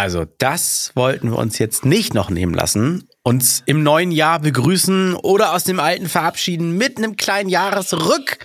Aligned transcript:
Also, 0.00 0.24
das 0.38 0.92
wollten 0.94 1.30
wir 1.30 1.36
uns 1.36 1.58
jetzt 1.58 1.84
nicht 1.84 2.14
noch 2.14 2.30
nehmen 2.30 2.54
lassen. 2.54 3.06
Uns 3.22 3.62
im 3.66 3.82
neuen 3.82 4.12
Jahr 4.12 4.38
begrüßen 4.40 5.14
oder 5.14 5.54
aus 5.54 5.64
dem 5.64 5.78
alten 5.78 6.08
verabschieden 6.08 6.78
mit 6.78 6.96
einem 6.96 7.16
kleinen 7.16 7.50
Jahresrück. 7.50 8.38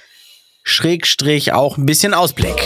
Schrägstrich 0.63 1.53
auch 1.53 1.77
ein 1.77 1.85
bisschen 1.85 2.13
Ausblick. 2.13 2.61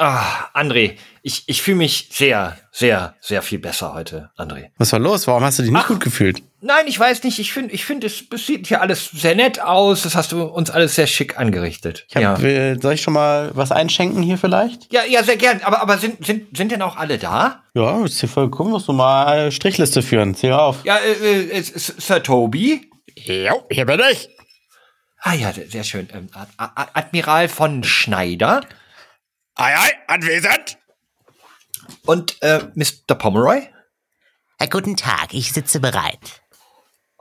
Ah, 0.00 0.48
André, 0.54 0.96
ich, 1.22 1.42
ich 1.48 1.60
fühle 1.60 1.78
mich 1.78 2.08
sehr, 2.12 2.56
sehr, 2.70 3.16
sehr 3.20 3.42
viel 3.42 3.58
besser 3.58 3.94
heute, 3.94 4.30
André. 4.38 4.70
Was 4.78 4.92
war 4.92 5.00
los? 5.00 5.26
Warum 5.26 5.42
hast 5.42 5.58
du 5.58 5.64
dich 5.64 5.72
nicht 5.72 5.80
Ach. 5.82 5.88
gut 5.88 6.00
gefühlt? 6.00 6.40
Nein, 6.60 6.86
ich 6.86 6.98
weiß 6.98 7.24
nicht. 7.24 7.40
Ich 7.40 7.52
finde, 7.52 7.74
ich 7.74 7.84
finde, 7.84 8.06
es, 8.06 8.22
es 8.32 8.46
sieht 8.46 8.68
hier 8.68 8.80
alles 8.80 9.10
sehr 9.10 9.34
nett 9.34 9.60
aus. 9.60 10.02
Das 10.02 10.14
hast 10.14 10.30
du 10.30 10.44
uns 10.44 10.70
alles 10.70 10.94
sehr 10.94 11.08
schick 11.08 11.36
angerichtet. 11.38 12.06
Ich 12.08 12.14
hab, 12.16 12.22
ja. 12.22 12.38
äh, 12.38 12.78
Soll 12.80 12.94
ich 12.94 13.02
schon 13.02 13.14
mal 13.14 13.50
was 13.54 13.72
einschenken 13.72 14.22
hier 14.22 14.38
vielleicht? 14.38 14.92
ja, 14.92 15.04
ja, 15.04 15.24
sehr 15.24 15.36
gern. 15.36 15.60
Aber, 15.62 15.82
aber 15.82 15.98
sind, 15.98 16.24
sind, 16.24 16.56
sind 16.56 16.70
denn 16.70 16.82
auch 16.82 16.96
alle 16.96 17.18
da? 17.18 17.64
Ja, 17.74 18.04
ist 18.04 18.20
hier 18.20 18.28
voll 18.28 18.50
cool. 18.58 18.68
Musst 18.70 18.86
du 18.86 18.92
mal 18.92 19.50
Strichliste 19.50 20.02
führen. 20.02 20.34
Zähl 20.36 20.52
auf. 20.52 20.84
Ja, 20.84 20.98
äh, 20.98 21.42
äh, 21.58 21.62
Sir 21.62 22.22
Toby. 22.22 22.88
Ja, 23.16 23.54
hier 23.70 23.84
bin 23.86 24.00
ich. 24.12 24.28
Ah 25.20 25.34
ja, 25.34 25.52
sehr 25.52 25.82
schön. 25.82 26.08
Ähm, 26.12 26.28
Ad- 26.32 26.52
Ad- 26.56 26.90
Admiral 26.94 27.48
von 27.48 27.82
Schneider 27.82 28.60
Ei, 29.60 29.74
ei, 29.76 29.92
anwesend. 30.06 30.78
und 32.06 32.40
äh, 32.42 32.60
Mr. 32.74 33.14
Pomeroy. 33.16 33.66
Äh, 34.58 34.68
Guten 34.68 34.96
Tag, 34.96 35.34
ich 35.34 35.52
sitze 35.52 35.80
bereit. 35.80 36.42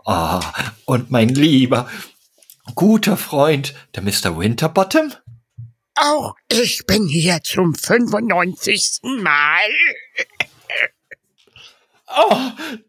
Ah, 0.05 0.41
und 0.85 1.09
mein 1.11 1.29
lieber, 1.29 1.89
guter 2.75 3.17
Freund, 3.17 3.73
der 3.95 4.03
Mr. 4.03 4.37
Winterbottom. 4.39 5.13
Auch 5.95 6.35
ich 6.51 6.85
bin 6.85 7.07
hier 7.07 7.41
zum 7.43 7.73
95. 7.73 8.99
Mal. 9.01 9.69
Oh, 12.15 12.37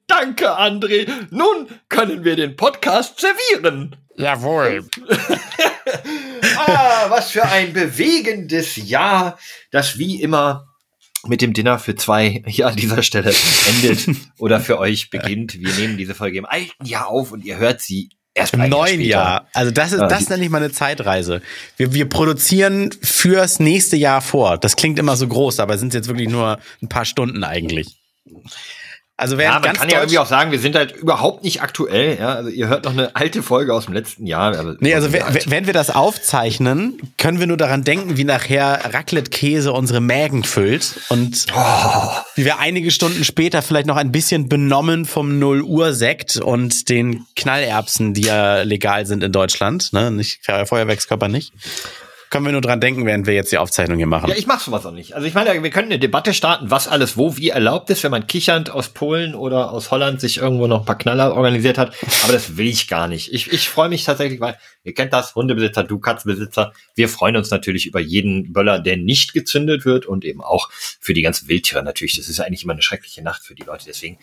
danke, 0.07 0.59
André. 0.59 1.11
Nun 1.31 1.69
können 1.89 2.23
wir 2.23 2.37
den 2.37 2.55
Podcast 2.55 3.19
servieren. 3.19 3.97
Jawohl. 4.17 4.89
Ah, 6.57 7.07
was 7.09 7.31
für 7.31 7.45
ein 7.45 7.73
bewegendes 7.73 8.77
Jahr, 8.77 9.39
das 9.71 9.99
wie 9.99 10.21
immer 10.21 10.67
mit 11.27 11.41
dem 11.41 11.53
Dinner 11.53 11.79
für 11.79 11.95
zwei 11.95 12.43
hier 12.47 12.69
an 12.69 12.77
dieser 12.77 13.03
Stelle 13.03 13.35
endet 13.69 14.17
oder 14.39 14.61
für 14.61 14.79
euch 14.79 15.11
beginnt. 15.11 15.59
Wir 15.61 15.73
nehmen 15.75 15.97
diese 15.97 16.15
Folge 16.15 16.39
im 16.39 16.47
alten 16.47 16.85
Jahr 16.85 17.09
auf 17.09 17.33
und 17.33 17.45
ihr 17.45 17.59
hört 17.59 17.81
sie 17.81 18.11
erst 18.35 18.55
Im 18.55 18.69
neuen. 18.69 19.01
Jahr. 19.01 19.49
Also 19.53 19.71
das 19.71 19.93
ist, 19.93 20.01
Ja, 20.01 20.09
das 20.09 20.29
nenne 20.29 20.45
ich 20.45 20.51
mal 20.51 20.59
eine 20.59 20.73
Zeitreise. 20.73 21.43
Wir, 21.77 21.93
wir 21.93 22.09
produzieren 22.09 22.91
fürs 23.03 23.61
nächste 23.61 23.97
Jahr 23.97 24.21
vor. 24.21 24.59
Das 24.59 24.77
klingt 24.77 24.99
immer 24.99 25.17
so 25.17 25.27
groß, 25.27 25.61
aber 25.61 25.77
sind 25.79 25.95
jetzt 25.95 26.09
wirklich 26.09 26.29
nur 26.29 26.59
ein 26.83 26.89
paar 26.89 27.05
Stunden 27.05 27.45
eigentlich. 27.45 27.99
Also 29.21 29.37
wer 29.37 29.47
Ja, 29.47 29.53
man 29.55 29.63
ganz 29.63 29.81
kann 29.81 29.89
ja 29.91 29.99
irgendwie 29.99 30.19
auch 30.21 30.27
sagen, 30.27 30.53
wir 30.53 30.61
sind 30.61 30.77
halt 30.77 30.95
überhaupt 30.95 31.43
nicht 31.43 31.61
aktuell. 31.61 32.17
Ja, 32.21 32.35
also 32.35 32.51
ihr 32.51 32.69
hört 32.69 32.85
noch 32.85 32.93
eine 32.93 33.17
alte 33.17 33.43
Folge 33.43 33.75
aus 33.75 33.87
dem 33.87 33.95
letzten 33.95 34.27
Jahr. 34.29 34.57
aber- 34.57 34.77
Nee, 34.79 34.95
also 34.95 35.13
wenn 35.13 35.67
wir 35.67 35.73
das 35.73 35.91
aufzeichnen, 35.91 37.01
können 37.19 37.41
wir 37.41 37.49
nur 37.49 37.57
daran 37.57 37.83
denken, 37.83 38.17
wie 38.17 38.23
nachher 38.23 38.81
Raclette-Käse 38.95 39.73
unsere 39.73 40.01
Mägen 40.01 40.45
füllt 40.45 41.01
und 41.09 41.47
Oh. 41.53 42.11
wie 42.37 42.45
wir 42.45 42.61
einige 42.61 42.93
Stunden 42.93 43.25
später 43.25 43.61
vielleicht 43.61 43.89
noch 43.89 43.97
ein 43.97 44.13
bisschen 44.13 44.49
benommen 44.49 45.05
vom 45.05 45.41
0 45.41 45.63
Uhr 45.63 45.95
Sekt 45.95 46.37
und 46.37 46.89
den 46.89 47.27
Knallerbsen, 47.35 48.15
die 48.15 48.23
ja 48.23 48.63
legal 48.63 49.05
sind 49.05 49.25
in 49.25 49.33
Deutschland, 49.33 49.93
ne, 49.93 50.13
nicht 50.13 50.43
Feuerwerkskörper 50.45 51.27
nicht. 51.27 51.53
Können 52.31 52.45
wir 52.45 52.53
nur 52.53 52.61
dran 52.61 52.81
denken, 52.81 53.07
während 53.07 53.27
wir 53.27 53.33
jetzt 53.33 53.53
die 53.53 53.59
Aufzeichnung 53.59 53.97
hier 53.97 54.07
machen. 54.07 54.29
Ja, 54.29 54.37
ich 54.37 54.47
mach 54.47 54.61
sowas 54.61 54.85
auch 54.85 54.93
nicht. 54.93 55.15
Also 55.15 55.27
ich 55.27 55.33
meine, 55.33 55.63
wir 55.63 55.71
können 55.71 55.89
eine 55.89 55.99
Debatte 55.99 56.35
starten, 56.35 56.71
was 56.71 56.87
alles 56.87 57.17
wo 57.17 57.37
wie 57.39 57.49
erlaubt 57.49 57.89
ist, 57.89 58.05
wenn 58.05 58.11
man 58.11 58.27
kichernd 58.27 58.71
aus 58.71 58.91
Polen 58.91 59.35
oder 59.35 59.73
aus 59.73 59.91
Holland 59.91 60.21
sich 60.21 60.37
irgendwo 60.37 60.67
noch 60.67 60.81
ein 60.81 60.85
paar 60.85 60.99
Knaller 60.99 61.35
organisiert 61.35 61.79
hat. 61.79 61.95
Aber 62.25 62.33
das 62.35 62.59
will 62.59 62.67
ich 62.67 62.87
gar 62.87 63.09
nicht. 63.09 63.33
Ich, 63.33 63.51
ich 63.51 63.69
freue 63.69 63.89
mich 63.89 64.05
tatsächlich, 64.05 64.41
weil 64.41 64.59
ihr 64.85 64.93
kennt 64.93 65.15
das, 65.15 65.35
Hundebesitzer, 65.35 65.85
du 65.85 65.99
Katzenbesitzer. 65.99 66.73
Wir 66.95 67.09
freuen 67.09 67.37
uns 67.37 67.51
natürlich 67.51 67.87
über 67.87 68.01
jeden 68.01 68.53
Böller, 68.53 68.79
der 68.79 68.99
nicht 68.99 69.33
gezündet 69.33 69.87
wird 69.87 70.05
und 70.05 70.25
eben 70.27 70.43
auch 70.43 70.69
für 70.71 71.15
die 71.15 71.23
ganzen 71.23 71.49
Wildtiere 71.49 71.83
natürlich. 71.83 72.17
Das 72.17 72.29
ist 72.29 72.41
eigentlich 72.41 72.65
immer 72.65 72.75
eine 72.75 72.83
schreckliche 72.83 73.23
Nacht 73.23 73.43
für 73.43 73.55
die 73.55 73.63
Leute. 73.63 73.87
Deswegen, 73.87 74.19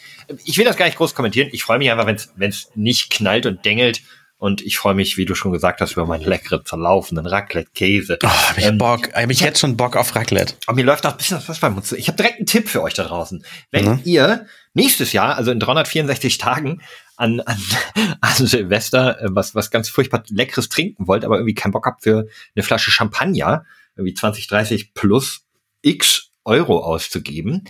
ich 0.45 0.57
will 0.57 0.65
das 0.65 0.77
gar 0.77 0.85
nicht 0.85 0.97
groß 0.97 1.15
kommentieren. 1.15 1.49
Ich 1.51 1.63
freue 1.63 1.79
mich 1.79 1.89
einfach, 1.89 2.05
wenn 2.05 2.49
es 2.49 2.69
nicht 2.75 3.09
knallt 3.09 3.47
und 3.47 3.65
dengelt. 3.65 4.01
Und 4.37 4.61
ich 4.61 4.77
freue 4.77 4.93
mich, 4.95 5.15
wie 5.17 5.25
du 5.25 5.33
schon 5.33 5.53
gesagt 5.53 5.79
hast, 5.79 5.93
über 5.93 6.05
meinen 6.05 6.23
leckeren, 6.25 6.65
zerlaufenden 6.65 7.25
Raclette-Käse. 7.25 8.19
Oh, 8.21 8.27
hab 8.27 8.57
ich 8.57 8.65
Ähm, 8.65 8.77
Bock, 8.77 9.13
hab 9.13 9.29
ich 9.29 9.39
jetzt 9.39 9.59
schon 9.59 9.77
Bock 9.77 9.95
auf 9.95 10.13
Raclette. 10.15 10.55
aber 10.67 10.75
mir 10.75 10.83
läuft 10.83 11.05
auch 11.05 11.11
ein 11.13 11.17
bisschen 11.17 11.37
Wasser 11.37 11.55
beim 11.61 11.73
Mund 11.73 11.85
zu. 11.85 11.95
Ich 11.97 12.07
habe 12.09 12.17
direkt 12.17 12.37
einen 12.39 12.45
Tipp 12.45 12.67
für 12.67 12.81
euch 12.81 12.93
da 12.93 13.03
draußen. 13.05 13.45
Wenn 13.71 13.85
Mhm. 13.85 14.01
ihr 14.03 14.45
nächstes 14.73 15.13
Jahr, 15.13 15.37
also 15.37 15.51
in 15.51 15.59
364 15.61 16.37
Tagen, 16.37 16.81
an, 17.15 17.39
an, 17.39 17.57
an 18.21 18.33
Silvester 18.45 19.21
äh, 19.21 19.27
was, 19.29 19.55
was 19.55 19.71
ganz 19.71 19.87
furchtbar 19.87 20.23
Leckeres 20.29 20.67
trinken 20.67 21.07
wollt, 21.07 21.23
aber 21.23 21.37
irgendwie 21.37 21.55
keinen 21.55 21.71
Bock 21.71 21.85
habt 21.85 22.03
für 22.03 22.27
eine 22.55 22.63
Flasche 22.63 22.91
Champagner, 22.91 23.63
irgendwie 23.95 24.13
20, 24.13 24.47
30 24.47 24.93
plus 24.93 25.43
x 25.81 26.31
Euro 26.43 26.79
auszugeben, 26.83 27.63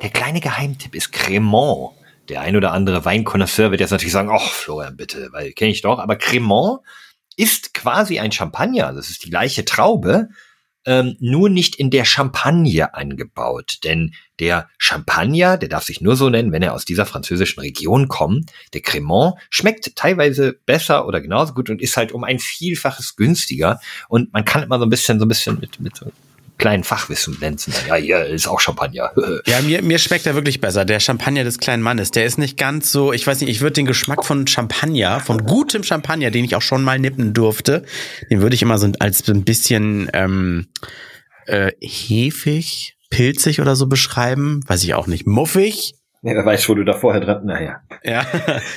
der 0.00 0.10
kleine 0.10 0.40
Geheimtipp 0.40 0.94
ist 0.94 1.10
Cremant. 1.12 1.90
Der 2.32 2.40
ein 2.40 2.56
oder 2.56 2.72
andere 2.72 3.04
Weinkonnoisseur 3.04 3.72
wird 3.72 3.82
jetzt 3.82 3.90
natürlich 3.90 4.14
sagen, 4.14 4.30
ach 4.32 4.52
Florian, 4.52 4.96
bitte, 4.96 5.28
weil 5.32 5.52
kenne 5.52 5.70
ich 5.70 5.82
doch, 5.82 5.98
aber 5.98 6.16
Cremant 6.16 6.80
ist 7.36 7.74
quasi 7.74 8.20
ein 8.20 8.32
Champagner. 8.32 8.90
Das 8.94 9.10
ist 9.10 9.22
die 9.26 9.28
gleiche 9.28 9.66
Traube, 9.66 10.30
ähm, 10.86 11.14
nur 11.20 11.50
nicht 11.50 11.74
in 11.76 11.90
der 11.90 12.06
Champagne 12.06 12.94
angebaut. 12.94 13.80
Denn 13.84 14.14
der 14.40 14.70
Champagner, 14.78 15.58
der 15.58 15.68
darf 15.68 15.84
sich 15.84 16.00
nur 16.00 16.16
so 16.16 16.30
nennen, 16.30 16.52
wenn 16.52 16.62
er 16.62 16.72
aus 16.72 16.86
dieser 16.86 17.04
französischen 17.04 17.60
Region 17.60 18.08
kommt. 18.08 18.50
Der 18.72 18.80
Cremant 18.80 19.34
schmeckt 19.50 19.94
teilweise 19.94 20.54
besser 20.64 21.06
oder 21.06 21.20
genauso 21.20 21.52
gut 21.52 21.68
und 21.68 21.82
ist 21.82 21.98
halt 21.98 22.12
um 22.12 22.24
ein 22.24 22.38
Vielfaches 22.38 23.14
günstiger. 23.14 23.78
Und 24.08 24.32
man 24.32 24.46
kann 24.46 24.62
immer 24.62 24.78
so 24.78 24.86
ein 24.86 24.90
bisschen, 24.90 25.18
so 25.18 25.26
ein 25.26 25.28
bisschen 25.28 25.60
mit, 25.60 25.80
mit 25.80 26.00
kleinen 26.58 26.84
Fachwissen 26.84 27.36
glänzen. 27.38 27.74
Ja, 27.88 27.96
hier 27.96 28.24
ist 28.26 28.46
auch 28.46 28.60
Champagner. 28.60 29.10
Ja, 29.46 29.60
mir, 29.60 29.82
mir 29.82 29.98
schmeckt 29.98 30.26
er 30.26 30.34
wirklich 30.34 30.60
besser. 30.60 30.84
Der 30.84 31.00
Champagner 31.00 31.44
des 31.44 31.58
kleinen 31.58 31.82
Mannes, 31.82 32.10
der 32.10 32.24
ist 32.24 32.38
nicht 32.38 32.56
ganz 32.56 32.92
so, 32.92 33.12
ich 33.12 33.26
weiß 33.26 33.40
nicht, 33.40 33.50
ich 33.50 33.60
würde 33.60 33.72
den 33.72 33.86
Geschmack 33.86 34.24
von 34.24 34.46
Champagner, 34.46 35.20
von 35.20 35.44
gutem 35.44 35.82
Champagner, 35.82 36.30
den 36.30 36.44
ich 36.44 36.54
auch 36.54 36.62
schon 36.62 36.82
mal 36.82 36.98
nippen 36.98 37.32
durfte, 37.32 37.84
den 38.30 38.40
würde 38.40 38.54
ich 38.54 38.62
immer 38.62 38.78
so 38.78 38.90
als 38.98 39.18
so 39.18 39.32
ein 39.32 39.44
bisschen 39.44 40.10
ähm, 40.12 40.68
äh, 41.46 41.72
hefig, 41.80 42.96
pilzig 43.10 43.60
oder 43.60 43.74
so 43.76 43.86
beschreiben. 43.86 44.60
Weiß 44.66 44.84
ich 44.84 44.94
auch 44.94 45.06
nicht. 45.06 45.26
Muffig. 45.26 45.94
Ja, 46.22 46.34
wer 46.34 46.46
weiß, 46.46 46.68
wo 46.68 46.74
du 46.74 46.84
da 46.84 46.92
vorher 46.92 47.20
dran, 47.20 47.44
naja. 47.44 47.80
Ja. 48.04 48.20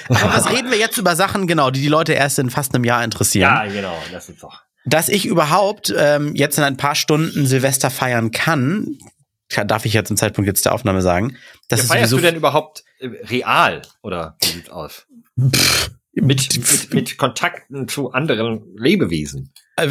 Aber 0.10 0.34
was 0.34 0.52
reden 0.52 0.72
wir 0.72 0.80
jetzt 0.80 0.98
über 0.98 1.16
Sachen, 1.16 1.46
genau, 1.46 1.70
die 1.70 1.82
die 1.82 1.88
Leute 1.88 2.14
erst 2.14 2.40
in 2.40 2.50
fast 2.50 2.74
einem 2.74 2.84
Jahr 2.84 3.04
interessieren? 3.04 3.54
Ja, 3.54 3.66
genau, 3.72 3.96
das 4.12 4.30
ist 4.30 4.42
doch. 4.42 4.64
Dass 4.86 5.10
ich 5.10 5.26
überhaupt 5.26 5.94
ähm, 5.98 6.36
jetzt 6.36 6.58
in 6.58 6.64
ein 6.64 6.78
paar 6.78 6.96
Stunden 6.96 7.48
Silvester 7.48 7.90
feiern 7.90 8.32
kann, 8.32 8.98
darf 9.68 9.86
ich 9.86 9.94
ja 9.94 10.04
zum 10.04 10.18
Zeitpunkt 10.18 10.48
jetzt 10.48 10.66
der 10.66 10.74
Aufnahme 10.74 11.02
sagen. 11.02 11.38
Das 11.70 11.80
Ja, 11.80 11.84
ist 11.84 11.92
feierst 11.92 12.14
du 12.14 12.18
denn 12.18 12.36
überhaupt 12.36 12.84
äh, 13.00 13.08
real 13.08 13.82
oder 14.02 14.38
wie 14.42 14.48
sieht's 14.48 14.70
aus? 14.70 15.06
Mit, 15.36 16.56
mit, 16.58 16.94
mit 16.94 17.18
Kontakten 17.18 17.88
zu 17.90 18.12
anderen 18.12 18.64
Lebewesen. 18.78 19.52
Äh, 19.78 19.90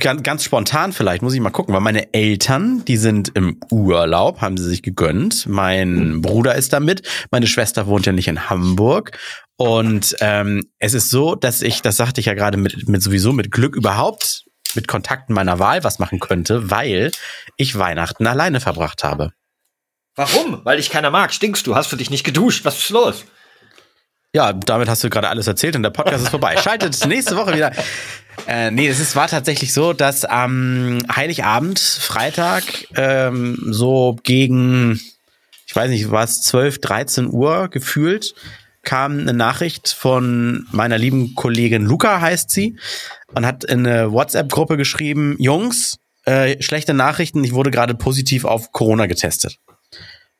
ganz, 0.00 0.24
ganz 0.24 0.44
spontan 0.44 0.92
vielleicht, 0.92 1.22
muss 1.22 1.34
ich 1.34 1.40
mal 1.40 1.50
gucken, 1.50 1.72
weil 1.72 1.80
meine 1.80 2.12
Eltern, 2.12 2.84
die 2.84 2.96
sind 2.96 3.30
im 3.36 3.60
Urlaub, 3.70 4.40
haben 4.40 4.56
sie 4.56 4.68
sich 4.68 4.82
gegönnt. 4.82 5.46
Mein 5.46 6.20
Bruder 6.20 6.56
ist 6.56 6.72
da 6.72 6.80
mit, 6.80 7.02
meine 7.30 7.46
Schwester 7.46 7.86
wohnt 7.86 8.06
ja 8.06 8.12
nicht 8.12 8.26
in 8.26 8.50
Hamburg. 8.50 9.16
Und 9.60 10.16
ähm, 10.20 10.70
es 10.78 10.94
ist 10.94 11.10
so, 11.10 11.34
dass 11.34 11.60
ich, 11.60 11.82
das 11.82 11.98
sagte 11.98 12.18
ich 12.18 12.24
ja 12.24 12.32
gerade, 12.32 12.56
mit, 12.56 12.88
mit 12.88 13.02
sowieso 13.02 13.34
mit 13.34 13.50
Glück 13.50 13.76
überhaupt 13.76 14.46
mit 14.74 14.88
Kontakten 14.88 15.34
meiner 15.34 15.58
Wahl 15.58 15.84
was 15.84 15.98
machen 15.98 16.18
könnte, 16.18 16.70
weil 16.70 17.10
ich 17.58 17.78
Weihnachten 17.78 18.26
alleine 18.26 18.60
verbracht 18.60 19.04
habe. 19.04 19.32
Warum? 20.14 20.64
Weil 20.64 20.78
dich 20.78 20.88
keiner 20.88 21.10
mag. 21.10 21.34
Stinkst 21.34 21.66
du? 21.66 21.74
Hast 21.74 21.92
du 21.92 21.96
dich 21.96 22.08
nicht 22.08 22.24
geduscht? 22.24 22.64
Was 22.64 22.78
ist 22.78 22.88
los? 22.88 23.26
Ja, 24.32 24.54
damit 24.54 24.88
hast 24.88 25.04
du 25.04 25.10
gerade 25.10 25.28
alles 25.28 25.46
erzählt 25.46 25.76
und 25.76 25.82
der 25.82 25.90
Podcast 25.90 26.24
ist 26.24 26.30
vorbei. 26.30 26.56
Schaltet 26.56 26.98
nächste 27.06 27.36
Woche 27.36 27.54
wieder. 27.54 27.72
Äh, 28.46 28.70
nee, 28.70 28.88
es 28.88 28.98
ist, 28.98 29.14
war 29.14 29.28
tatsächlich 29.28 29.74
so, 29.74 29.92
dass 29.92 30.24
am 30.24 31.00
Heiligabend, 31.14 31.78
Freitag, 31.78 32.64
ähm, 32.96 33.58
so 33.68 34.16
gegen, 34.22 34.98
ich 35.66 35.76
weiß 35.76 35.90
nicht, 35.90 36.10
war 36.10 36.24
es 36.24 36.40
12, 36.40 36.80
13 36.80 37.30
Uhr 37.30 37.68
gefühlt, 37.68 38.34
kam 38.82 39.20
eine 39.20 39.34
Nachricht 39.34 39.88
von 39.88 40.66
meiner 40.72 40.98
lieben 40.98 41.34
Kollegin 41.34 41.84
Luca, 41.84 42.20
heißt 42.20 42.50
sie, 42.50 42.76
und 43.34 43.46
hat 43.46 43.64
in 43.64 43.86
eine 43.86 44.12
WhatsApp-Gruppe 44.12 44.76
geschrieben, 44.76 45.36
Jungs, 45.38 45.98
äh, 46.24 46.62
schlechte 46.62 46.94
Nachrichten, 46.94 47.44
ich 47.44 47.52
wurde 47.52 47.70
gerade 47.70 47.94
positiv 47.94 48.44
auf 48.44 48.72
Corona 48.72 49.06
getestet. 49.06 49.58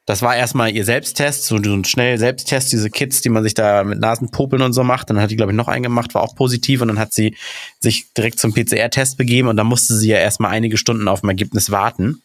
Das 0.06 0.22
war 0.22 0.34
erstmal 0.34 0.74
ihr 0.74 0.84
Selbsttest, 0.84 1.44
so 1.44 1.62
so 1.62 1.72
ein 1.72 1.84
schnell 1.84 2.18
Selbsttest, 2.18 2.72
diese 2.72 2.90
Kits, 2.90 3.20
die 3.20 3.28
man 3.28 3.44
sich 3.44 3.54
da 3.54 3.84
mit 3.84 4.00
Nasenpopeln 4.00 4.62
und 4.62 4.72
so 4.72 4.82
macht. 4.82 5.08
Dann 5.08 5.20
hat 5.20 5.30
die, 5.30 5.36
glaube 5.36 5.52
ich, 5.52 5.56
noch 5.56 5.68
einen 5.68 5.84
gemacht, 5.84 6.14
war 6.14 6.22
auch 6.22 6.34
positiv 6.34 6.80
und 6.80 6.88
dann 6.88 6.98
hat 6.98 7.12
sie 7.12 7.36
sich 7.78 8.12
direkt 8.14 8.40
zum 8.40 8.52
PCR-Test 8.52 9.18
begeben 9.18 9.46
und 9.46 9.56
dann 9.56 9.68
musste 9.68 9.94
sie 9.94 10.08
ja 10.08 10.16
erstmal 10.16 10.50
einige 10.50 10.78
Stunden 10.78 11.06
auf 11.06 11.22
ein 11.22 11.28
Ergebnis 11.28 11.70
warten. 11.70 12.22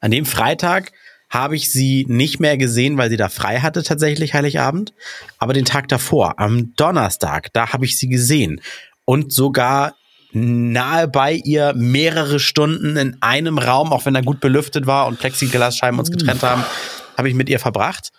An 0.00 0.12
dem 0.12 0.24
Freitag 0.24 0.92
habe 1.32 1.56
ich 1.56 1.70
sie 1.70 2.04
nicht 2.08 2.40
mehr 2.40 2.58
gesehen, 2.58 2.98
weil 2.98 3.08
sie 3.08 3.16
da 3.16 3.30
frei 3.30 3.60
hatte 3.60 3.82
tatsächlich 3.82 4.34
Heiligabend. 4.34 4.92
Aber 5.38 5.54
den 5.54 5.64
Tag 5.64 5.88
davor, 5.88 6.38
am 6.38 6.76
Donnerstag, 6.76 7.48
da 7.54 7.72
habe 7.72 7.86
ich 7.86 7.98
sie 7.98 8.08
gesehen. 8.08 8.60
Und 9.06 9.32
sogar 9.32 9.94
nahe 10.32 11.08
bei 11.08 11.32
ihr 11.32 11.72
mehrere 11.74 12.38
Stunden 12.38 12.96
in 12.96 13.16
einem 13.22 13.56
Raum, 13.56 13.92
auch 13.92 14.04
wenn 14.04 14.14
er 14.14 14.22
gut 14.22 14.40
belüftet 14.40 14.86
war 14.86 15.06
und 15.06 15.18
Plexiglasscheiben 15.18 15.98
uns 15.98 16.10
getrennt 16.10 16.42
haben, 16.42 16.64
habe 17.16 17.30
ich 17.30 17.34
mit 17.34 17.48
ihr 17.48 17.58
verbracht. 17.58 18.10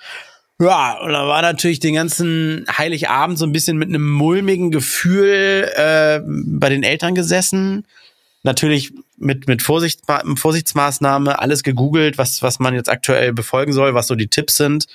Ja, 0.60 1.00
und 1.00 1.12
da 1.12 1.28
war 1.28 1.42
natürlich 1.44 1.80
den 1.80 1.94
ganzen 1.94 2.66
Heiligabend 2.68 3.38
so 3.38 3.46
ein 3.46 3.52
bisschen 3.52 3.78
mit 3.78 3.90
einem 3.90 4.10
mulmigen 4.10 4.72
Gefühl 4.72 5.70
äh, 5.76 6.20
bei 6.26 6.70
den 6.70 6.82
Eltern 6.82 7.14
gesessen. 7.14 7.86
Natürlich 8.42 8.92
mit, 9.24 9.48
mit 9.48 9.62
Vorsicht, 9.62 10.02
Vorsichtsmaßnahme 10.36 11.40
alles 11.40 11.64
gegoogelt, 11.64 12.18
was, 12.18 12.42
was 12.42 12.60
man 12.60 12.74
jetzt 12.74 12.90
aktuell 12.90 13.34
befolgen 13.34 13.74
soll, 13.74 13.94
was 13.94 14.08
so 14.08 14.16
die 14.16 14.28
Tipps 14.28 14.58
sind. 14.58 14.86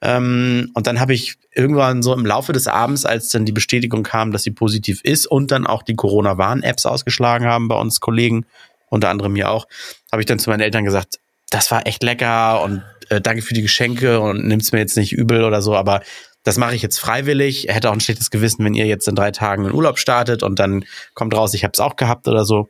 Ähm, 0.00 0.70
und 0.74 0.86
dann 0.86 1.00
habe 1.00 1.14
ich 1.14 1.36
irgendwann 1.54 2.02
so 2.02 2.12
im 2.12 2.26
Laufe 2.26 2.52
des 2.52 2.66
Abends, 2.66 3.04
als 3.04 3.28
dann 3.28 3.44
die 3.44 3.52
Bestätigung 3.52 4.02
kam, 4.02 4.32
dass 4.32 4.42
sie 4.42 4.50
positiv 4.50 5.00
ist 5.02 5.26
und 5.26 5.50
dann 5.50 5.66
auch 5.66 5.82
die 5.82 5.94
Corona-Warn-Apps 5.94 6.86
ausgeschlagen 6.86 7.46
haben 7.46 7.68
bei 7.68 7.76
uns 7.76 8.00
Kollegen, 8.00 8.44
unter 8.90 9.08
anderem 9.08 9.32
mir 9.32 9.50
auch, 9.50 9.66
habe 10.12 10.20
ich 10.20 10.26
dann 10.26 10.38
zu 10.38 10.50
meinen 10.50 10.60
Eltern 10.60 10.84
gesagt, 10.84 11.18
das 11.50 11.70
war 11.70 11.86
echt 11.86 12.02
lecker 12.02 12.62
und 12.62 12.82
äh, 13.08 13.20
danke 13.20 13.42
für 13.42 13.54
die 13.54 13.62
Geschenke 13.62 14.20
und 14.20 14.46
nimm's 14.46 14.72
mir 14.72 14.80
jetzt 14.80 14.96
nicht 14.96 15.12
übel 15.12 15.44
oder 15.44 15.62
so, 15.62 15.74
aber 15.74 16.02
das 16.42 16.58
mache 16.58 16.74
ich 16.74 16.82
jetzt 16.82 16.98
freiwillig. 16.98 17.68
Hätte 17.68 17.88
auch 17.88 17.94
ein 17.94 18.00
schlechtes 18.00 18.30
Gewissen, 18.30 18.64
wenn 18.64 18.74
ihr 18.74 18.86
jetzt 18.86 19.08
in 19.08 19.14
drei 19.14 19.30
Tagen 19.30 19.64
in 19.64 19.72
Urlaub 19.72 19.98
startet 19.98 20.42
und 20.42 20.58
dann 20.58 20.84
kommt 21.14 21.34
raus, 21.34 21.54
ich 21.54 21.64
habe 21.64 21.72
es 21.72 21.80
auch 21.80 21.96
gehabt 21.96 22.28
oder 22.28 22.44
so 22.44 22.68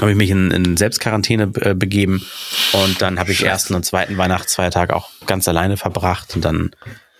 habe 0.00 0.12
ich 0.12 0.16
mich 0.16 0.30
in, 0.30 0.50
in 0.50 0.76
Selbstquarantäne 0.76 1.50
äh, 1.60 1.74
begeben 1.74 2.24
und 2.72 3.02
dann 3.02 3.18
habe 3.18 3.32
ich 3.32 3.44
ersten 3.44 3.74
und 3.74 3.84
zweiten 3.84 4.16
Weihnachtsfeiertag 4.16 4.92
auch 4.92 5.10
ganz 5.26 5.48
alleine 5.48 5.76
verbracht 5.76 6.34
und 6.36 6.44
dann 6.44 6.70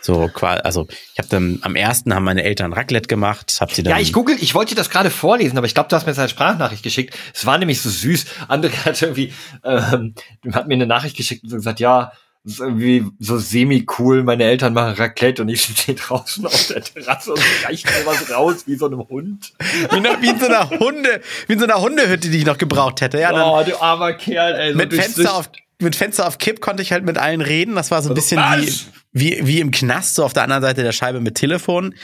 so 0.00 0.28
quasi, 0.32 0.60
also 0.62 0.86
ich 1.12 1.18
habe 1.18 1.28
dann 1.28 1.58
am 1.62 1.74
ersten 1.74 2.14
haben 2.14 2.24
meine 2.24 2.44
Eltern 2.44 2.72
Raclette 2.72 3.08
gemacht, 3.08 3.56
habe 3.60 3.74
sie 3.74 3.82
dann 3.82 3.94
Ja, 3.94 4.00
ich 4.00 4.12
google, 4.12 4.36
ich 4.40 4.54
wollte 4.54 4.74
dir 4.74 4.76
das 4.76 4.90
gerade 4.90 5.10
vorlesen, 5.10 5.58
aber 5.58 5.66
ich 5.66 5.74
glaube, 5.74 5.88
du 5.88 5.96
hast 5.96 6.06
mir 6.06 6.12
jetzt 6.12 6.20
eine 6.20 6.28
Sprachnachricht 6.28 6.82
geschickt. 6.82 7.16
Es 7.34 7.46
war 7.46 7.58
nämlich 7.58 7.80
so 7.80 7.90
süß. 7.90 8.26
Andere 8.46 8.72
hat 8.84 9.02
irgendwie, 9.02 9.32
ähm, 9.64 10.14
hat 10.52 10.68
mir 10.68 10.74
eine 10.74 10.86
Nachricht 10.86 11.16
geschickt 11.16 11.42
und 11.44 11.50
gesagt, 11.50 11.80
ja, 11.80 12.12
das 12.44 12.54
ist 12.54 12.60
irgendwie 12.60 13.04
so 13.18 13.38
semi-cool, 13.38 14.22
meine 14.22 14.44
Eltern 14.44 14.72
machen 14.72 14.94
Raclette 14.94 15.42
und 15.42 15.48
ich 15.48 15.62
stehe 15.78 15.96
draußen 15.96 16.46
auf 16.46 16.66
der 16.68 16.82
Terrasse 16.82 17.32
und 17.32 17.42
reicht 17.64 17.86
mir 17.86 18.06
was 18.06 18.30
raus 18.30 18.64
wie 18.66 18.76
so 18.76 18.86
einem 18.86 19.06
Hund. 19.08 19.52
wie, 19.90 19.96
eine, 19.96 20.16
wie 20.20 20.28
in 20.28 20.38
so 20.40 20.46
einer 20.46 20.70
Hunde, 20.70 21.20
wie 21.46 21.52
in 21.54 21.58
so 21.58 21.64
einer 21.64 21.80
Hundehütte, 21.80 22.30
die 22.30 22.38
ich 22.38 22.46
noch 22.46 22.58
gebraucht 22.58 23.00
hätte. 23.00 23.20
Ja, 23.20 23.30
Oh, 23.32 23.62
du 23.64 23.80
armer 23.80 24.14
Kerl, 24.14 24.54
ey. 24.54 24.72
So 24.72 24.78
mit 24.78 24.94
Fenster 24.94 25.34
auf 25.34 25.50
mit 25.80 25.94
Fenster 25.94 26.26
auf 26.26 26.38
Kipp 26.38 26.60
konnte 26.60 26.82
ich 26.82 26.90
halt 26.90 27.04
mit 27.04 27.18
allen 27.18 27.40
reden. 27.40 27.76
Das 27.76 27.92
war 27.92 28.02
so 28.02 28.08
ein 28.08 28.14
bisschen 28.14 28.40
wie, 28.40 28.66
Was? 28.66 28.86
wie, 29.12 29.38
wie 29.42 29.60
im 29.60 29.70
Knast, 29.70 30.16
so 30.16 30.24
auf 30.24 30.32
der 30.32 30.42
anderen 30.42 30.62
Seite 30.62 30.82
der 30.82 30.90
Scheibe 30.90 31.20
mit 31.20 31.36
Telefon. 31.36 31.94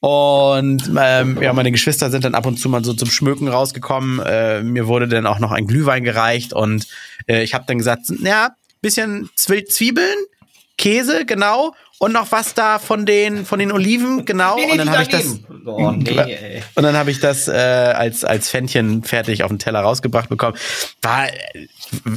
Und 0.00 0.90
ähm, 0.98 1.42
ja, 1.42 1.52
meine 1.52 1.70
Geschwister 1.70 2.10
sind 2.10 2.24
dann 2.24 2.34
ab 2.34 2.46
und 2.46 2.58
zu 2.58 2.70
mal 2.70 2.82
so 2.82 2.94
zum 2.94 3.10
Schmücken 3.10 3.48
rausgekommen. 3.48 4.20
Äh, 4.20 4.62
mir 4.62 4.86
wurde 4.86 5.06
dann 5.06 5.26
auch 5.26 5.38
noch 5.38 5.52
ein 5.52 5.66
Glühwein 5.66 6.02
gereicht 6.04 6.54
und 6.54 6.86
äh, 7.26 7.42
ich 7.42 7.52
habe 7.52 7.64
dann 7.66 7.76
gesagt, 7.76 8.04
ja, 8.22 8.52
bisschen 8.80 9.30
Zwi 9.34 9.64
Zwiebeln, 9.64 10.16
Käse, 10.76 11.26
genau, 11.26 11.74
und 11.98 12.14
noch 12.14 12.32
was 12.32 12.54
da 12.54 12.78
von 12.78 13.04
den 13.04 13.44
von 13.44 13.58
den 13.58 13.70
Oliven, 13.72 14.24
genau. 14.24 14.56
Nee, 14.56 14.64
nee, 14.64 14.72
und 14.72 14.78
dann 14.78 14.90
habe 14.90 15.02
ich 15.02 15.08
das. 15.08 15.40
Oh, 15.66 15.90
nee, 15.90 16.62
und 16.74 16.82
dann 16.82 16.96
habe 16.96 17.10
ich 17.10 17.20
das 17.20 17.46
äh, 17.46 17.52
als 17.52 18.24
als 18.24 18.48
Fännchen 18.48 19.02
fertig 19.02 19.42
auf 19.42 19.50
den 19.50 19.58
Teller 19.58 19.80
rausgebracht 19.80 20.30
bekommen. 20.30 20.56
War 21.02 21.28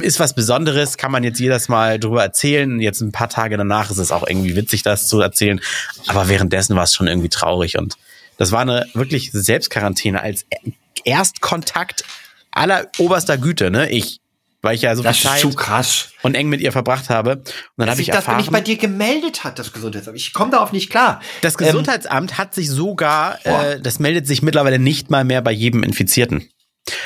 ist 0.00 0.18
was 0.20 0.34
Besonderes, 0.34 0.96
kann 0.96 1.12
man 1.12 1.22
jetzt 1.22 1.38
jedes 1.38 1.68
Mal 1.68 2.00
drüber 2.00 2.22
erzählen. 2.22 2.80
Jetzt 2.80 3.02
ein 3.02 3.12
paar 3.12 3.28
Tage 3.28 3.58
danach 3.58 3.90
ist 3.90 3.98
es 3.98 4.10
auch 4.10 4.26
irgendwie 4.26 4.56
witzig, 4.56 4.82
das 4.82 5.06
zu 5.06 5.20
erzählen. 5.20 5.60
Aber 6.06 6.30
währenddessen 6.30 6.76
war 6.76 6.84
es 6.84 6.94
schon 6.94 7.06
irgendwie 7.06 7.28
traurig 7.28 7.76
und 7.76 7.98
das 8.38 8.52
war 8.52 8.60
eine 8.60 8.86
wirklich 8.94 9.30
Selbstquarantäne 9.32 10.20
als 10.20 10.46
Erstkontakt 11.04 12.04
aller 12.50 12.86
oberster 12.98 13.36
Güte, 13.36 13.70
ne? 13.70 13.90
Ich, 13.90 14.20
weil 14.64 14.74
ich 14.74 14.82
ja 14.82 14.96
so 14.96 15.02
viel 15.02 15.08
Das 15.10 15.18
ist 15.18 15.22
Zeit 15.22 15.40
zu 15.40 15.50
krass. 15.50 16.08
und 16.22 16.34
eng 16.34 16.48
mit 16.48 16.60
ihr 16.60 16.72
verbracht 16.72 17.10
habe. 17.10 17.36
Und 17.36 17.44
dann 17.76 17.90
habe 17.90 18.00
ich 18.00 18.08
das 18.08 18.16
erfahren, 18.16 18.38
nicht 18.38 18.50
bei 18.50 18.60
dir 18.60 18.76
gemeldet 18.76 19.44
hat, 19.44 19.58
das 19.58 19.72
Gesundheitsamt. 19.72 20.16
Ich 20.16 20.32
komme 20.32 20.50
darauf 20.50 20.72
nicht 20.72 20.90
klar. 20.90 21.20
das 21.42 21.54
Ähm, 21.60 21.66
Gesundheitsamt 21.66 22.38
hat 22.38 22.54
sich 22.54 22.68
sogar, 22.70 23.38
äh, 23.44 23.78
das 23.80 23.98
meldet 24.00 24.26
sich 24.26 24.42
mittlerweile 24.42 24.78
nicht 24.78 25.10
mal 25.10 25.24
mehr 25.24 25.42
bei 25.42 25.52
jedem 25.52 25.82
Infizierten. 25.82 26.48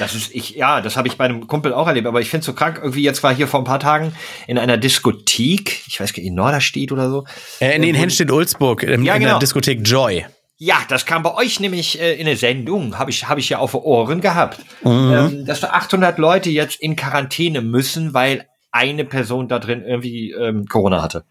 Das 0.00 0.14
ist 0.16 0.34
ich, 0.34 0.50
ja, 0.56 0.81
das 0.81 0.96
habe 0.96 1.06
ich 1.06 1.16
bei 1.16 1.25
einem 1.26 1.46
Kumpel 1.46 1.72
auch 1.72 1.87
erlebt, 1.87 2.08
aber 2.08 2.20
ich 2.20 2.28
finde 2.31 2.44
so 2.44 2.52
krank, 2.52 2.81
irgendwie 2.82 3.02
jetzt 3.02 3.22
war 3.22 3.32
hier 3.32 3.46
vor 3.46 3.61
ein 3.61 3.64
paar 3.64 3.78
Tagen 3.78 4.12
in 4.49 4.58
einer 4.58 4.76
Diskothek, 4.76 5.82
ich 5.87 6.00
weiß 6.00 6.12
gar 6.12 6.20
nicht, 6.20 6.28
in 6.28 6.34
Norderstedt 6.34 6.90
oder 6.93 7.08
so. 7.08 7.25
Äh, 7.61 7.76
in 7.76 7.82
den 7.82 7.94
wo- 7.94 7.99
Henstedt-Ulzburg, 8.00 8.82
in, 8.82 9.04
Ja, 9.04 9.14
in 9.14 9.20
genau. 9.20 9.32
der 9.34 9.38
Diskothek 9.40 9.81
Joy. 9.84 10.26
Ja, 10.60 10.78
das 10.88 11.06
kam 11.06 11.22
bei 11.22 11.32
euch 11.34 11.60
nämlich 11.60 12.00
äh, 12.00 12.14
in 12.14 12.26
eine 12.26 12.37
Sendung, 12.37 12.99
habe 12.99 13.10
ich, 13.10 13.28
hab 13.28 13.38
ich 13.38 13.49
ja 13.49 13.58
auf 13.58 13.75
Ohren 13.75 14.20
gehabt, 14.20 14.58
Mhm. 14.82 15.12
ähm, 15.12 15.44
dass 15.46 15.60
da 15.60 15.69
800 15.70 16.19
Leute 16.19 16.50
jetzt 16.50 16.81
in 16.81 16.96
Quarantäne 16.96 17.62
müssen, 17.62 18.12
weil 18.12 18.46
eine 18.72 19.05
Person 19.05 19.46
da 19.49 19.60
drin 19.60 19.82
irgendwie 19.84 20.32
ähm, 20.32 20.66
Corona 20.66 21.00
hatte. 21.00 21.25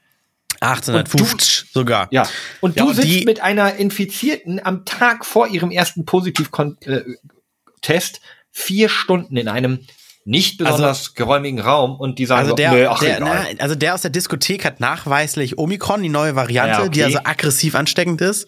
1850 0.61 1.71
sogar. 1.71 2.07
Ja, 2.11 2.27
und 2.61 2.75
Ja, 2.77 2.83
du 2.83 2.89
und 2.89 2.95
sitzt 2.95 3.25
mit 3.25 3.41
einer 3.41 3.75
Infizierten 3.75 4.59
am 4.63 4.85
Tag 4.85 5.25
vor 5.25 5.47
ihrem 5.47 5.71
ersten 5.71 6.05
Positiv-Test 6.05 8.21
vier 8.51 8.89
Stunden 8.89 9.37
in 9.37 9.47
einem 9.47 9.79
nicht 10.25 10.57
besonders 10.57 11.13
geräumigen 11.13 11.61
Raum 11.61 11.95
und 11.97 12.19
die 12.19 12.25
sagen 12.25 12.39
Also 12.39 12.49
so, 12.49 12.55
der, 12.57 12.71
nö, 12.73 12.87
ach, 12.89 12.99
der, 12.99 13.19
na, 13.21 13.45
also 13.59 13.75
der 13.75 13.93
aus 13.93 14.01
der 14.01 14.11
Diskothek 14.11 14.65
hat 14.65 14.81
nachweislich 14.81 15.57
Omikron, 15.57 16.03
die 16.03 16.09
neue 16.09 16.35
Variante, 16.35 16.71
Ja, 16.71 16.79
okay. 16.81 16.89
die 16.89 17.03
also 17.03 17.19
aggressiv 17.23 17.75
ansteckend 17.75 18.19
ist. 18.19 18.45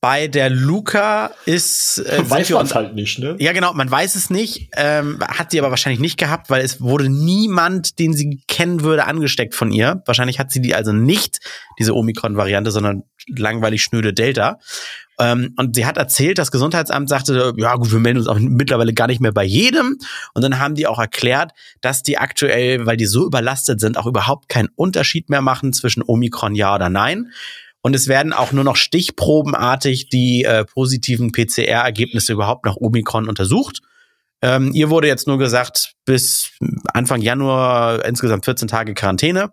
Bei 0.00 0.28
der 0.28 0.48
Luca 0.48 1.32
ist 1.44 1.98
äh, 1.98 2.22
weiß 2.30 2.50
man 2.50 2.70
halt 2.70 2.94
nicht, 2.94 3.18
ne? 3.18 3.36
Ja, 3.40 3.52
genau, 3.52 3.72
man 3.74 3.90
weiß 3.90 4.14
es 4.14 4.30
nicht. 4.30 4.70
Ähm, 4.76 5.18
hat 5.20 5.50
sie 5.50 5.58
aber 5.58 5.70
wahrscheinlich 5.70 6.00
nicht 6.00 6.18
gehabt, 6.18 6.50
weil 6.50 6.64
es 6.64 6.80
wurde 6.80 7.08
niemand, 7.08 7.98
den 7.98 8.14
sie 8.14 8.40
kennen 8.46 8.82
würde, 8.82 9.06
angesteckt 9.06 9.56
von 9.56 9.72
ihr. 9.72 10.02
Wahrscheinlich 10.06 10.38
hat 10.38 10.52
sie 10.52 10.60
die 10.60 10.74
also 10.74 10.92
nicht, 10.92 11.40
diese 11.78 11.96
Omikron-Variante, 11.96 12.70
sondern 12.70 13.02
langweilig 13.26 13.82
schnöde 13.82 14.12
Delta. 14.12 14.58
Ähm, 15.18 15.54
und 15.56 15.74
sie 15.74 15.84
hat 15.84 15.96
erzählt, 15.96 16.38
das 16.38 16.52
Gesundheitsamt 16.52 17.08
sagte, 17.08 17.52
ja 17.56 17.74
gut, 17.74 17.90
wir 17.90 17.98
melden 17.98 18.18
uns 18.18 18.28
auch 18.28 18.38
mittlerweile 18.38 18.94
gar 18.94 19.08
nicht 19.08 19.20
mehr 19.20 19.32
bei 19.32 19.44
jedem. 19.44 19.98
Und 20.32 20.42
dann 20.42 20.60
haben 20.60 20.76
die 20.76 20.86
auch 20.86 20.98
erklärt, 20.98 21.52
dass 21.80 22.02
die 22.04 22.18
aktuell, 22.18 22.86
weil 22.86 22.96
die 22.96 23.06
so 23.06 23.26
überlastet 23.26 23.80
sind, 23.80 23.98
auch 23.98 24.06
überhaupt 24.06 24.48
keinen 24.48 24.68
Unterschied 24.76 25.28
mehr 25.28 25.42
machen 25.42 25.72
zwischen 25.72 26.04
Omikron 26.06 26.54
ja 26.54 26.74
oder 26.74 26.88
nein. 26.88 27.32
Und 27.82 27.94
es 27.94 28.08
werden 28.08 28.32
auch 28.32 28.52
nur 28.52 28.64
noch 28.64 28.76
stichprobenartig 28.76 30.08
die 30.08 30.44
äh, 30.44 30.64
positiven 30.64 31.32
PCR-Ergebnisse 31.32 32.32
überhaupt 32.32 32.66
nach 32.66 32.76
Omikron 32.76 33.28
untersucht. 33.28 33.80
Ähm, 34.42 34.72
ihr 34.72 34.90
wurde 34.90 35.08
jetzt 35.08 35.26
nur 35.26 35.38
gesagt, 35.38 35.94
bis 36.04 36.50
Anfang 36.92 37.20
Januar 37.20 38.04
insgesamt 38.04 38.44
14 38.44 38.68
Tage 38.68 38.94
Quarantäne. 38.94 39.50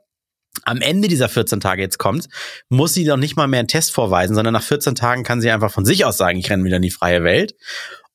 Am 0.63 0.82
Ende 0.82 1.08
dieser 1.08 1.27
14 1.27 1.60
Tage 1.60 1.82
jetzt 1.82 1.98
kommt, 1.98 2.29
muss 2.70 2.94
sie 2.94 3.03
doch 3.03 3.17
nicht 3.17 3.36
mal 3.36 3.48
mehr 3.48 3.60
einen 3.60 3.67
Test 3.67 3.91
vorweisen, 3.91 4.36
sondern 4.36 4.53
nach 4.53 4.63
14 4.63 4.96
Tagen 4.96 5.24
kann 5.24 5.41
sie 5.41 5.51
einfach 5.51 5.72
von 5.72 5.86
sich 5.86 6.05
aus 6.05 6.17
sagen, 6.17 6.39
ich 6.39 6.50
renne 6.50 6.63
wieder 6.63 6.77
in 6.77 6.82
die 6.82 6.91
freie 6.91 7.24
Welt. 7.24 7.55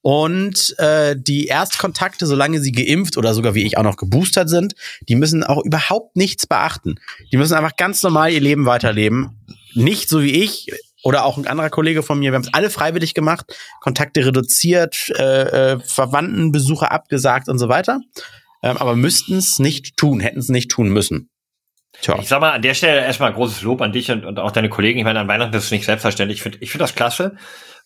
Und 0.02 0.74
äh, 0.78 1.14
die 1.18 1.46
Erstkontakte, 1.46 2.26
solange 2.26 2.60
sie 2.60 2.72
geimpft 2.72 3.18
oder 3.18 3.34
sogar 3.34 3.54
wie 3.54 3.64
ich 3.64 3.76
auch 3.76 3.82
noch 3.82 3.98
geboostert 3.98 4.48
sind, 4.48 4.74
die 5.08 5.16
müssen 5.16 5.44
auch 5.44 5.62
überhaupt 5.62 6.16
nichts 6.16 6.46
beachten. 6.46 6.94
Die 7.30 7.36
müssen 7.36 7.54
einfach 7.54 7.76
ganz 7.76 8.02
normal 8.02 8.32
ihr 8.32 8.40
Leben 8.40 8.64
weiterleben. 8.64 9.38
Nicht 9.74 10.08
so 10.08 10.22
wie 10.22 10.42
ich 10.42 10.68
oder 11.02 11.24
auch 11.24 11.38
ein 11.38 11.46
anderer 11.46 11.70
Kollege 11.70 12.02
von 12.02 12.18
mir. 12.18 12.32
Wir 12.32 12.36
haben 12.36 12.44
es 12.44 12.54
alle 12.54 12.70
freiwillig 12.70 13.14
gemacht, 13.14 13.46
Kontakte 13.80 14.24
reduziert, 14.26 15.10
äh, 15.16 15.72
äh, 15.72 15.80
Verwandtenbesuche 15.80 16.90
abgesagt 16.90 17.48
und 17.48 17.58
so 17.58 17.68
weiter. 17.68 18.00
Ähm, 18.62 18.76
aber 18.76 18.96
müssten 18.96 19.36
es 19.36 19.58
nicht 19.58 19.96
tun, 19.96 20.20
hätten 20.20 20.38
es 20.38 20.48
nicht 20.48 20.70
tun 20.70 20.90
müssen. 20.90 21.30
Tja. 22.02 22.18
Ich 22.20 22.28
sag 22.28 22.40
mal, 22.40 22.52
an 22.52 22.62
der 22.62 22.74
Stelle 22.74 23.00
erstmal 23.00 23.32
großes 23.32 23.62
Lob 23.62 23.80
an 23.80 23.92
dich 23.92 24.10
und, 24.10 24.24
und 24.24 24.38
auch 24.38 24.52
deine 24.52 24.68
Kollegen. 24.68 24.98
Ich 24.98 25.04
meine, 25.04 25.20
an 25.20 25.28
Weihnachten 25.28 25.54
ist 25.56 25.64
es 25.64 25.70
nicht 25.70 25.86
selbstverständlich. 25.86 26.38
Ich 26.38 26.42
finde 26.42 26.58
ich 26.60 26.70
find 26.70 26.80
das 26.80 26.94
klasse, 26.94 27.36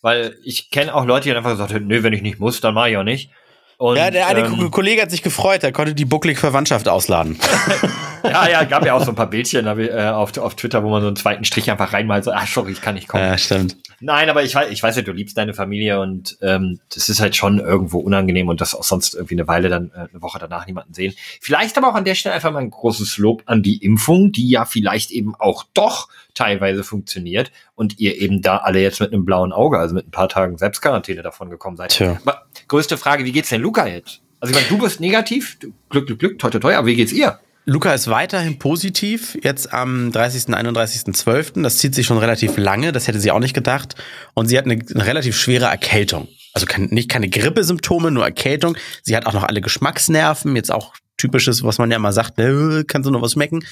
weil 0.01 0.37
ich 0.43 0.69
kenne 0.69 0.93
auch 0.93 1.05
Leute, 1.05 1.29
die 1.29 1.35
einfach 1.35 1.51
gesagt 1.51 1.73
haben, 1.73 1.87
nö, 1.87 2.03
wenn 2.03 2.13
ich 2.13 2.21
nicht 2.21 2.39
muss, 2.39 2.61
dann 2.61 2.73
mache 2.73 2.91
ich 2.91 2.97
auch 2.97 3.03
nicht. 3.03 3.31
Und, 3.77 3.97
Ja, 3.97 4.09
der 4.11 4.27
eine 4.27 4.41
ähm, 4.45 4.57
Ko- 4.57 4.69
Kollege 4.69 5.01
hat 5.01 5.11
sich 5.11 5.21
gefreut, 5.21 5.63
er 5.63 5.71
konnte 5.71 5.93
die 5.93 6.05
bucklige 6.05 6.39
Verwandtschaft 6.39 6.87
ausladen. 6.87 7.37
ja, 8.23 8.47
ja, 8.49 8.63
gab 8.63 8.85
ja 8.85 8.93
auch 8.93 9.03
so 9.03 9.09
ein 9.11 9.15
paar 9.15 9.29
Bildchen 9.29 9.65
äh, 9.67 10.07
auf, 10.09 10.37
auf 10.37 10.55
Twitter, 10.55 10.83
wo 10.83 10.89
man 10.89 11.01
so 11.01 11.07
einen 11.07 11.15
zweiten 11.15 11.43
Strich 11.45 11.69
einfach 11.69 11.91
reinmalt, 11.93 12.23
so, 12.23 12.31
ah, 12.31 12.45
sorry, 12.45 12.71
ich 12.71 12.81
kann 12.81 12.95
nicht 12.95 13.07
kommen. 13.07 13.23
ja, 13.23 13.37
stimmt. 13.37 13.75
Nein, 14.01 14.29
aber 14.29 14.43
ich 14.43 14.53
weiß, 14.53 14.69
ich 14.71 14.83
weiß 14.83 14.97
ja, 14.97 15.01
du 15.01 15.13
liebst 15.13 15.37
deine 15.37 15.53
Familie 15.53 15.99
und 16.01 16.37
ähm, 16.41 16.79
das 16.93 17.07
ist 17.09 17.21
halt 17.21 17.35
schon 17.35 17.59
irgendwo 17.59 17.99
unangenehm 17.99 18.49
und 18.49 18.59
das 18.61 18.75
auch 18.75 18.83
sonst 18.83 19.15
irgendwie 19.15 19.35
eine 19.35 19.47
Weile 19.47 19.69
dann 19.69 19.91
äh, 19.95 19.99
eine 20.11 20.21
Woche 20.21 20.37
danach 20.39 20.67
niemanden 20.67 20.93
sehen. 20.93 21.13
Vielleicht 21.41 21.77
aber 21.77 21.89
auch 21.89 21.95
an 21.95 22.03
der 22.03 22.15
Stelle 22.15 22.35
einfach 22.35 22.51
mal 22.51 22.59
ein 22.59 22.71
großes 22.71 23.17
Lob 23.17 23.43
an 23.45 23.63
die 23.63 23.77
Impfung, 23.77 24.31
die 24.31 24.49
ja 24.49 24.65
vielleicht 24.65 25.11
eben 25.11 25.33
auch 25.35 25.63
doch 25.73 26.09
teilweise 26.35 26.83
funktioniert 26.83 27.51
und 27.73 27.99
ihr 27.99 28.15
eben 28.21 28.41
da 28.41 28.57
alle 28.57 28.79
jetzt 28.81 28.99
mit 28.99 29.11
einem 29.11 29.25
blauen 29.25 29.51
Auge, 29.51 29.79
also 29.79 29.95
mit 29.95 30.07
ein 30.07 30.11
paar 30.11 30.29
Tagen 30.29 30.57
Selbstquarantäne 30.57 31.23
davon 31.23 31.49
gekommen 31.49 31.77
seid. 31.77 31.91
Tja. 31.91 32.19
Aber 32.23 32.45
größte 32.67 32.97
Frage, 32.97 33.25
wie 33.25 33.31
geht's 33.31 33.49
denn 33.49 33.61
Luca 33.61 33.87
jetzt? 33.87 34.21
Also 34.39 34.53
ich 34.53 34.55
meine, 34.55 34.67
du 34.69 34.77
bist 34.77 34.99
negativ, 34.99 35.57
Glück, 35.89 36.05
Glück, 36.05 36.19
Glück, 36.19 36.39
toi, 36.39 36.49
toi, 36.49 36.59
toi, 36.59 36.75
aber 36.75 36.87
wie 36.87 36.95
geht's 36.95 37.11
ihr? 37.11 37.39
Luca 37.67 37.93
ist 37.95 38.07
weiterhin 38.09 38.59
positiv, 38.59 39.35
jetzt 39.41 39.73
am 39.73 40.11
30., 40.11 40.53
31.12. 40.53 41.63
Das 41.63 41.79
zieht 41.79 41.95
sich 41.95 42.05
schon 42.05 42.19
relativ 42.19 42.57
lange, 42.57 42.91
das 42.91 43.07
hätte 43.07 43.19
sie 43.19 43.31
auch 43.31 43.39
nicht 43.39 43.55
gedacht. 43.55 43.95
Und 44.35 44.47
sie 44.47 44.57
hat 44.57 44.65
eine, 44.65 44.79
eine 44.93 45.05
relativ 45.05 45.35
schwere 45.35 45.65
Erkältung. 45.65 46.27
Also 46.53 46.67
kein, 46.67 46.85
nicht 46.85 47.09
keine 47.09 47.27
Grippesymptome, 47.27 48.11
nur 48.11 48.23
Erkältung. 48.23 48.77
Sie 49.01 49.17
hat 49.17 49.25
auch 49.25 49.33
noch 49.33 49.43
alle 49.43 49.61
Geschmacksnerven, 49.61 50.55
jetzt 50.55 50.71
auch 50.71 50.93
typisches, 51.17 51.63
was 51.63 51.79
man 51.79 51.89
ja 51.89 51.97
immer 51.97 52.13
sagt, 52.13 52.37
äh, 52.37 52.83
kannst 52.83 53.07
du 53.07 53.11
noch 53.11 53.23
was 53.23 53.33
schmecken? 53.33 53.65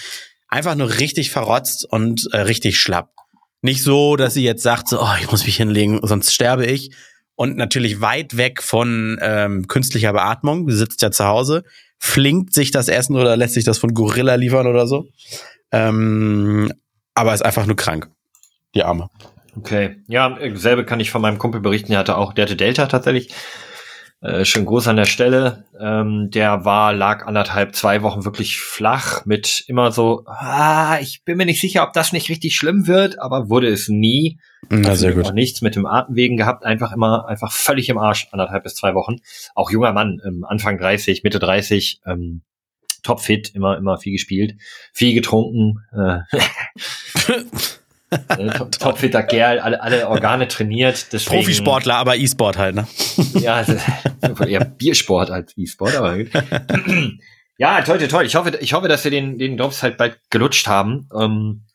Einfach 0.53 0.75
nur 0.75 0.99
richtig 0.99 1.31
verrotzt 1.31 1.83
und 1.83 2.29
äh, 2.31 2.41
richtig 2.41 2.77
schlapp. 2.77 3.09
Nicht 3.63 3.81
so, 3.81 4.17
dass 4.17 4.35
sie 4.35 4.43
jetzt 4.43 4.61
sagt, 4.61 4.87
so, 4.87 5.01
oh, 5.01 5.15
ich 5.19 5.31
muss 5.31 5.47
mich 5.47 5.57
hinlegen, 5.57 5.99
sonst 6.03 6.31
sterbe 6.31 6.67
ich. 6.67 6.91
Und 7.33 7.57
natürlich 7.57 8.01
weit 8.01 8.37
weg 8.37 8.61
von 8.61 9.17
ähm, 9.19 9.67
künstlicher 9.67 10.13
Beatmung. 10.13 10.69
Sie 10.69 10.77
sitzt 10.77 11.01
ja 11.01 11.09
zu 11.09 11.25
Hause, 11.25 11.63
flinkt 11.97 12.53
sich 12.53 12.69
das 12.69 12.87
Essen 12.87 13.15
oder 13.15 13.35
lässt 13.35 13.55
sich 13.55 13.63
das 13.63 13.79
von 13.79 13.95
Gorilla 13.95 14.35
liefern 14.35 14.67
oder 14.67 14.85
so. 14.85 15.07
Ähm, 15.71 16.71
aber 17.15 17.33
ist 17.33 17.43
einfach 17.43 17.65
nur 17.65 17.75
krank. 17.75 18.11
Die 18.75 18.83
Arme. 18.83 19.09
Okay. 19.57 20.03
Ja, 20.07 20.37
selbe 20.53 20.85
kann 20.85 20.99
ich 20.99 21.09
von 21.09 21.23
meinem 21.23 21.39
Kumpel 21.39 21.61
berichten. 21.61 21.93
Der 21.93 21.97
hatte 21.97 22.15
auch, 22.15 22.31
der 22.31 22.45
hatte 22.45 22.55
Delta 22.55 22.85
tatsächlich. 22.85 23.33
Äh, 24.23 24.45
schön 24.45 24.63
groß 24.63 24.87
an 24.87 24.95
der 24.95 25.05
Stelle. 25.05 25.65
Ähm, 25.77 26.29
der 26.31 26.63
war, 26.63 26.93
lag 26.93 27.27
anderthalb, 27.27 27.75
zwei 27.75 28.01
Wochen 28.03 28.23
wirklich 28.23 28.57
flach 28.57 29.25
mit 29.25 29.65
immer 29.67 29.91
so, 29.91 30.23
ah, 30.27 30.97
ich 31.01 31.25
bin 31.25 31.35
mir 31.35 31.45
nicht 31.45 31.59
sicher, 31.59 31.83
ob 31.83 31.91
das 31.91 32.13
nicht 32.13 32.29
richtig 32.29 32.55
schlimm 32.55 32.87
wird, 32.87 33.19
aber 33.19 33.49
wurde 33.49 33.67
es 33.67 33.89
nie. 33.89 34.39
Na, 34.69 34.89
Also 34.89 35.01
sehr 35.01 35.11
Auch 35.19 35.23
gut. 35.25 35.33
nichts 35.33 35.61
mit 35.61 35.75
dem 35.75 35.85
Atemwegen 35.85 36.37
gehabt, 36.37 36.63
einfach 36.63 36.93
immer, 36.93 37.27
einfach 37.27 37.51
völlig 37.51 37.89
im 37.89 37.97
Arsch, 37.97 38.29
anderthalb 38.31 38.63
bis 38.63 38.75
zwei 38.75 38.95
Wochen. 38.95 39.17
Auch 39.55 39.69
junger 39.69 39.91
Mann, 39.91 40.21
ähm, 40.25 40.45
Anfang 40.47 40.77
30, 40.77 41.23
Mitte 41.23 41.39
30, 41.39 41.99
ähm, 42.05 42.43
topfit, 43.03 43.53
immer, 43.53 43.75
immer 43.77 43.97
viel 43.97 44.13
gespielt, 44.13 44.55
viel 44.93 45.13
getrunken, 45.13 45.79
äh, 45.91 46.19
topfitter 48.79 49.23
Kerl, 49.23 49.59
alle, 49.59 49.81
alle 49.81 50.07
Organe 50.07 50.47
trainiert. 50.47 51.11
Deswegen, 51.13 51.37
Profisportler, 51.37 51.95
aber 51.95 52.17
E-Sport 52.17 52.57
halt, 52.57 52.75
ne? 52.75 52.87
Ja, 53.35 53.55
also, 53.55 53.75
eher 54.45 54.65
Biersport 54.65 55.29
als 55.31 55.53
E-Sport, 55.57 55.95
aber 55.95 56.17
gut. 56.17 56.29
Ja, 57.57 57.81
toll, 57.81 57.99
toll, 57.99 58.07
toll. 58.07 58.25
Ich 58.25 58.35
hoffe, 58.35 58.57
ich 58.59 58.73
hoffe, 58.73 58.87
dass 58.87 59.03
wir 59.03 59.11
den, 59.11 59.37
den 59.37 59.57
Drops 59.57 59.83
halt 59.83 59.97
bald 59.97 60.19
gelutscht 60.31 60.67
haben. 60.67 61.07
Ähm, 61.15 61.65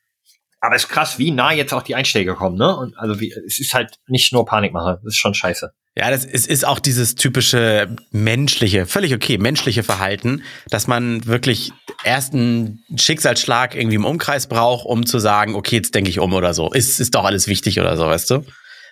aber 0.60 0.74
es 0.74 0.84
ist 0.84 0.88
krass, 0.88 1.18
wie 1.18 1.30
nah 1.30 1.52
jetzt 1.52 1.72
auch 1.72 1.82
die 1.82 1.94
Einschläge 1.94 2.34
kommen, 2.34 2.56
ne? 2.56 2.76
Und 2.76 2.98
also 2.98 3.20
wie, 3.20 3.32
es 3.46 3.60
ist 3.60 3.74
halt 3.74 3.98
nicht 4.08 4.32
nur 4.32 4.44
Panikmache, 4.44 5.00
das 5.04 5.14
ist 5.14 5.18
schon 5.18 5.34
scheiße. 5.34 5.72
Ja, 5.98 6.12
das 6.12 6.24
ist, 6.24 6.46
ist 6.46 6.64
auch 6.64 6.78
dieses 6.78 7.16
typische 7.16 7.96
menschliche, 8.12 8.86
völlig 8.86 9.12
okay, 9.12 9.36
menschliche 9.36 9.82
Verhalten, 9.82 10.44
dass 10.70 10.86
man 10.86 11.26
wirklich 11.26 11.72
erst 12.04 12.34
einen 12.34 12.84
Schicksalsschlag 12.96 13.74
irgendwie 13.74 13.96
im 13.96 14.04
Umkreis 14.04 14.46
braucht, 14.46 14.86
um 14.86 15.06
zu 15.06 15.18
sagen, 15.18 15.56
okay, 15.56 15.74
jetzt 15.74 15.96
denke 15.96 16.08
ich 16.08 16.20
um 16.20 16.34
oder 16.34 16.54
so. 16.54 16.70
Ist, 16.70 17.00
ist 17.00 17.16
doch 17.16 17.24
alles 17.24 17.48
wichtig 17.48 17.80
oder 17.80 17.96
so, 17.96 18.06
weißt 18.06 18.30
du? 18.30 18.44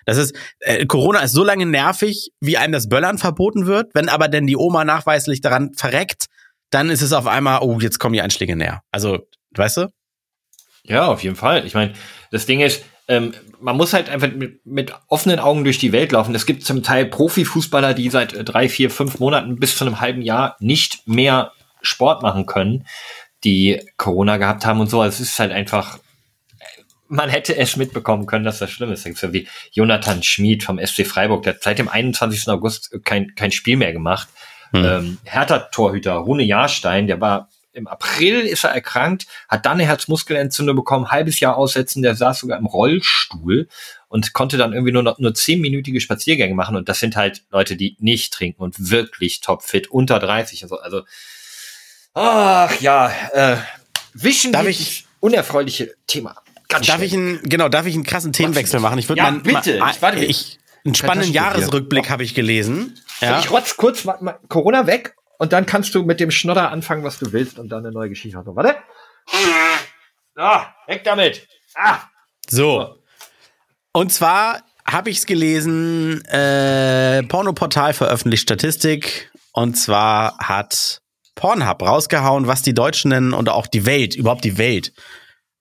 Das 0.05 0.17
ist, 0.17 0.35
äh, 0.59 0.85
Corona 0.87 1.21
ist 1.21 1.31
so 1.31 1.45
lange 1.45 1.65
nervig, 1.65 2.31
wie 2.41 2.57
einem 2.57 2.73
das 2.73 2.89
Böllern 2.89 3.19
verboten 3.19 3.67
wird. 3.67 3.95
Wenn 3.95 4.09
aber 4.09 4.27
denn 4.27 4.49
die 4.49 4.57
Oma 4.57 4.85
nachweislich 4.85 5.41
daran 5.41 5.75
verreckt, 5.75 6.27
dann 6.71 6.91
ist 6.91 7.03
es 7.03 7.13
auf 7.13 7.29
einmal, 7.29 7.61
oh, 7.63 7.79
jetzt 7.79 8.01
kommen 8.01 8.15
die 8.15 8.21
Einschläge 8.21 8.57
näher. 8.57 8.83
Also, 8.91 9.21
weißt 9.55 9.77
du? 9.77 9.89
Ja, 10.83 11.07
auf 11.07 11.23
jeden 11.23 11.37
Fall. 11.37 11.65
Ich 11.67 11.75
meine, 11.75 11.93
das 12.33 12.47
Ding 12.47 12.59
ist, 12.59 12.83
ähm, 13.09 13.35
man 13.61 13.77
muss 13.77 13.93
halt 13.93 14.09
einfach 14.09 14.33
mit, 14.33 14.65
mit 14.67 14.93
offenen 15.09 15.39
Augen 15.39 15.65
durch 15.65 15.79
die 15.79 15.93
Welt 15.93 16.13
laufen. 16.13 16.35
Es 16.35 16.47
gibt 16.47 16.65
zum 16.65 16.83
Teil 16.83 17.07
Profifußballer, 17.07 17.95
die 17.95 18.11
seit 18.11 18.33
äh, 18.33 18.45
drei, 18.45 18.69
vier, 18.69 18.91
fünf 18.91 19.19
Monaten 19.21 19.57
bis 19.57 19.77
zu 19.77 19.85
einem 19.85 20.01
halben 20.01 20.23
Jahr 20.23 20.57
nicht 20.59 21.07
mehr 21.07 21.53
Sport 21.83 22.23
machen 22.23 22.47
können, 22.47 22.87
die 23.45 23.81
Corona 23.97 24.39
gehabt 24.39 24.67
haben 24.67 24.81
und 24.81 24.91
so. 24.91 25.01
Also 25.01 25.23
Es 25.23 25.31
ist 25.31 25.39
halt 25.39 25.53
einfach, 25.53 25.99
man 27.09 27.29
hätte 27.29 27.57
es 27.57 27.77
mitbekommen 27.77 28.27
können, 28.27 28.45
dass 28.45 28.59
das 28.59 28.71
schlimm 28.71 28.91
ist. 28.91 29.05
So 29.17 29.33
wie 29.33 29.47
Jonathan 29.71 30.23
Schmid 30.23 30.65
vom 30.65 30.85
SC 30.85 31.07
Freiburg, 31.07 31.45
der 31.45 31.55
hat 31.55 31.63
seit 31.63 31.79
dem 31.79 31.89
21. 31.89 32.49
August 32.49 32.93
kein, 33.05 33.35
kein 33.37 33.53
Spiel 33.53 33.77
mehr 33.77 33.93
gemacht. 33.93 34.29
Ähm, 34.75 35.19
Hertha-Torhüter 35.25 36.15
Rune 36.15 36.43
Jahrstein, 36.43 37.07
der 37.07 37.21
war 37.21 37.49
im 37.77 37.87
April 37.87 38.41
ist 38.41 38.65
er 38.65 38.71
erkrankt, 38.71 39.27
hat 39.49 39.65
dann 39.67 39.75
eine 39.75 39.85
Herzmuskelentzündung 39.87 40.75
bekommen, 40.77 41.11
halbes 41.11 41.39
Jahr 41.41 41.57
aussetzen, 41.57 42.03
der 42.03 42.15
saß 42.17 42.39
sogar 42.41 42.59
im 42.59 42.67
Rollstuhl 42.67 43.69
und 44.09 44.33
konnte 44.33 44.57
dann 44.57 44.73
irgendwie 44.73 44.93
nur 44.93 45.03
noch 45.03 45.19
nur 45.19 45.35
zehnminütige 45.35 46.01
Spaziergänge 46.01 46.55
machen. 46.55 46.77
Und 46.77 46.89
das 46.89 47.01
sind 47.01 47.17
halt 47.17 47.45
Leute, 47.51 47.77
die 47.77 47.97
nicht 48.01 48.33
trinken 48.33 48.63
und 48.63 48.91
wirklich 48.91 49.41
topfit, 49.41 49.89
unter 49.89 50.19
30 50.19 50.63
und 50.65 50.69
so. 50.71 50.79
Also, 50.79 51.03
ach 52.15 52.81
ja, 52.81 53.11
äh, 53.33 53.57
wischen 54.15 54.53
Darf 54.53 54.67
ich- 54.67 55.07
unerfreuliche 55.21 55.95
Thema. 56.07 56.37
Ganz 56.69 56.87
Darf 56.87 56.97
schnell. 56.97 57.07
ich 57.09 57.15
einen, 57.15 57.43
genau, 57.43 57.69
darf 57.69 57.87
ich 57.87 57.95
einen 57.95 58.05
krassen 58.05 58.33
Themenwechsel 58.33 58.81
machen? 58.81 58.99
Ich 58.99 59.09
würde 59.09 59.21
Ja, 59.23 59.31
mal, 59.31 59.41
bitte. 59.41 59.79
Mal, 59.79 59.91
Ich 59.93 60.03
warte. 60.03 60.25
ich, 60.25 60.59
einen 60.85 60.95
spannenden. 60.95 61.33
Jahresrückblick 61.33 62.11
habe 62.11 62.25
ich 62.25 62.35
gelesen. 62.35 62.99
Ja. 63.21 63.39
Ich 63.41 63.51
rotz 63.51 63.77
kurz 63.77 64.05
mal, 64.05 64.19
mal 64.21 64.39
Corona 64.49 64.87
weg 64.87 65.15
und 65.39 65.53
dann 65.53 65.67
kannst 65.67 65.95
du 65.95 66.03
mit 66.03 66.21
dem 66.21 66.31
Schnodder 66.31 66.71
anfangen, 66.71 67.05
was 67.05 67.19
du 67.19 67.33
willst 67.33 67.59
und 67.59 67.69
dann 67.69 67.85
eine 67.85 67.93
neue 67.93 68.09
Geschichte 68.09 68.37
machen. 68.37 68.55
Warte. 68.57 68.77
Ah, 70.37 70.67
weg 70.87 71.03
damit. 71.05 71.47
Ah. 71.75 71.99
So. 72.49 72.99
Und 73.93 74.13
zwar 74.13 74.63
habe 74.87 75.11
ich 75.11 75.19
es 75.19 75.27
gelesen, 75.27 76.25
äh, 76.27 77.23
Pornoportal 77.25 77.93
veröffentlicht 77.93 78.43
Statistik. 78.45 79.31
Und 79.53 79.75
zwar 79.75 80.37
hat 80.39 81.01
Pornhub 81.35 81.83
rausgehauen, 81.83 82.47
was 82.47 82.63
die 82.63 82.75
Deutschen 82.75 83.09
nennen 83.09 83.33
und 83.33 83.49
auch 83.49 83.67
die 83.67 83.87
Welt, 83.87 84.15
überhaupt 84.15 84.45
die 84.45 84.59
Welt, 84.59 84.93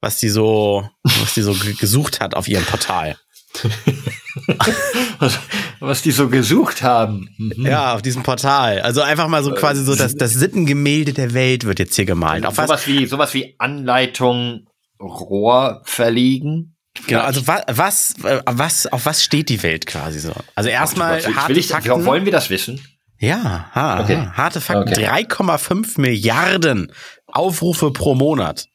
was 0.01 0.17
die 0.19 0.29
so, 0.29 0.89
was 1.03 1.33
die 1.33 1.41
so 1.41 1.53
ge- 1.53 1.73
gesucht 1.73 2.19
hat 2.19 2.35
auf 2.35 2.47
ihrem 2.47 2.65
Portal. 2.65 3.17
Was, 5.19 5.39
was 5.79 6.01
die 6.01 6.11
so 6.11 6.27
gesucht 6.27 6.81
haben. 6.83 7.29
Mhm. 7.37 7.65
Ja, 7.65 7.95
auf 7.95 8.01
diesem 8.01 8.23
Portal. 8.23 8.81
Also 8.81 9.01
einfach 9.01 9.27
mal 9.29 9.43
so 9.43 9.53
quasi 9.53 9.83
so 9.83 9.95
das, 9.95 10.15
das 10.15 10.33
Sittengemälde 10.33 11.13
der 11.13 11.33
Welt 11.33 11.63
wird 11.63 11.79
jetzt 11.79 11.95
hier 11.95 12.05
gemalt. 12.05 12.45
Auf 12.45 12.57
was, 12.57 12.67
Sowas 12.67 12.87
wie, 12.87 13.05
sowas 13.05 13.33
wie 13.33 13.55
Anleitung 13.59 14.67
Rohr 14.99 15.81
verlegen. 15.85 16.75
genau, 17.07 17.21
also 17.21 17.47
was, 17.47 17.61
was, 17.67 18.13
äh, 18.25 18.41
was, 18.45 18.87
auf 18.87 19.05
was 19.05 19.23
steht 19.23 19.47
die 19.49 19.63
Welt 19.63 19.85
quasi 19.85 20.19
so? 20.19 20.33
Also 20.55 20.69
erstmal 20.69 21.23
harte 21.35 21.53
ich, 21.53 21.67
Fakten. 21.69 22.05
wollen 22.05 22.25
wir 22.25 22.31
das 22.31 22.49
wissen? 22.49 22.81
Ja, 23.17 23.69
ha, 23.73 24.01
Okay. 24.01 24.17
ha, 24.17 24.33
harte 24.35 24.59
Fakten. 24.61 24.89
Okay. 24.93 25.07
3,5 25.07 25.99
Milliarden 26.01 26.91
Aufrufe 27.27 27.91
pro 27.91 28.15
Monat. 28.15 28.65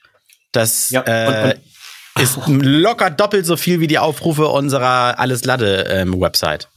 Das 0.53 0.89
Ja, 0.91 1.03
äh, 1.07 1.55
und- 1.55 1.61
ist 2.21 2.39
locker 2.47 3.11
doppelt 3.11 3.47
so 3.47 3.57
viel 3.57 3.81
wie 3.81 3.87
die 3.87 3.99
Aufrufe 3.99 4.49
unserer 4.49 5.19
Alles 5.19 5.45
Lade 5.45 5.87
ähm, 5.91 6.21
Website. 6.21 6.69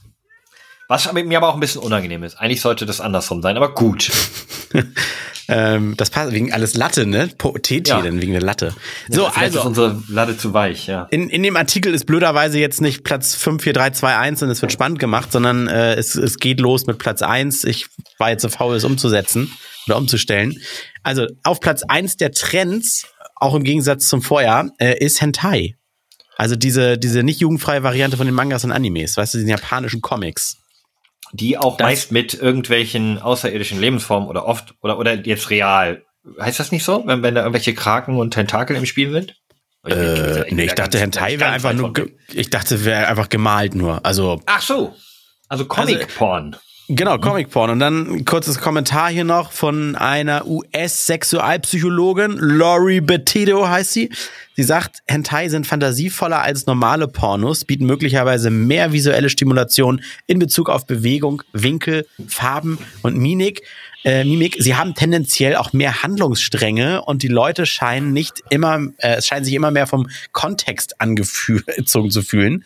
Was 0.88 1.10
mir 1.12 1.38
aber 1.38 1.48
auch 1.48 1.54
ein 1.54 1.60
bisschen 1.60 1.80
unangenehm 1.80 2.24
ist. 2.24 2.36
Eigentlich 2.36 2.60
sollte 2.60 2.84
das 2.86 3.00
andersrum 3.00 3.40
sein, 3.42 3.56
aber 3.56 3.72
gut. 3.74 4.10
Ähm, 5.46 5.94
das 5.96 6.10
passt 6.10 6.32
wegen 6.32 6.52
alles 6.52 6.74
Latte, 6.74 7.06
ne? 7.06 7.28
TT 7.28 7.88
Ja. 7.88 8.00
denn 8.00 8.20
wegen 8.20 8.32
der 8.32 8.40
Latte. 8.40 8.74
So, 9.08 9.28
Vielleicht 9.30 9.50
ist 9.50 9.56
also 9.58 9.68
unsere 9.68 10.02
Lade 10.08 10.38
zu 10.38 10.54
weich, 10.54 10.86
ja. 10.86 11.06
in, 11.10 11.28
in 11.28 11.42
dem 11.42 11.56
Artikel 11.56 11.92
ist 11.92 12.06
blöderweise 12.06 12.58
jetzt 12.58 12.80
nicht 12.80 13.04
Platz 13.04 13.34
5, 13.34 13.62
4, 13.62 13.72
3, 13.74 13.90
2, 13.90 14.16
1 14.16 14.42
und 14.42 14.50
es 14.50 14.62
wird 14.62 14.72
spannend 14.72 14.98
gemacht, 14.98 15.32
sondern 15.32 15.68
äh, 15.68 15.94
es, 15.94 16.14
es 16.14 16.38
geht 16.38 16.60
los 16.60 16.86
mit 16.86 16.98
Platz 16.98 17.20
1. 17.20 17.64
Ich 17.64 17.88
war 18.18 18.30
jetzt 18.30 18.42
so 18.42 18.48
faul, 18.48 18.76
es 18.76 18.84
umzusetzen 18.84 19.52
oder 19.86 19.98
umzustellen. 19.98 20.54
Also 21.02 21.26
auf 21.42 21.60
Platz 21.60 21.82
1 21.86 22.16
der 22.16 22.32
Trends, 22.32 23.06
auch 23.44 23.54
im 23.54 23.62
Gegensatz 23.64 24.08
zum 24.08 24.22
Vorjahr, 24.22 24.70
äh, 24.78 24.98
ist 24.98 25.20
Hentai. 25.20 25.76
Also 26.36 26.56
diese, 26.56 26.98
diese 26.98 27.22
nicht 27.22 27.40
jugendfreie 27.40 27.82
Variante 27.82 28.16
von 28.16 28.26
den 28.26 28.34
Mangas 28.34 28.64
und 28.64 28.72
Animes, 28.72 29.16
weißt 29.16 29.34
du, 29.34 29.38
den 29.38 29.48
japanischen 29.48 30.00
Comics. 30.00 30.56
Die 31.32 31.56
auch 31.58 31.76
Das- 31.76 31.86
meist 31.86 32.12
mit 32.12 32.34
irgendwelchen 32.34 33.18
außerirdischen 33.18 33.80
Lebensformen 33.80 34.28
oder 34.28 34.46
oft 34.46 34.74
oder 34.82 34.98
oder 34.98 35.14
jetzt 35.14 35.50
real. 35.50 36.02
Heißt 36.40 36.58
das 36.58 36.72
nicht 36.72 36.84
so, 36.84 37.02
wenn, 37.06 37.22
wenn 37.22 37.34
da 37.34 37.42
irgendwelche 37.42 37.74
Kraken 37.74 38.16
und 38.16 38.32
Tentakel 38.32 38.76
im 38.76 38.86
Spiel 38.86 39.12
sind? 39.12 39.36
Äh, 39.86 40.52
nee, 40.54 40.64
ich 40.64 40.72
dachte, 40.74 40.98
Hentai 40.98 41.38
wäre 41.38 41.50
einfach 41.50 41.72
nur, 41.74 41.92
ich 42.32 42.48
dachte, 42.50 42.84
wäre 42.84 43.06
einfach 43.08 43.28
gemalt 43.28 43.74
nur. 43.74 44.04
Also 44.06 44.40
Ach 44.46 44.62
so. 44.62 44.94
Also 45.48 45.66
Comic-Porn. 45.66 46.56
Genau, 46.88 47.16
Comic 47.16 47.48
Porn. 47.48 47.70
Und 47.70 47.78
dann 47.78 48.26
kurzes 48.26 48.58
Kommentar 48.58 49.08
hier 49.08 49.24
noch 49.24 49.52
von 49.52 49.96
einer 49.96 50.46
US-Sexualpsychologin, 50.46 52.36
Lori 52.36 53.00
Betito 53.00 53.66
heißt 53.66 53.92
sie. 53.92 54.10
Sie 54.54 54.62
sagt, 54.64 54.98
Hentai 55.06 55.48
sind 55.48 55.66
fantasievoller 55.66 56.42
als 56.42 56.66
normale 56.66 57.08
Pornos, 57.08 57.64
bieten 57.64 57.86
möglicherweise 57.86 58.50
mehr 58.50 58.92
visuelle 58.92 59.30
Stimulation 59.30 60.02
in 60.26 60.38
Bezug 60.38 60.68
auf 60.68 60.86
Bewegung, 60.86 61.42
Winkel, 61.54 62.06
Farben 62.28 62.78
und 63.00 63.16
Mimik. 63.16 63.62
Äh, 64.04 64.24
Mimik. 64.24 64.56
Sie 64.58 64.74
haben 64.74 64.94
tendenziell 64.94 65.56
auch 65.56 65.72
mehr 65.72 66.02
Handlungsstränge 66.02 67.02
und 67.02 67.22
die 67.22 67.28
Leute 67.28 67.64
scheinen 67.64 68.12
nicht 68.12 68.42
immer, 68.50 68.88
äh, 68.98 69.16
es 69.16 69.26
scheinen 69.26 69.46
sich 69.46 69.54
immer 69.54 69.70
mehr 69.70 69.86
vom 69.86 70.06
Kontext 70.32 71.00
angezogen 71.00 72.10
zu 72.10 72.20
fühlen. 72.20 72.62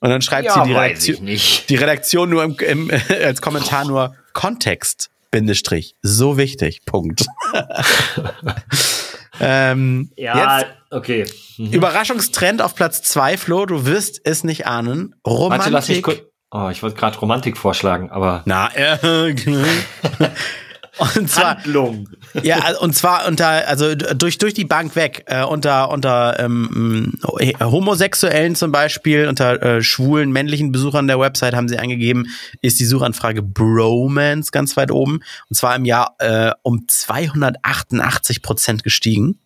Und 0.00 0.08
dann 0.10 0.22
schreibt 0.22 0.46
Ja, 0.46 0.54
sie 0.54 0.68
die 0.68 0.74
Redaktion, 0.74 1.26
die 1.26 1.76
Redaktion 1.76 2.30
nur 2.30 2.42
im, 2.42 2.56
im, 2.58 2.90
als 3.22 3.42
Kommentar 3.42 3.84
nur 3.84 4.14
Kontext, 4.32 5.10
Bindestrich, 5.30 5.94
so 6.02 6.38
wichtig, 6.38 6.84
Punkt. 6.86 7.26
ähm, 9.40 10.10
jetzt 10.16 10.66
okay. 10.90 11.26
Mhm. 11.58 11.72
Überraschungstrend 11.72 12.62
auf 12.62 12.74
Platz 12.74 13.02
zwei, 13.02 13.36
Flo, 13.36 13.66
du 13.66 13.84
wirst 13.84 14.20
es 14.24 14.42
nicht 14.42 14.66
ahnen. 14.66 15.14
Romantik. 15.26 15.60
Warte, 15.60 15.70
lass 15.70 15.88
mich 15.88 16.02
kurz. 16.02 16.20
Oh, 16.52 16.68
ich 16.70 16.82
wollte 16.82 16.96
gerade 16.96 17.16
Romantik 17.18 17.56
vorschlagen, 17.56 18.10
aber. 18.10 18.42
Na, 18.44 18.68
äh, 18.74 19.34
und 21.16 21.30
zwar, 21.30 21.56
Handlung. 21.56 22.08
ja, 22.42 22.78
und 22.78 22.94
zwar 22.94 23.26
unter, 23.26 23.68
also 23.68 23.94
durch, 23.94 24.38
durch 24.38 24.54
die 24.54 24.64
Bank 24.64 24.96
weg, 24.96 25.24
äh, 25.26 25.44
unter, 25.44 25.90
unter 25.90 26.38
ähm, 26.38 27.14
äh, 27.38 27.52
Homosexuellen 27.60 28.54
zum 28.54 28.72
Beispiel, 28.72 29.28
unter 29.28 29.62
äh, 29.62 29.82
schwulen 29.82 30.30
männlichen 30.32 30.72
Besuchern 30.72 31.06
der 31.06 31.18
Website 31.18 31.54
haben 31.54 31.68
sie 31.68 31.78
angegeben, 31.78 32.26
ist 32.60 32.80
die 32.80 32.84
Suchanfrage 32.84 33.42
Bromance 33.42 34.50
ganz 34.50 34.76
weit 34.76 34.90
oben. 34.90 35.20
Und 35.48 35.56
zwar 35.56 35.74
im 35.76 35.84
Jahr 35.84 36.14
äh, 36.18 36.52
um 36.62 36.86
288 36.86 38.42
Prozent 38.42 38.84
gestiegen. 38.84 39.38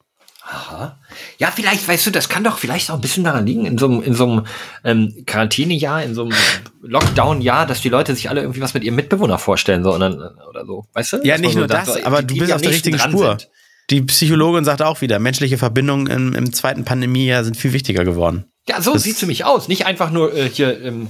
Aha. 0.46 0.98
Ja, 1.38 1.50
vielleicht, 1.50 1.88
weißt 1.88 2.06
du, 2.06 2.10
das 2.10 2.28
kann 2.28 2.44
doch 2.44 2.58
vielleicht 2.58 2.90
auch 2.90 2.96
ein 2.96 3.00
bisschen 3.00 3.24
daran 3.24 3.46
liegen, 3.46 3.64
in 3.64 3.78
so 3.78 3.86
einem, 3.86 4.02
in 4.02 4.14
so 4.14 4.24
einem 4.24 4.46
ähm, 4.84 5.24
Quarantänejahr, 5.26 6.02
in 6.02 6.14
so 6.14 6.24
einem 6.24 6.34
Lockdown-Jahr, 6.82 7.66
dass 7.66 7.80
die 7.80 7.88
Leute 7.88 8.14
sich 8.14 8.28
alle 8.28 8.42
irgendwie 8.42 8.60
was 8.60 8.74
mit 8.74 8.84
ihrem 8.84 8.96
Mitbewohner 8.96 9.38
vorstellen 9.38 9.82
sollen 9.82 10.14
oder, 10.14 10.34
oder 10.48 10.66
so. 10.66 10.86
Weißt 10.92 11.14
du? 11.14 11.20
Ja, 11.24 11.38
nicht 11.38 11.54
so 11.54 11.60
nur 11.60 11.68
das, 11.68 11.94
so, 11.94 12.04
aber 12.04 12.22
die, 12.22 12.34
du 12.34 12.40
bist 12.40 12.50
die 12.50 12.54
auf 12.54 12.62
der 12.62 12.72
richtigen 12.72 12.98
Spur. 12.98 13.38
sind. 13.38 13.48
Die 13.90 14.02
Psychologin 14.02 14.64
sagt 14.64 14.82
auch 14.82 15.00
wieder, 15.00 15.18
menschliche 15.18 15.58
Verbindungen 15.58 16.06
im, 16.06 16.34
im 16.34 16.52
zweiten 16.52 16.84
Pandemiejahr 16.84 17.44
sind 17.44 17.56
viel 17.56 17.72
wichtiger 17.72 18.04
geworden. 18.04 18.44
Ja, 18.68 18.80
so 18.80 18.96
sieht's 18.96 19.20
nämlich 19.22 19.44
aus. 19.44 19.68
Nicht 19.68 19.86
einfach 19.86 20.10
nur 20.10 20.34
äh, 20.34 20.48
hier 20.48 20.80
ähm, 20.82 21.08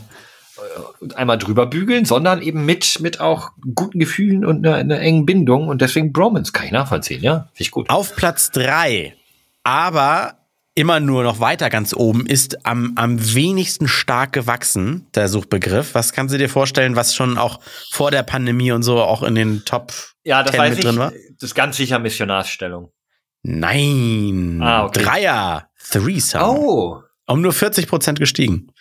äh, 0.57 1.15
einmal 1.15 1.39
drüber 1.39 1.67
bügeln, 1.67 2.05
sondern 2.05 2.43
eben 2.43 2.65
mit, 2.65 3.01
mit 3.01 3.21
auch 3.21 3.51
guten 3.75 3.99
Gefühlen 3.99 4.45
und 4.45 4.67
einer, 4.67 4.77
einer 4.77 5.01
engen 5.01 5.25
Bindung. 5.25 5.69
Und 5.69 5.83
deswegen 5.83 6.13
Bromance 6.13 6.53
kann 6.53 6.67
ich 6.67 6.73
nachvollziehen, 6.73 7.23
ja? 7.23 7.49
Finde 7.53 7.63
ich 7.63 7.71
gut. 7.71 7.91
Auf 7.91 8.17
Platz 8.17 8.51
drei, 8.51 9.15
aber 9.65 10.39
immer 10.77 10.99
nur 11.01 11.23
noch 11.23 11.41
weiter 11.41 11.71
ganz 11.71 11.95
oben, 11.95 12.27
ist 12.27 12.67
am, 12.67 12.93
am 12.97 13.35
wenigsten 13.35 13.87
stark 13.87 14.33
gewachsen, 14.33 15.07
der 15.15 15.29
Suchbegriff. 15.29 15.95
Was 15.95 16.13
kannst 16.13 16.35
du 16.35 16.39
dir 16.39 16.49
vorstellen, 16.49 16.97
was 16.97 17.15
schon 17.15 17.39
auch 17.39 17.61
vor 17.91 18.11
der 18.11 18.23
Pandemie 18.25 18.73
und 18.73 18.83
so 18.83 19.01
auch 19.01 19.23
in 19.23 19.35
den 19.35 19.65
Top 19.65 19.93
Ja, 20.25 20.43
das 20.43 20.53
10 20.53 20.61
weiß 20.61 20.71
mit 20.71 20.79
ich. 20.79 20.85
drin 20.85 20.99
war? 20.99 21.11
Das 21.11 21.51
ist 21.51 21.55
ganz 21.55 21.77
sicher 21.77 21.99
Missionarsstellung. 21.99 22.91
Nein. 23.43 24.61
Ah, 24.63 24.85
okay. 24.85 25.03
Dreier. 25.03 25.69
Threesome. 25.91 26.45
Oh. 26.45 27.03
Um 27.27 27.41
nur 27.41 27.53
40 27.53 27.87
Prozent 27.87 28.19
gestiegen. 28.19 28.73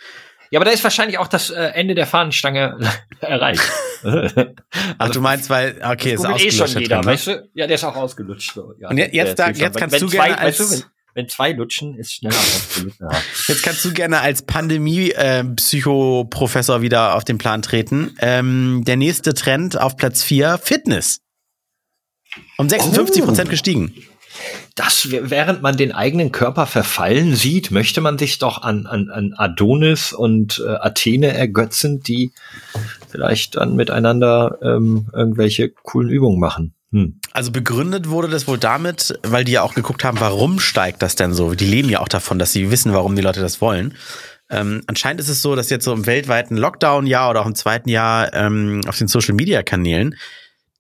Ja, 0.52 0.60
aber 0.60 0.66
da 0.66 0.72
ist 0.72 0.84
wahrscheinlich 0.84 1.18
auch 1.18 1.28
das 1.28 1.50
äh, 1.50 1.60
Ende 1.74 1.96
der 1.96 2.06
Fahnenstange 2.06 2.78
erreicht. 3.22 3.64
Ach, 4.98 5.10
du 5.10 5.22
meinst, 5.22 5.50
weil, 5.50 5.82
okay, 5.84 6.14
ist 6.14 6.24
googelt 6.24 6.42
eh 6.46 6.52
schon 6.52 6.68
jeder, 6.68 6.98
drin, 6.98 7.06
ne? 7.06 7.12
weißt 7.14 7.28
du? 7.28 7.50
Ja, 7.56 7.66
der 7.68 7.76
ist 7.76 7.84
auch 7.84 7.96
ausgelutscht. 7.96 8.54
So. 8.54 8.74
Ja, 8.80 8.90
Und 8.90 8.98
jetzt- 8.98 9.14
jetzt 9.16 9.40
da- 9.40 9.48
ist 9.48 9.60
jetzt 9.62 9.78
kannst 9.78 9.94
wenn, 9.96 10.02
du 10.02 10.08
zwei, 10.10 10.28
gerne 10.28 10.42
weißt 10.44 10.60
du, 10.60 10.64
als- 10.64 10.72
wenn, 10.82 10.86
wenn 11.16 11.30
zwei 11.30 11.52
lutschen, 11.54 11.98
ist 11.98 12.14
schneller 12.14 12.36
ausgelutscht. 12.38 13.00
Ja. 13.00 13.10
Jetzt 13.48 13.64
kannst 13.64 13.86
du 13.86 13.94
gerne 13.94 14.20
als 14.22 14.42
Pandemie-Psychoprofessor 14.44 16.82
wieder 16.82 17.16
auf 17.16 17.24
den 17.24 17.38
Plan 17.38 17.62
treten. 17.62 18.16
Ähm, 18.20 18.84
der 18.86 18.96
nächste 18.98 19.34
Trend 19.36 19.80
auf 19.80 19.96
Platz 19.96 20.22
4, 20.24 20.58
Fitness. 20.62 21.20
Um 22.58 22.68
56 22.68 23.24
Prozent 23.24 23.50
gestiegen. 23.52 23.94
Das, 24.76 25.10
während 25.12 25.62
man 25.62 25.78
den 25.78 25.92
eigenen 25.92 26.32
Körper 26.32 26.66
verfallen 26.66 27.36
sieht, 27.36 27.72
möchte 27.72 28.01
man 28.01 28.18
sich 28.18 28.40
doch 28.40 28.62
an, 28.62 28.86
an, 28.86 29.10
an 29.10 29.34
Adonis 29.38 30.14
und 30.14 30.64
äh, 30.66 30.70
Athene 30.70 31.34
ergötzen, 31.34 32.01
die 32.01 32.32
vielleicht 33.10 33.56
dann 33.56 33.75
miteinander 33.75 34.58
ähm, 34.62 35.08
irgendwelche 35.14 35.70
coolen 35.70 36.10
Übungen 36.10 36.40
machen. 36.40 36.74
Hm. 36.92 37.20
Also 37.32 37.51
begründet 37.51 38.10
wurde 38.10 38.27
das 38.27 38.48
wohl 38.48 38.58
damit, 38.58 39.20
weil 39.24 39.44
die 39.44 39.53
ja 39.53 39.64
auch 39.64 39.74
geguckt 39.74 40.03
haben, 40.03 40.20
warum 40.20 40.60
steigt 40.60 41.01
das 41.01 41.16
denn 41.16 41.34
so? 41.34 41.56
Die 41.56 41.66
leben 41.66 41.90
ja 41.90 42.00
auch 42.00 42.08
davon, 42.08 42.40
dass 42.40 42.53
sie 42.53 42.70
wissen, 42.72 42.94
warum 42.94 43.16
die 43.16 43.22
Leute 43.22 43.42
das 43.42 43.62
wollen. 43.62 43.96
Ähm, 44.50 44.84
anscheinend 44.86 45.20
ist 45.20 45.29
es 45.29 45.42
so, 45.42 45.56
dass 45.56 45.72
jetzt 45.72 45.86
so 45.86 45.94
im 45.94 46.06
weltweiten 46.06 46.56
Lockdown-Jahr 46.56 47.32
oder 47.32 47.42
auch 47.42 47.48
im 47.48 47.56
zweiten 47.56 47.90
Jahr 47.90 48.32
ähm, 48.34 48.82
auf 48.88 48.98
den 48.98 49.08
Social-Media-Kanälen 49.08 50.16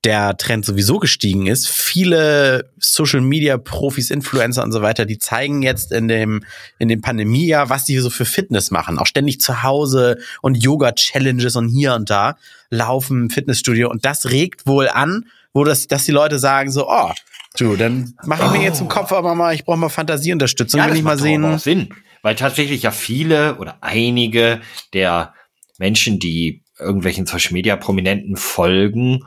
der 0.03 0.35
Trend 0.37 0.65
sowieso 0.65 0.99
gestiegen 0.99 1.47
ist. 1.47 1.67
Viele 1.69 2.71
Social 2.77 3.21
Media 3.21 3.57
Profis, 3.57 4.11
Influencer 4.11 4.63
und 4.63 4.71
so 4.71 4.81
weiter, 4.81 5.05
die 5.05 5.17
zeigen 5.17 5.61
jetzt 5.61 5.91
in 5.91 6.07
dem, 6.07 6.43
in 6.77 6.89
dem 6.89 7.01
Pandemiejahr, 7.01 7.69
was 7.69 7.85
die 7.85 7.97
so 7.99 8.09
für 8.09 8.25
Fitness 8.25 8.69
machen. 8.71 8.99
Auch 8.99 9.05
ständig 9.05 9.39
zu 9.39 9.63
Hause 9.63 10.17
und 10.41 10.61
Yoga 10.61 10.91
Challenges 10.91 11.55
und 11.55 11.69
hier 11.69 11.93
und 11.93 12.09
da 12.09 12.37
laufen 12.69 13.23
im 13.23 13.29
Fitnessstudio. 13.29 13.89
Und 13.89 14.03
das 14.03 14.31
regt 14.31 14.67
wohl 14.67 14.89
an, 14.89 15.25
wo 15.53 15.63
das, 15.63 15.87
dass 15.87 16.03
die 16.03 16.11
Leute 16.11 16.39
sagen 16.39 16.71
so, 16.71 16.89
oh, 16.89 17.11
du, 17.57 17.75
dann 17.77 18.13
mache 18.25 18.45
ich 18.45 18.59
mir 18.59 18.65
jetzt 18.65 18.81
im 18.81 18.89
Kopf 18.89 19.11
aber 19.11 19.35
mal, 19.35 19.53
ich 19.53 19.63
brauche 19.63 19.77
mal 19.77 19.89
Fantasieunterstützung, 19.89 20.81
will 20.81 20.89
das 20.89 20.97
ich 20.97 21.03
mal 21.03 21.17
sehen. 21.17 21.59
Sinn, 21.59 21.89
weil 22.23 22.35
tatsächlich 22.35 22.83
ja 22.83 22.91
viele 22.91 23.55
oder 23.55 23.77
einige 23.81 24.61
der 24.93 25.33
Menschen, 25.77 26.19
die 26.19 26.63
irgendwelchen 26.79 27.25
Social 27.25 27.53
Media 27.53 27.75
Prominenten 27.75 28.35
folgen, 28.35 29.23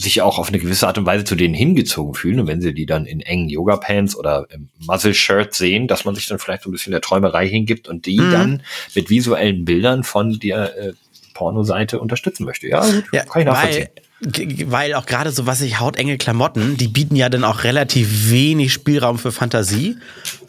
sich 0.00 0.22
auch 0.22 0.38
auf 0.38 0.48
eine 0.48 0.60
gewisse 0.60 0.86
Art 0.86 0.96
und 0.96 1.06
Weise 1.06 1.24
zu 1.24 1.34
denen 1.34 1.54
hingezogen 1.54 2.14
fühlen. 2.14 2.38
Und 2.40 2.46
wenn 2.46 2.60
sie 2.60 2.72
die 2.72 2.86
dann 2.86 3.04
in 3.04 3.20
engen 3.20 3.48
Yoga-Pants 3.48 4.14
oder 4.16 4.46
im 4.50 4.68
Muzzle-Shirt 4.86 5.52
sehen, 5.54 5.88
dass 5.88 6.04
man 6.04 6.14
sich 6.14 6.26
dann 6.26 6.38
vielleicht 6.38 6.62
so 6.62 6.68
ein 6.68 6.72
bisschen 6.72 6.92
der 6.92 7.00
Träumerei 7.00 7.48
hingibt 7.48 7.88
und 7.88 8.06
die 8.06 8.20
Mhm. 8.20 8.30
dann 8.30 8.62
mit 8.94 9.10
visuellen 9.10 9.64
Bildern 9.64 10.04
von 10.04 10.38
der 10.38 10.78
äh, 10.78 10.92
Pornoseite 11.34 11.98
unterstützen 11.98 12.44
möchte. 12.44 12.68
Ja, 12.68 12.80
gut, 12.88 13.04
Ja, 13.12 13.24
kann 13.24 13.42
ich 13.42 13.46
nachvollziehen. 13.48 13.88
weil, 13.94 14.02
weil 14.20 14.94
auch 14.94 15.06
gerade 15.06 15.30
so 15.30 15.46
was 15.46 15.60
ich 15.60 15.78
hautenge 15.78 16.18
Klamotten, 16.18 16.76
die 16.76 16.88
bieten 16.88 17.14
ja 17.14 17.28
dann 17.28 17.44
auch 17.44 17.62
relativ 17.62 18.30
wenig 18.30 18.72
Spielraum 18.72 19.16
für 19.16 19.30
Fantasie. 19.30 19.96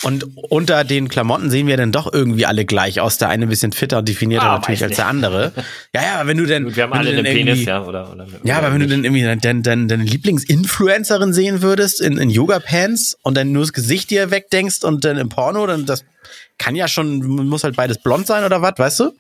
Und 0.03 0.25
unter 0.49 0.84
den 0.84 1.08
Klamotten 1.08 1.51
sehen 1.51 1.67
wir 1.67 1.77
dann 1.77 1.91
doch 1.91 2.12
irgendwie 2.12 2.47
alle 2.47 2.65
gleich 2.65 2.99
aus. 2.99 3.19
Der 3.19 3.29
eine 3.29 3.45
ein 3.45 3.49
bisschen 3.49 3.71
fitter 3.71 3.99
und 3.99 4.08
definierter 4.08 4.49
Ah, 4.49 4.58
natürlich 4.58 4.84
als 4.84 4.95
der 4.95 5.05
andere. 5.05 5.51
Ja, 5.93 6.01
ja, 6.01 6.27
wenn 6.27 6.38
du 6.38 6.47
denn. 6.47 6.63
Gut, 6.63 6.77
wir 6.77 6.84
haben 6.84 6.93
alle 6.93 7.10
einen 7.12 7.23
denn 7.23 7.45
Penis, 7.45 7.65
ja, 7.65 7.84
oder, 7.84 8.12
oder 8.12 8.25
Ja, 8.43 8.58
aber 8.58 8.73
wenn 8.73 8.79
du 8.79 8.88
dann 8.88 9.03
irgendwie 9.03 9.23
deine, 9.23 9.62
deine, 9.62 9.86
deine 9.88 10.03
Lieblingsinfluencerin 10.03 11.34
sehen 11.34 11.62
würdest 11.62 12.01
in, 12.01 12.17
in 12.17 12.32
Yoga-Pants 12.32 13.17
und 13.21 13.38
dann 13.38 13.51
nur 13.51 13.62
das 13.62 13.73
Gesicht 13.73 14.10
dir 14.10 14.32
wegdenkst 14.32 14.84
und 14.84 15.05
dann 15.05 15.17
im 15.17 15.29
Porno, 15.29 15.67
dann 15.67 15.86
das 15.86 16.05
kann 16.58 16.75
ja 16.75 16.88
schon, 16.88 17.19
muss 17.25 17.63
halt 17.63 17.75
beides 17.75 17.99
blond 17.99 18.25
sein 18.25 18.43
oder 18.43 18.63
was, 18.63 18.73
weißt 18.77 18.99
du? 19.01 19.12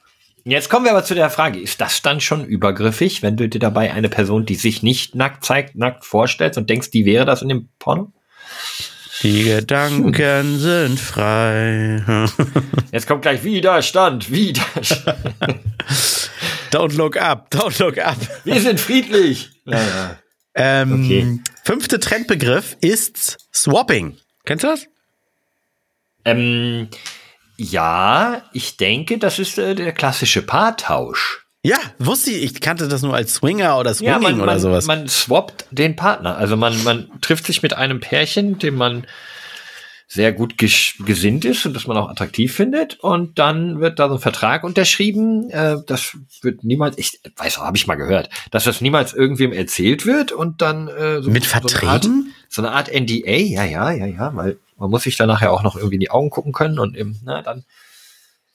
Jetzt 0.43 0.69
kommen 0.69 0.85
wir 0.85 0.91
aber 0.91 1.03
zu 1.03 1.15
der 1.15 1.29
Frage, 1.29 1.59
ist 1.59 1.81
das 1.81 2.01
dann 2.01 2.21
schon 2.21 2.45
übergriffig, 2.45 3.21
wenn 3.21 3.37
du 3.37 3.47
dir 3.49 3.59
dabei 3.59 3.91
eine 3.93 4.09
Person, 4.09 4.45
die 4.45 4.55
sich 4.55 4.83
nicht 4.83 5.15
nackt 5.15 5.45
zeigt, 5.45 5.75
nackt 5.75 6.05
vorstellst 6.05 6.57
und 6.57 6.69
denkst, 6.69 6.91
die 6.91 7.05
wäre 7.05 7.25
das 7.25 7.41
in 7.41 7.49
dem 7.49 7.69
Porno? 7.79 8.11
Die 9.21 9.43
Gedanken 9.43 10.59
sind 10.59 10.99
frei. 10.99 12.01
Jetzt 12.91 13.05
kommt 13.07 13.21
gleich 13.23 13.43
Widerstand, 13.43 14.31
Widerstand. 14.31 15.19
Don't 16.71 16.95
look 16.95 17.17
up, 17.17 17.49
don't 17.51 17.83
look 17.83 17.97
up. 17.97 18.15
Wir 18.43 18.61
sind 18.61 18.79
friedlich. 18.79 19.49
Ja, 19.65 19.79
ja. 19.79 20.19
Ähm, 20.53 21.03
Okay. 21.03 21.39
Fünfte 21.63 21.99
Trendbegriff 21.99 22.77
ist 22.79 23.47
Swapping. 23.53 24.17
Kennst 24.45 24.63
du 24.63 24.67
das? 24.67 24.85
Ähm, 26.25 26.89
ja, 27.59 28.41
ich 28.53 28.77
denke, 28.77 29.17
das 29.17 29.37
ist 29.37 29.57
äh, 29.57 29.75
der 29.75 29.91
klassische 29.91 30.41
Paartausch. 30.41 31.45
Ja, 31.61 31.77
wusste 31.97 32.31
ich. 32.31 32.43
Ich 32.43 32.61
kannte 32.61 32.87
das 32.87 33.01
nur 33.01 33.13
als 33.13 33.33
Swinger 33.35 33.77
oder 33.77 33.93
Swinging 33.93 34.13
Ja, 34.13 34.19
man, 34.19 34.35
oder 34.35 34.45
man, 34.45 34.59
sowas. 34.59 34.85
man 34.85 35.09
swappt 35.09 35.65
den 35.71 35.97
Partner. 35.97 36.37
Also 36.37 36.55
man, 36.55 36.81
man 36.83 37.09
trifft 37.19 37.45
sich 37.45 37.61
mit 37.61 37.73
einem 37.73 37.99
Pärchen, 37.99 38.59
dem 38.59 38.75
man 38.75 39.05
sehr 40.07 40.31
gut 40.31 40.57
gesinnt 40.57 41.43
ist 41.45 41.65
und 41.65 41.73
das 41.75 41.85
man 41.85 41.97
auch 41.97 42.09
attraktiv 42.09 42.53
findet. 42.55 42.97
Und 43.01 43.37
dann 43.37 43.81
wird 43.81 43.99
da 43.99 44.07
so 44.07 44.15
ein 44.15 44.21
Vertrag 44.21 44.63
unterschrieben. 44.63 45.49
Äh, 45.49 45.77
das 45.85 46.17
wird 46.41 46.63
niemals, 46.63 46.97
ich 46.97 47.19
weiß 47.35 47.57
auch, 47.57 47.65
habe 47.65 47.75
ich 47.77 47.87
mal 47.87 47.95
gehört, 47.95 48.29
dass 48.51 48.63
das 48.63 48.79
niemals 48.79 49.13
irgendwem 49.13 49.51
erzählt 49.51 50.05
wird 50.05 50.31
und 50.31 50.61
dann 50.61 50.87
äh, 50.87 51.21
so, 51.21 51.29
Mit 51.29 51.43
so 51.43 51.51
eine 51.51 51.63
Art, 51.63 51.71
Verträgen? 51.71 52.33
so 52.47 52.61
eine 52.61 52.71
Art 52.71 52.87
NDA, 52.89 53.35
ja, 53.35 53.65
ja, 53.65 53.91
ja, 53.91 54.05
ja, 54.05 54.31
weil 54.33 54.57
man 54.79 54.89
muss 54.89 55.03
sich 55.03 55.17
da 55.17 55.25
nachher 55.25 55.51
auch 55.51 55.63
noch 55.63 55.75
irgendwie 55.75 55.95
in 55.95 56.01
die 56.01 56.11
Augen 56.11 56.29
gucken 56.29 56.53
können 56.53 56.79
und 56.79 56.97
eben, 56.97 57.19
na, 57.23 57.41
dann, 57.41 57.65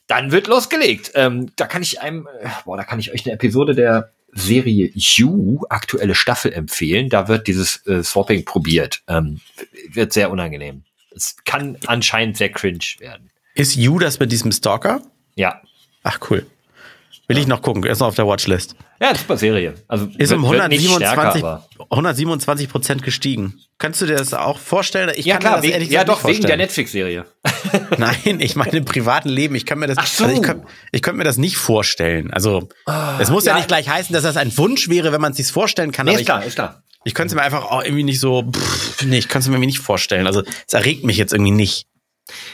dann 0.07 0.33
wird 0.33 0.47
losgelegt. 0.47 1.13
Ähm, 1.15 1.53
da 1.57 1.67
kann 1.67 1.83
ich 1.83 2.01
einem, 2.01 2.27
äh, 2.41 2.49
boah, 2.65 2.77
da 2.77 2.85
kann 2.85 2.99
ich 2.99 3.13
euch 3.13 3.25
eine 3.25 3.35
Episode 3.35 3.75
der 3.75 4.13
Serie 4.33 4.91
You, 4.95 5.61
aktuelle 5.69 6.15
Staffel, 6.15 6.53
empfehlen. 6.53 7.09
Da 7.09 7.29
wird 7.29 7.47
dieses 7.47 7.87
äh, 7.87 8.03
Swapping 8.03 8.45
probiert. 8.45 9.03
Ähm, 9.07 9.41
wird 9.89 10.13
sehr 10.13 10.31
unangenehm. 10.31 10.83
Es 11.15 11.37
kann 11.45 11.79
anscheinend 11.87 12.37
sehr 12.37 12.51
cringe 12.51 12.85
werden. 12.99 13.31
Ist 13.55 13.77
You 13.77 13.99
das 14.01 14.19
mit 14.19 14.33
diesem 14.33 14.51
Stalker? 14.51 15.01
Ja. 15.37 15.63
Ach, 16.03 16.19
cool. 16.29 16.45
Will 17.29 17.39
ich 17.39 17.47
noch 17.47 17.63
gucken, 17.63 17.85
ist 17.85 18.01
noch 18.01 18.09
auf 18.09 18.17
der 18.17 18.27
Watchlist. 18.27 18.75
Ja, 19.05 19.15
super 19.15 19.37
Serie. 19.37 19.75
Also 19.89 20.09
Ist 20.17 20.33
um 20.33 20.43
wird- 20.43 20.53
wird 20.53 20.69
nicht 20.71 20.89
127, 20.89 21.41
stärker, 21.41 21.65
aber- 21.79 21.87
127 21.91 22.69
Prozent 22.69 23.03
gestiegen. 23.03 23.59
Kannst 23.79 24.01
du 24.01 24.07
dir 24.07 24.17
das 24.17 24.33
auch 24.35 24.59
vorstellen? 24.59 25.13
Ich 25.17 25.27
Ja 25.27 25.35
kann 25.35 25.41
klar, 25.41 25.51
mir 25.53 25.57
das 25.57 25.63
wegen, 25.65 25.73
ehrlich 25.75 25.91
ja 25.91 26.03
gesagt 26.05 26.23
doch, 26.25 26.29
wegen 26.29 26.43
der. 26.47 26.57
Netflix-Serie. 26.57 27.27
Nein, 27.99 28.41
ich 28.41 28.57
meine 28.57 28.73
im 28.79 28.85
privaten 28.85 29.29
Leben. 29.29 29.55
Ich 29.55 29.67
kann 29.67 29.79
mir 29.79 29.87
das, 29.87 29.99
Ach 29.99 30.07
so. 30.07 30.25
also 30.25 30.37
ich, 30.37 30.43
kann, 30.43 30.65
ich 30.93 31.03
könnte 31.03 31.19
mir 31.19 31.25
das 31.25 31.37
nicht 31.37 31.57
vorstellen. 31.57 32.33
Also 32.33 32.69
es 33.19 33.31
muss 33.31 33.45
ja, 33.45 33.53
ja. 33.53 33.57
nicht 33.59 33.69
gleich 33.69 33.89
heißen, 33.89 34.13
dass 34.13 34.23
das 34.23 34.37
ein 34.37 34.57
Wunsch 34.57 34.89
wäre, 34.89 35.13
wenn 35.13 35.21
man 35.21 35.33
es 35.33 35.37
sich 35.39 35.49
vorstellen 35.53 35.93
kann. 35.93 36.07
Nee, 36.07 36.15
ist 36.15 36.21
ich, 36.21 36.27
klar, 36.27 36.45
ist 36.45 36.55
klar. 36.55 36.83
ich 37.05 37.15
könnte 37.15 37.33
es 37.33 37.35
mir 37.35 37.43
einfach 37.43 37.65
auch 37.65 37.83
irgendwie 37.83 38.05
nicht 38.05 38.21
so, 38.21 38.43
pff, 38.51 39.05
nee, 39.05 39.19
ich 39.19 39.29
könnte 39.29 39.41
es 39.41 39.49
mir 39.49 39.55
irgendwie 39.57 39.67
nicht 39.67 39.81
vorstellen. 39.81 40.27
Also 40.27 40.43
es 40.67 40.73
erregt 40.73 41.05
mich 41.05 41.17
jetzt 41.17 41.33
irgendwie 41.33 41.51
nicht. 41.53 41.87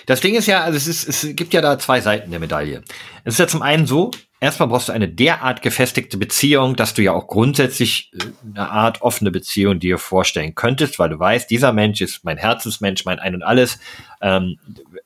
Das 0.07 0.21
Ding 0.21 0.35
ist 0.35 0.47
ja, 0.47 0.63
also 0.65 0.77
es, 0.77 0.89
ist, 0.89 1.07
es 1.09 1.37
gibt 1.37 1.55
ja 1.55 1.61
da 1.61 1.79
zwei 1.79 2.01
Seiten 2.01 2.31
der 2.33 2.41
Medaille. 2.41 2.83
Es 3.25 3.35
ist 3.35 3.39
ja 3.39 3.47
zum 3.47 3.63
einen 3.63 3.87
so, 3.87 4.11
erstmal 4.41 4.69
brauchst 4.69 4.89
du 4.89 4.93
eine 4.93 5.09
derart 5.09 5.63
gefestigte 5.63 6.17
Beziehung, 6.17 6.75
dass 6.75 6.95
du 6.95 7.03
ja 7.03 7.13
auch 7.13 7.29
grundsätzlich 7.29 8.11
äh, 8.15 8.25
eine 8.57 8.71
Art 8.71 9.03
offene 9.03 9.31
Beziehung 9.31 9.79
dir 9.79 9.99
vorstellen 9.99 10.55
könntest, 10.55 10.99
weil 10.99 11.11
du 11.11 11.19
weißt, 11.19 11.49
dieser 11.51 11.73
Mensch 11.73 12.01
ist 12.01 12.25
mein 12.25 12.39
Herzensmensch, 12.39 13.05
mein 13.05 13.19
Ein 13.19 13.35
und 13.35 13.43
Alles. 13.43 13.79
Ähm, 14.21 14.59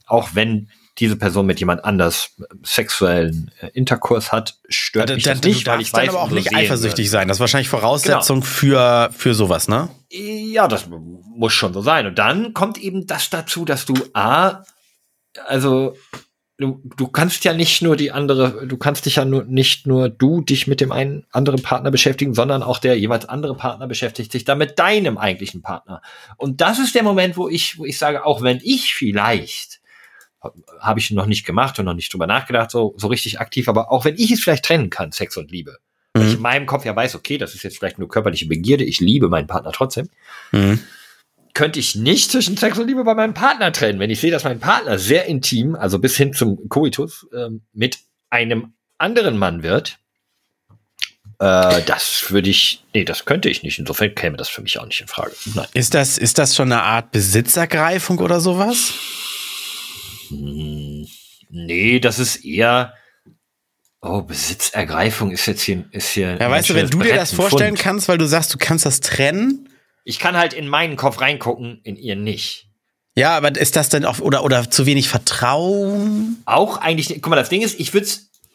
auch 0.06 0.30
wenn 0.34 0.68
diese 0.98 1.16
Person 1.16 1.46
mit 1.46 1.58
jemand 1.58 1.84
anders 1.84 2.30
äh, 2.38 2.44
sexuellen 2.62 3.50
äh, 3.60 3.68
Interkurs 3.74 4.30
hat, 4.30 4.58
stört 4.68 5.12
mich 5.12 5.24
das 5.24 5.40
du 5.40 5.48
nicht, 5.48 5.66
weil 5.66 5.80
ich 5.80 5.90
dann 5.90 6.02
weiß, 6.02 6.08
aber 6.10 6.22
auch 6.22 6.30
nicht 6.30 6.54
eifersüchtig 6.54 7.10
sein. 7.10 7.26
Das 7.26 7.38
ist 7.38 7.40
wahrscheinlich 7.40 7.68
Voraussetzung 7.68 8.42
für, 8.42 9.10
für 9.16 9.34
sowas, 9.34 9.66
ne? 9.66 9.88
Ja, 10.10 10.68
das 10.68 10.86
muss 10.88 11.52
schon 11.52 11.72
so 11.72 11.82
sein. 11.82 12.06
Und 12.06 12.18
dann 12.18 12.54
kommt 12.54 12.78
eben 12.78 13.06
das 13.06 13.28
dazu, 13.30 13.64
dass 13.64 13.86
du 13.86 13.94
A, 14.12 14.62
also 15.46 15.96
du, 16.58 16.80
du 16.96 17.08
kannst 17.08 17.44
ja 17.44 17.52
nicht 17.52 17.82
nur 17.82 17.96
die 17.96 18.12
andere, 18.12 18.66
du 18.66 18.76
kannst 18.76 19.06
dich 19.06 19.16
ja 19.16 19.24
nur 19.24 19.44
nicht 19.44 19.86
nur 19.86 20.08
du 20.08 20.40
dich 20.40 20.66
mit 20.66 20.80
dem 20.80 20.92
einen 20.92 21.26
anderen 21.30 21.62
Partner 21.62 21.90
beschäftigen, 21.90 22.34
sondern 22.34 22.62
auch 22.62 22.78
der 22.78 22.98
jeweils 22.98 23.28
andere 23.28 23.56
Partner 23.56 23.86
beschäftigt 23.86 24.32
sich 24.32 24.44
dann 24.44 24.58
mit 24.58 24.78
deinem 24.78 25.18
eigentlichen 25.18 25.62
Partner. 25.62 26.02
Und 26.36 26.60
das 26.60 26.78
ist 26.78 26.94
der 26.94 27.02
Moment, 27.02 27.36
wo 27.36 27.48
ich, 27.48 27.78
wo 27.78 27.84
ich 27.84 27.98
sage, 27.98 28.24
auch 28.24 28.42
wenn 28.42 28.60
ich 28.62 28.94
vielleicht 28.94 29.80
habe 30.78 31.00
ich 31.00 31.10
noch 31.10 31.24
nicht 31.24 31.46
gemacht 31.46 31.78
und 31.78 31.86
noch 31.86 31.94
nicht 31.94 32.12
drüber 32.12 32.26
nachgedacht, 32.26 32.70
so, 32.70 32.94
so 32.98 33.06
richtig 33.06 33.40
aktiv, 33.40 33.66
aber 33.66 33.90
auch 33.90 34.04
wenn 34.04 34.16
ich 34.16 34.30
es 34.30 34.42
vielleicht 34.42 34.66
trennen 34.66 34.90
kann, 34.90 35.10
Sex 35.10 35.38
und 35.38 35.50
Liebe, 35.50 35.78
weil 36.12 36.28
ich 36.28 36.34
in 36.34 36.42
meinem 36.42 36.66
Kopf 36.66 36.84
ja 36.84 36.94
weiß, 36.94 37.14
okay, 37.14 37.38
das 37.38 37.54
ist 37.54 37.62
jetzt 37.62 37.78
vielleicht 37.78 37.98
nur 37.98 38.08
körperliche 38.08 38.46
Begierde, 38.46 38.84
ich 38.84 39.00
liebe 39.00 39.28
meinen 39.28 39.46
Partner 39.46 39.72
trotzdem, 39.72 40.10
Mhm. 40.52 40.80
Könnte 41.54 41.78
ich 41.78 41.94
nicht 41.94 42.30
zwischen 42.32 42.56
Sex 42.56 42.78
und 42.78 42.88
Liebe 42.88 43.04
bei 43.04 43.14
meinem 43.14 43.32
Partner 43.34 43.72
trennen. 43.72 44.00
Wenn 44.00 44.10
ich 44.10 44.20
sehe, 44.20 44.32
dass 44.32 44.44
mein 44.44 44.58
Partner 44.58 44.98
sehr 44.98 45.26
intim, 45.26 45.76
also 45.76 45.98
bis 46.00 46.16
hin 46.16 46.34
zum 46.34 46.68
Koitus, 46.68 47.26
ähm, 47.34 47.62
mit 47.72 48.00
einem 48.28 48.74
anderen 48.98 49.38
Mann 49.38 49.62
wird, 49.62 49.98
äh, 51.38 51.82
das 51.82 52.26
würde 52.30 52.50
ich, 52.50 52.84
nee, 52.92 53.04
das 53.04 53.24
könnte 53.24 53.48
ich 53.48 53.62
nicht. 53.62 53.78
Insofern 53.78 54.14
käme 54.14 54.36
das 54.36 54.48
für 54.48 54.62
mich 54.62 54.78
auch 54.78 54.86
nicht 54.86 55.00
in 55.00 55.06
Frage. 55.06 55.32
Nein. 55.54 55.66
Ist 55.74 55.94
das, 55.94 56.18
ist 56.18 56.38
das 56.38 56.56
schon 56.56 56.72
eine 56.72 56.82
Art 56.82 57.12
Besitzergreifung 57.12 58.18
oder 58.18 58.40
sowas? 58.40 58.92
Nee, 60.30 62.00
das 62.00 62.18
ist 62.18 62.44
eher, 62.44 62.94
oh, 64.00 64.22
Besitzergreifung 64.22 65.30
ist 65.30 65.46
jetzt 65.46 65.62
hier, 65.62 65.84
ist 65.92 66.08
hier. 66.08 66.36
Ja, 66.40 66.50
weißt 66.50 66.70
du, 66.70 66.74
wenn 66.74 66.90
du 66.90 66.98
dir 66.98 67.14
das 67.14 67.32
vorstellen 67.32 67.74
kannst. 67.74 67.82
kannst, 67.82 68.08
weil 68.08 68.18
du 68.18 68.26
sagst, 68.26 68.52
du 68.52 68.58
kannst 68.58 68.86
das 68.86 69.00
trennen, 69.00 69.68
Ich 70.04 70.18
kann 70.18 70.36
halt 70.36 70.52
in 70.52 70.68
meinen 70.68 70.96
Kopf 70.96 71.20
reingucken, 71.20 71.80
in 71.82 71.96
ihr 71.96 72.14
nicht. 72.16 72.68
ja, 73.16 73.36
aber 73.36 73.54
ist 73.58 73.76
das 73.76 73.88
denn 73.88 74.04
auch, 74.04 74.18
oder, 74.20 74.44
oder 74.44 74.70
zu 74.70 74.86
wenig 74.86 75.08
Vertrauen? 75.08 76.42
auch 76.46 76.78
eigentlich, 76.78 77.08
guck 77.22 77.28
mal, 77.28 77.36
das 77.36 77.48
Ding 77.48 77.62
ist, 77.62 77.78
ich 77.80 77.92
würde 77.94 78.06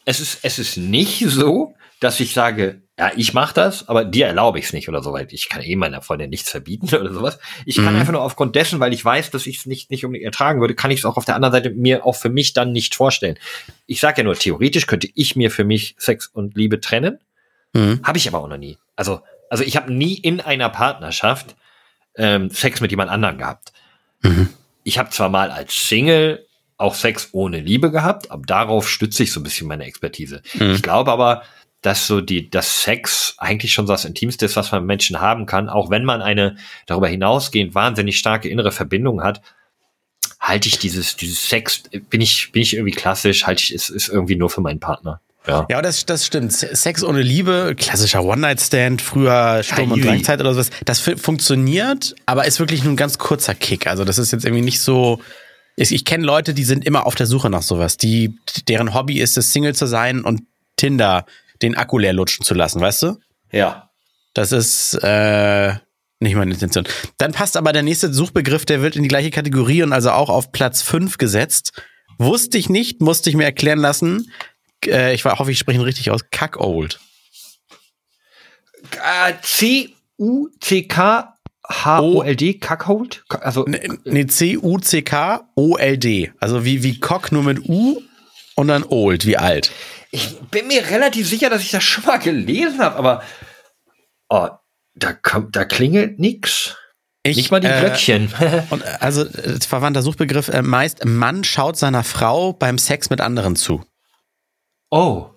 es 0.06 0.20
ist, 0.20 0.38
es 0.42 0.58
ist 0.58 0.76
nicht 0.76 1.24
so, 1.28 1.74
dass 2.00 2.18
ich 2.20 2.32
sage, 2.32 2.82
ja, 2.98 3.12
ich 3.16 3.34
mache 3.34 3.54
das, 3.54 3.88
aber 3.88 4.04
dir 4.04 4.26
erlaube 4.26 4.58
ich 4.58 4.66
es 4.66 4.72
nicht 4.72 4.88
oder 4.88 5.02
so, 5.02 5.12
weil 5.12 5.26
ich 5.30 5.48
kann 5.48 5.62
eh 5.62 5.76
meiner 5.76 6.02
Freundin 6.02 6.30
nichts 6.30 6.50
verbieten 6.50 6.86
oder 6.94 7.12
sowas. 7.12 7.38
Ich 7.66 7.76
kann 7.76 7.92
Mhm. 7.94 8.00
einfach 8.00 8.12
nur 8.12 8.22
aufgrund 8.22 8.56
dessen, 8.56 8.80
weil 8.80 8.92
ich 8.92 9.04
weiß, 9.04 9.30
dass 9.30 9.46
ich 9.46 9.58
es 9.58 9.66
nicht, 9.66 9.90
nicht 9.90 10.04
unbedingt 10.04 10.24
ertragen 10.26 10.60
würde, 10.60 10.74
kann 10.74 10.90
ich 10.90 11.00
es 11.00 11.04
auch 11.04 11.16
auf 11.16 11.24
der 11.24 11.34
anderen 11.36 11.52
Seite 11.52 11.70
mir 11.70 12.04
auch 12.06 12.16
für 12.16 12.28
mich 12.30 12.52
dann 12.54 12.72
nicht 12.72 12.94
vorstellen. 12.94 13.38
Ich 13.86 14.00
sage 14.00 14.18
ja 14.18 14.24
nur, 14.24 14.34
theoretisch 14.34 14.86
könnte 14.86 15.08
ich 15.14 15.36
mir 15.36 15.50
für 15.50 15.64
mich 15.64 15.94
Sex 15.98 16.26
und 16.26 16.56
Liebe 16.56 16.80
trennen, 16.80 17.18
Mhm. 17.72 18.00
habe 18.02 18.18
ich 18.18 18.26
aber 18.26 18.40
auch 18.42 18.48
noch 18.48 18.56
nie. 18.56 18.78
Also, 18.96 19.20
also 19.50 19.64
ich 19.64 19.76
habe 19.76 19.92
nie 19.92 20.14
in 20.14 20.40
einer 20.40 20.70
Partnerschaft 20.70 21.56
ähm, 22.16 22.48
Sex 22.48 22.80
mit 22.80 22.90
jemand 22.90 23.10
anderem 23.10 23.36
gehabt. 23.36 23.72
Ich 24.84 24.98
habe 24.98 25.10
zwar 25.10 25.28
mal 25.28 25.50
als 25.50 25.88
Single 25.88 26.46
auch 26.78 26.94
Sex 26.94 27.28
ohne 27.32 27.60
Liebe 27.60 27.90
gehabt, 27.90 28.30
aber 28.30 28.46
darauf 28.46 28.88
stütze 28.88 29.22
ich 29.22 29.32
so 29.32 29.40
ein 29.40 29.42
bisschen 29.42 29.68
meine 29.68 29.84
Expertise. 29.84 30.40
Ich 30.74 30.82
glaube 30.82 31.12
aber, 31.12 31.42
dass 31.82 32.06
so 32.06 32.20
die, 32.20 32.48
das 32.48 32.82
Sex 32.82 33.34
eigentlich 33.38 33.72
schon 33.72 33.86
so 33.86 33.92
das 33.92 34.04
Intimste 34.04 34.46
ist, 34.46 34.56
was 34.56 34.72
man 34.72 34.82
mit 34.82 34.88
Menschen 34.88 35.20
haben 35.20 35.46
kann, 35.46 35.68
auch 35.68 35.90
wenn 35.90 36.04
man 36.04 36.22
eine 36.22 36.56
darüber 36.86 37.08
hinausgehend 37.08 37.74
wahnsinnig 37.74 38.18
starke 38.18 38.48
innere 38.48 38.72
Verbindung 38.72 39.22
hat, 39.22 39.42
halte 40.38 40.68
ich 40.68 40.78
dieses, 40.78 41.16
dieses 41.16 41.48
Sex, 41.48 41.82
bin 42.08 42.20
ich, 42.20 42.52
bin 42.52 42.62
ich 42.62 42.74
irgendwie 42.74 42.94
klassisch, 42.94 43.46
halte 43.46 43.62
ich, 43.62 43.74
ist, 43.74 43.88
ist 43.90 44.08
irgendwie 44.08 44.36
nur 44.36 44.50
für 44.50 44.60
meinen 44.60 44.80
Partner. 44.80 45.20
Ja. 45.46 45.66
Ja, 45.70 45.80
das, 45.82 46.04
das 46.06 46.26
stimmt. 46.26 46.52
Sex 46.52 47.02
ohne 47.02 47.22
Liebe, 47.22 47.74
klassischer 47.76 48.22
One-Night-Stand, 48.24 49.00
früher 49.00 49.62
Sturm- 49.62 49.92
und 49.92 50.00
Ui. 50.00 50.06
Drangzeit 50.06 50.40
oder 50.40 50.52
sowas, 50.52 50.70
das 50.84 51.00
fu- 51.00 51.16
funktioniert, 51.16 52.14
aber 52.26 52.44
ist 52.46 52.60
wirklich 52.60 52.84
nur 52.84 52.92
ein 52.92 52.96
ganz 52.96 53.18
kurzer 53.18 53.54
Kick. 53.54 53.86
Also 53.86 54.04
das 54.04 54.18
ist 54.18 54.32
jetzt 54.32 54.44
irgendwie 54.44 54.62
nicht 54.64 54.80
so. 54.80 55.20
Ich, 55.76 55.92
ich 55.94 56.04
kenne 56.04 56.24
Leute, 56.24 56.52
die 56.52 56.64
sind 56.64 56.84
immer 56.84 57.06
auf 57.06 57.14
der 57.14 57.26
Suche 57.26 57.48
nach 57.48 57.62
sowas. 57.62 57.96
Die, 57.96 58.36
deren 58.68 58.92
Hobby 58.92 59.18
ist 59.18 59.38
es, 59.38 59.52
Single 59.52 59.74
zu 59.74 59.86
sein 59.86 60.20
und 60.22 60.42
Tinder 60.76 61.24
den 61.62 61.74
Akku 61.76 61.98
leer 61.98 62.12
lutschen 62.12 62.44
zu 62.44 62.52
lassen, 62.54 62.80
weißt 62.80 63.02
du? 63.04 63.16
Ja. 63.50 63.90
Das 64.34 64.52
ist 64.52 64.94
äh, 65.02 65.72
nicht 66.20 66.34
meine 66.36 66.52
Intention. 66.52 66.86
Dann 67.16 67.32
passt 67.32 67.56
aber 67.56 67.72
der 67.72 67.82
nächste 67.82 68.12
Suchbegriff, 68.12 68.66
der 68.66 68.82
wird 68.82 68.94
in 68.96 69.02
die 69.02 69.08
gleiche 69.08 69.30
Kategorie 69.30 69.82
und 69.82 69.92
also 69.94 70.10
auch 70.10 70.28
auf 70.28 70.52
Platz 70.52 70.82
5 70.82 71.16
gesetzt. 71.16 71.72
Wusste 72.18 72.58
ich 72.58 72.68
nicht, 72.68 73.00
musste 73.00 73.30
ich 73.30 73.36
mir 73.36 73.44
erklären 73.44 73.78
lassen. 73.78 74.30
Äh, 74.86 75.14
ich 75.14 75.24
hoffe, 75.24 75.50
ich 75.52 75.58
spreche 75.58 75.78
ihn 75.78 75.84
richtig 75.84 76.10
aus. 76.10 76.22
Kackold. 76.30 76.98
Äh, 78.92 79.34
C-U-C-K-H-O-L-D, 79.42 80.54
Kackhold? 82.54 83.24
Ka- 83.28 83.38
Also, 83.38 83.66
Nee, 84.04 84.26
C-U-C-K-O-L-D. 84.26 86.32
Also 86.40 86.64
wie, 86.64 86.82
wie 86.82 86.98
Cock 86.98 87.30
nur 87.32 87.42
mit 87.42 87.68
U 87.68 88.00
und 88.56 88.68
dann 88.68 88.84
old, 88.84 89.26
wie 89.26 89.36
alt. 89.36 89.70
ich 90.10 90.38
bin 90.50 90.66
mir 90.68 90.88
relativ 90.90 91.28
sicher, 91.28 91.50
dass 91.50 91.62
ich 91.62 91.70
das 91.70 91.84
schon 91.84 92.04
mal 92.04 92.18
gelesen 92.18 92.80
habe, 92.80 92.96
aber 92.96 93.22
oh, 94.28 94.48
da 94.94 95.14
da 95.52 95.64
klingelt 95.64 96.18
nix. 96.18 96.76
Ich, 97.22 97.36
Nicht 97.36 97.50
mal 97.50 97.60
die 97.60 97.66
äh, 97.66 97.80
Glöckchen. 97.80 98.32
Und 98.70 98.82
äh, 98.82 98.86
also 98.98 99.26
äh, 99.26 99.60
verwandter 99.60 100.00
Suchbegriff 100.00 100.48
äh, 100.48 100.62
meist 100.62 101.04
Mann 101.04 101.44
schaut 101.44 101.76
seiner 101.76 102.02
Frau 102.02 102.54
beim 102.54 102.78
Sex 102.78 103.10
mit 103.10 103.20
anderen 103.20 103.56
zu. 103.56 103.84
Oh. 104.90 105.30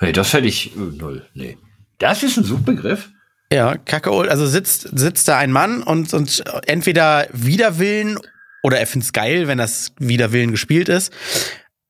Nee, 0.00 0.12
das 0.12 0.32
hätte 0.32 0.46
ich 0.46 0.76
äh, 0.76 0.78
null. 0.78 1.28
Nee. 1.34 1.58
Das 1.98 2.22
ist 2.22 2.36
ein 2.36 2.44
Suchbegriff? 2.44 3.10
Ja, 3.52 3.76
Kackeold, 3.76 4.28
also 4.30 4.46
sitzt, 4.46 4.88
sitzt 4.96 5.26
da 5.26 5.38
ein 5.38 5.52
Mann 5.52 5.82
und, 5.82 6.12
und 6.12 6.44
entweder 6.66 7.26
Widerwillen 7.32 8.18
oder 8.62 8.78
er 8.78 8.86
find's 8.86 9.12
geil, 9.12 9.48
wenn 9.48 9.58
das 9.58 9.92
Widerwillen 9.98 10.50
gespielt 10.50 10.88
ist, 10.88 11.12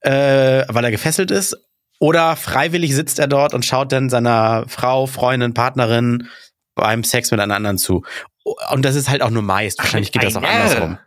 äh, 0.00 0.64
weil 0.68 0.84
er 0.84 0.90
gefesselt 0.90 1.30
ist, 1.30 1.56
oder 1.98 2.36
freiwillig 2.36 2.94
sitzt 2.94 3.18
er 3.18 3.26
dort 3.26 3.54
und 3.54 3.64
schaut 3.64 3.90
dann 3.92 4.08
seiner 4.08 4.66
Frau, 4.68 5.06
Freundin, 5.06 5.54
Partnerin 5.54 6.28
beim 6.74 7.02
Sex 7.02 7.30
mit 7.32 7.40
einer 7.40 7.56
anderen 7.56 7.78
zu. 7.78 8.04
Und 8.70 8.84
das 8.84 8.94
ist 8.94 9.08
halt 9.08 9.20
auch 9.22 9.30
nur 9.30 9.42
meist. 9.42 9.78
Wahrscheinlich 9.78 10.12
geht 10.12 10.22
das 10.22 10.36
auch 10.36 10.42
andersrum. 10.42 10.98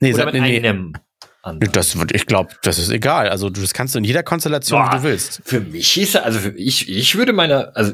Nee, 0.00 0.14
Oder 0.14 0.26
mit 0.26 0.34
nee. 0.34 0.58
einem 0.58 0.94
anderen? 1.44 1.72
Das, 1.72 1.98
wird- 1.98 2.12
ich 2.14 2.26
glaube, 2.26 2.54
das 2.62 2.78
ist 2.78 2.90
egal. 2.90 3.28
Also 3.28 3.50
das 3.50 3.72
kannst 3.74 3.94
du 3.94 3.98
in 3.98 4.04
jeder 4.04 4.22
Konstellation, 4.22 4.80
wie 4.82 4.90
Boah, 4.90 4.96
du 4.98 5.02
willst. 5.04 5.42
Für 5.44 5.60
mich 5.60 5.96
ist 6.00 6.16
also 6.16 6.38
für 6.38 6.56
ich, 6.56 6.88
ich 6.88 7.14
würde 7.16 7.32
meine, 7.32 7.74
also 7.76 7.92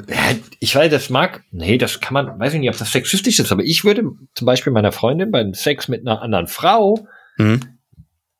ich 0.58 0.74
weiß, 0.74 0.90
das 0.90 1.10
mag, 1.10 1.42
nee, 1.50 1.78
das 1.78 2.00
kann 2.00 2.14
man, 2.14 2.38
weiß 2.38 2.54
ich 2.54 2.60
nicht, 2.60 2.70
ob 2.70 2.78
das 2.78 2.92
sexistisch 2.92 3.38
ist, 3.38 3.52
aber 3.52 3.62
ich 3.64 3.84
würde 3.84 4.04
zum 4.34 4.46
Beispiel 4.46 4.72
meiner 4.72 4.92
Freundin 4.92 5.30
beim 5.30 5.54
Sex 5.54 5.88
mit 5.88 6.00
einer 6.06 6.22
anderen 6.22 6.46
Frau, 6.46 7.06
Mhm. 7.38 7.60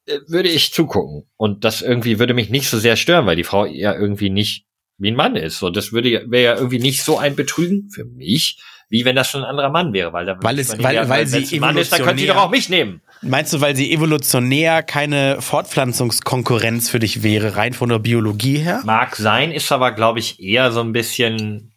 äh, 0.07 0.19
würde 0.29 0.49
ich 0.49 0.73
zugucken. 0.73 1.25
Und 1.37 1.65
das 1.65 1.83
irgendwie 1.83 2.19
würde 2.19 2.35
mich 2.35 2.51
nicht 2.51 2.69
so 2.69 2.79
sehr 2.79 2.97
stören, 2.97 3.27
weil 3.27 3.37
die 3.37 3.45
Frau 3.45 3.65
ja 3.67 3.95
irgendwie 3.95 4.31
nicht 4.31 4.67
wie 4.99 5.11
ein 5.11 5.17
Mann 5.17 5.37
ist. 5.37 5.63
Und 5.63 5.77
das 5.77 5.93
würde 5.93 6.09
ja, 6.11 6.21
wäre 6.27 6.43
ja 6.45 6.55
irgendwie 6.57 6.79
nicht 6.79 7.03
so 7.03 7.17
ein 7.19 7.35
Betrügen 7.35 7.89
für 7.91 8.05
mich, 8.05 8.61
wie 8.91 9.05
wenn 9.07 9.17
das 9.17 9.29
schon 9.31 9.43
ein 9.43 9.49
anderer 9.49 9.71
Mann 9.71 9.93
wäre, 9.95 10.13
weil 10.13 10.27
da 10.27 10.37
Weil 10.43 10.59
es- 10.59 10.77
weil- 10.83 11.09
weil 11.09 11.33
wenn 11.33 11.45
sie 11.47 11.59
Mann 11.61 11.77
ist, 11.79 11.93
dann 11.93 12.03
können 12.03 12.19
sie 12.19 12.27
doch 12.27 12.37
auch 12.37 12.51
mich 12.51 12.69
nehmen. 12.69 13.01
Meinst 13.23 13.53
du, 13.53 13.61
weil 13.61 13.77
sie 13.77 13.93
evolutionär 13.93 14.83
keine 14.83 15.41
Fortpflanzungskonkurrenz 15.43 16.89
für 16.89 16.99
dich 16.99 17.23
wäre, 17.23 17.57
rein 17.57 17.73
von 17.75 17.89
der 17.91 17.99
Biologie 17.99 18.59
her? 18.59 18.81
Mag 18.85 19.17
sein, 19.17 19.53
ist 19.53 19.71
aber, 19.73 19.93
glaube 19.93 20.19
ich, 20.21 20.41
eher 20.43 20.73
so 20.73 20.81
ein 20.81 20.93
bisschen 20.93 21.73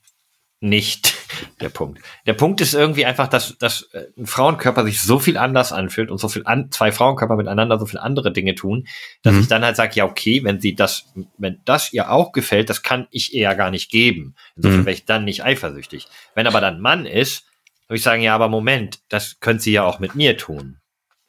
nicht 0.62 1.15
der 1.60 1.67
Punkt. 1.67 1.99
Der 2.25 2.32
Punkt 2.34 2.62
ist 2.62 2.73
irgendwie 2.73 3.06
einfach, 3.06 3.27
dass, 3.27 3.58
dass 3.58 3.82
äh, 3.91 4.06
ein 4.17 4.25
Frauenkörper 4.25 4.86
sich 4.86 5.01
so 5.01 5.19
viel 5.19 5.36
anders 5.38 5.73
anfühlt 5.73 6.10
und 6.10 6.19
so 6.19 6.29
viel 6.29 6.43
an, 6.45 6.71
zwei 6.71 6.93
Frauenkörper 6.93 7.36
miteinander 7.36 7.77
so 7.77 7.86
viel 7.86 7.99
andere 7.99 8.32
Dinge 8.32 8.56
tun, 8.56 8.88
dass 9.23 9.34
Mhm. 9.34 9.41
ich 9.41 9.47
dann 9.49 9.65
halt 9.65 9.75
sage, 9.75 9.95
ja, 9.95 10.06
okay, 10.06 10.41
wenn 10.45 10.62
sie 10.62 10.73
das, 10.73 11.12
wenn 11.38 11.60
das 11.65 11.91
ihr 11.91 12.10
auch 12.10 12.32
gefällt, 12.32 12.69
das 12.69 12.82
kann 12.82 13.08
ich 13.12 13.34
ihr 13.34 13.41
ja 13.41 13.53
gar 13.56 13.71
nicht 13.71 13.91
geben. 13.91 14.36
Insofern 14.56 14.79
Mhm. 14.82 14.86
wäre 14.86 14.93
ich 14.95 15.03
dann 15.06 15.25
nicht 15.25 15.43
eifersüchtig. 15.43 16.08
Wenn 16.34 16.47
aber 16.47 16.62
dann 16.62 16.79
Mann 16.79 17.06
ist, 17.06 17.43
würde 17.89 17.97
ich 17.97 18.03
sagen, 18.03 18.21
ja, 18.21 18.34
aber 18.34 18.47
Moment, 18.47 18.99
das 19.10 19.41
könnte 19.41 19.63
sie 19.63 19.73
ja 19.73 19.84
auch 19.84 19.99
mit 19.99 20.15
mir 20.15 20.38
tun. 20.38 20.77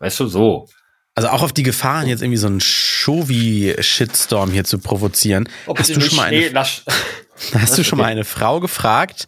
Weißt 0.05 0.21
du, 0.21 0.27
so. 0.27 0.69
Also 1.15 1.29
auch 1.31 1.41
auf 1.41 1.55
die 1.55 1.63
Gefahren, 1.63 2.07
jetzt 2.09 2.21
irgendwie 2.21 2.37
so 2.37 2.47
einen 2.47 2.61
Shovi-Shitstorm 2.61 4.51
hier 4.51 4.65
zu 4.65 4.79
provozieren. 4.79 5.49
Hast 5.75 5.97
du 5.97 6.01
schon 6.03 6.17
mal 6.17 6.25
eine, 6.25 6.53
hast 7.55 7.79
du 7.79 7.85
schon 7.85 7.99
mal 7.99 8.05
eine 8.05 8.25
Frau 8.25 8.61
gefragt, 8.61 9.27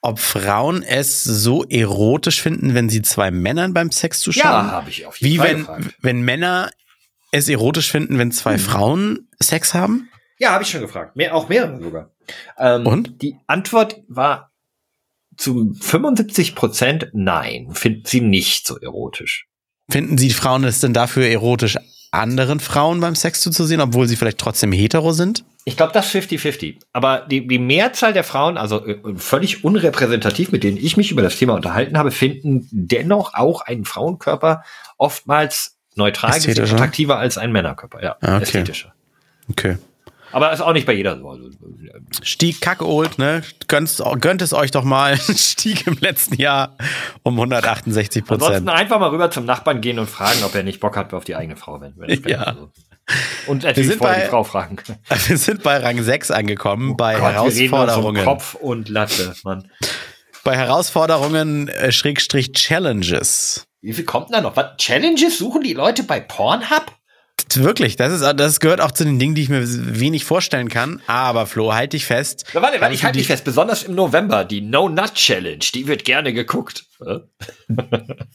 ob 0.00 0.18
Frauen 0.18 0.82
es 0.82 1.22
so 1.22 1.64
erotisch 1.64 2.40
finden, 2.40 2.72
wenn 2.72 2.88
sie 2.88 3.02
zwei 3.02 3.30
Männern 3.30 3.74
beim 3.74 3.92
Sex 3.92 4.20
zuschauen? 4.20 4.50
Ja, 4.66 4.70
habe 4.70 4.88
ich 4.88 5.04
auf 5.04 5.18
jeden 5.18 5.34
Wie 5.34 5.36
Fall 5.36 5.48
wenn, 5.48 5.58
gefragt. 5.58 5.94
wenn 6.00 6.22
Männer 6.22 6.70
es 7.30 7.50
erotisch 7.50 7.90
finden, 7.90 8.18
wenn 8.18 8.32
zwei 8.32 8.56
Frauen 8.56 9.28
Sex 9.38 9.74
haben? 9.74 10.08
Ja, 10.38 10.52
habe 10.52 10.62
ich 10.62 10.70
schon 10.70 10.80
gefragt. 10.80 11.14
Mehr, 11.14 11.34
auch 11.34 11.50
mehrere 11.50 11.78
sogar. 11.78 12.10
Ähm, 12.56 12.86
Und? 12.86 13.20
Die 13.20 13.36
Antwort 13.46 14.02
war 14.08 14.50
zu 15.36 15.74
75 15.78 16.54
Prozent 16.54 17.10
nein, 17.12 17.68
finden 17.72 18.06
sie 18.06 18.22
nicht 18.22 18.66
so 18.66 18.78
erotisch. 18.78 19.46
Finden 19.88 20.18
sie 20.18 20.30
Frauen 20.30 20.64
es 20.64 20.80
denn 20.80 20.92
dafür 20.92 21.26
erotisch, 21.26 21.76
anderen 22.10 22.60
Frauen 22.60 23.00
beim 23.00 23.14
Sex 23.14 23.40
zuzusehen, 23.40 23.80
obwohl 23.80 24.08
sie 24.08 24.16
vielleicht 24.16 24.38
trotzdem 24.38 24.72
hetero 24.72 25.12
sind? 25.12 25.44
Ich 25.64 25.76
glaube, 25.76 25.92
das 25.92 26.10
50-50. 26.12 26.76
Aber 26.92 27.26
die, 27.28 27.46
die 27.46 27.58
Mehrzahl 27.58 28.12
der 28.12 28.24
Frauen, 28.24 28.56
also 28.56 28.86
äh, 28.86 28.98
völlig 29.16 29.64
unrepräsentativ, 29.64 30.52
mit 30.52 30.62
denen 30.62 30.76
ich 30.76 30.96
mich 30.96 31.10
über 31.10 31.22
das 31.22 31.36
Thema 31.36 31.54
unterhalten 31.54 31.98
habe, 31.98 32.10
finden 32.12 32.68
dennoch 32.70 33.34
auch 33.34 33.62
einen 33.62 33.84
Frauenkörper 33.84 34.62
oftmals 34.96 35.76
neutral 35.96 36.34
gesehen 36.34 36.62
attraktiver 36.62 37.18
als 37.18 37.38
ein 37.38 37.52
Männerkörper. 37.52 38.02
Ja, 38.02 38.16
Ah, 38.20 38.36
okay. 38.36 38.42
ästhetischer. 38.44 38.94
Okay. 39.50 39.76
Aber 40.32 40.52
ist 40.52 40.60
auch 40.60 40.72
nicht 40.72 40.86
bei 40.86 40.92
jeder 40.92 41.18
so. 41.18 41.28
Also, 41.28 41.48
Stieg 42.22 42.60
kackold, 42.60 43.18
ne? 43.18 43.42
Gönnt, 43.68 44.02
gönnt 44.20 44.42
es 44.42 44.52
euch 44.52 44.70
doch 44.70 44.84
mal. 44.84 45.16
Stieg 45.36 45.86
im 45.86 45.96
letzten 46.00 46.34
Jahr 46.34 46.76
um 47.22 47.34
168 47.34 48.22
Ansonsten 48.22 48.46
Prozent. 48.46 48.68
einfach 48.70 48.98
mal 48.98 49.10
rüber 49.10 49.30
zum 49.30 49.44
Nachbarn 49.44 49.80
gehen 49.80 49.98
und 49.98 50.08
fragen, 50.10 50.42
ob 50.44 50.54
er 50.54 50.62
nicht 50.62 50.80
Bock 50.80 50.96
hat 50.96 51.14
auf 51.14 51.24
die 51.24 51.36
eigene 51.36 51.56
Frau. 51.56 51.80
Wenn, 51.80 51.94
wenn 51.96 52.22
Ja. 52.28 52.38
also. 52.42 52.70
Und 53.46 53.62
natürlich 53.62 53.90
sind 53.90 53.98
vorher 53.98 54.16
bei- 54.18 54.24
die 54.24 54.30
Frau 54.30 54.42
fragen. 54.44 54.76
Wir 55.28 55.36
sind 55.38 55.62
bei 55.62 55.76
Rang 55.78 56.02
6 56.02 56.32
angekommen, 56.32 56.96
bei 56.96 57.16
Oh 57.16 57.20
Gott, 57.20 57.34
wir 57.34 57.42
uns 57.42 57.54
um 57.54 57.60
Herausforderungen. 57.60 58.24
Kopf 58.24 58.54
und 58.54 58.88
Latte, 58.88 59.34
Mann. 59.44 59.70
Bei 60.42 60.56
Herausforderungen, 60.56 61.68
äh, 61.68 61.92
Schrägstrich 61.92 62.52
Challenges. 62.52 63.66
Wie 63.80 63.92
viel 63.92 64.04
kommt 64.04 64.28
denn 64.30 64.34
da 64.34 64.40
noch? 64.40 64.56
Was? 64.56 64.76
Challenges 64.78 65.38
suchen 65.38 65.62
die 65.62 65.72
Leute 65.74 66.02
bei 66.02 66.18
Pornhub? 66.18 66.86
Wirklich, 67.54 67.96
das 67.96 68.12
ist, 68.12 68.22
das 68.22 68.60
gehört 68.60 68.80
auch 68.80 68.90
zu 68.90 69.04
den 69.04 69.18
Dingen, 69.18 69.34
die 69.34 69.42
ich 69.42 69.48
mir 69.48 69.62
wenig 69.64 70.24
vorstellen 70.24 70.68
kann. 70.68 71.00
Aber 71.06 71.46
Flo, 71.46 71.74
halt 71.74 71.92
dich 71.92 72.04
fest. 72.04 72.44
Na, 72.52 72.62
warte, 72.62 72.80
warte, 72.80 72.94
ich 72.94 73.04
halte 73.04 73.18
dich 73.18 73.28
fest. 73.28 73.44
Besonders 73.44 73.84
im 73.84 73.94
November, 73.94 74.44
die 74.44 74.60
No 74.60 74.88
Nut 74.88 75.14
Challenge, 75.14 75.64
die 75.74 75.86
wird 75.86 76.04
gerne 76.04 76.32
geguckt. 76.32 76.84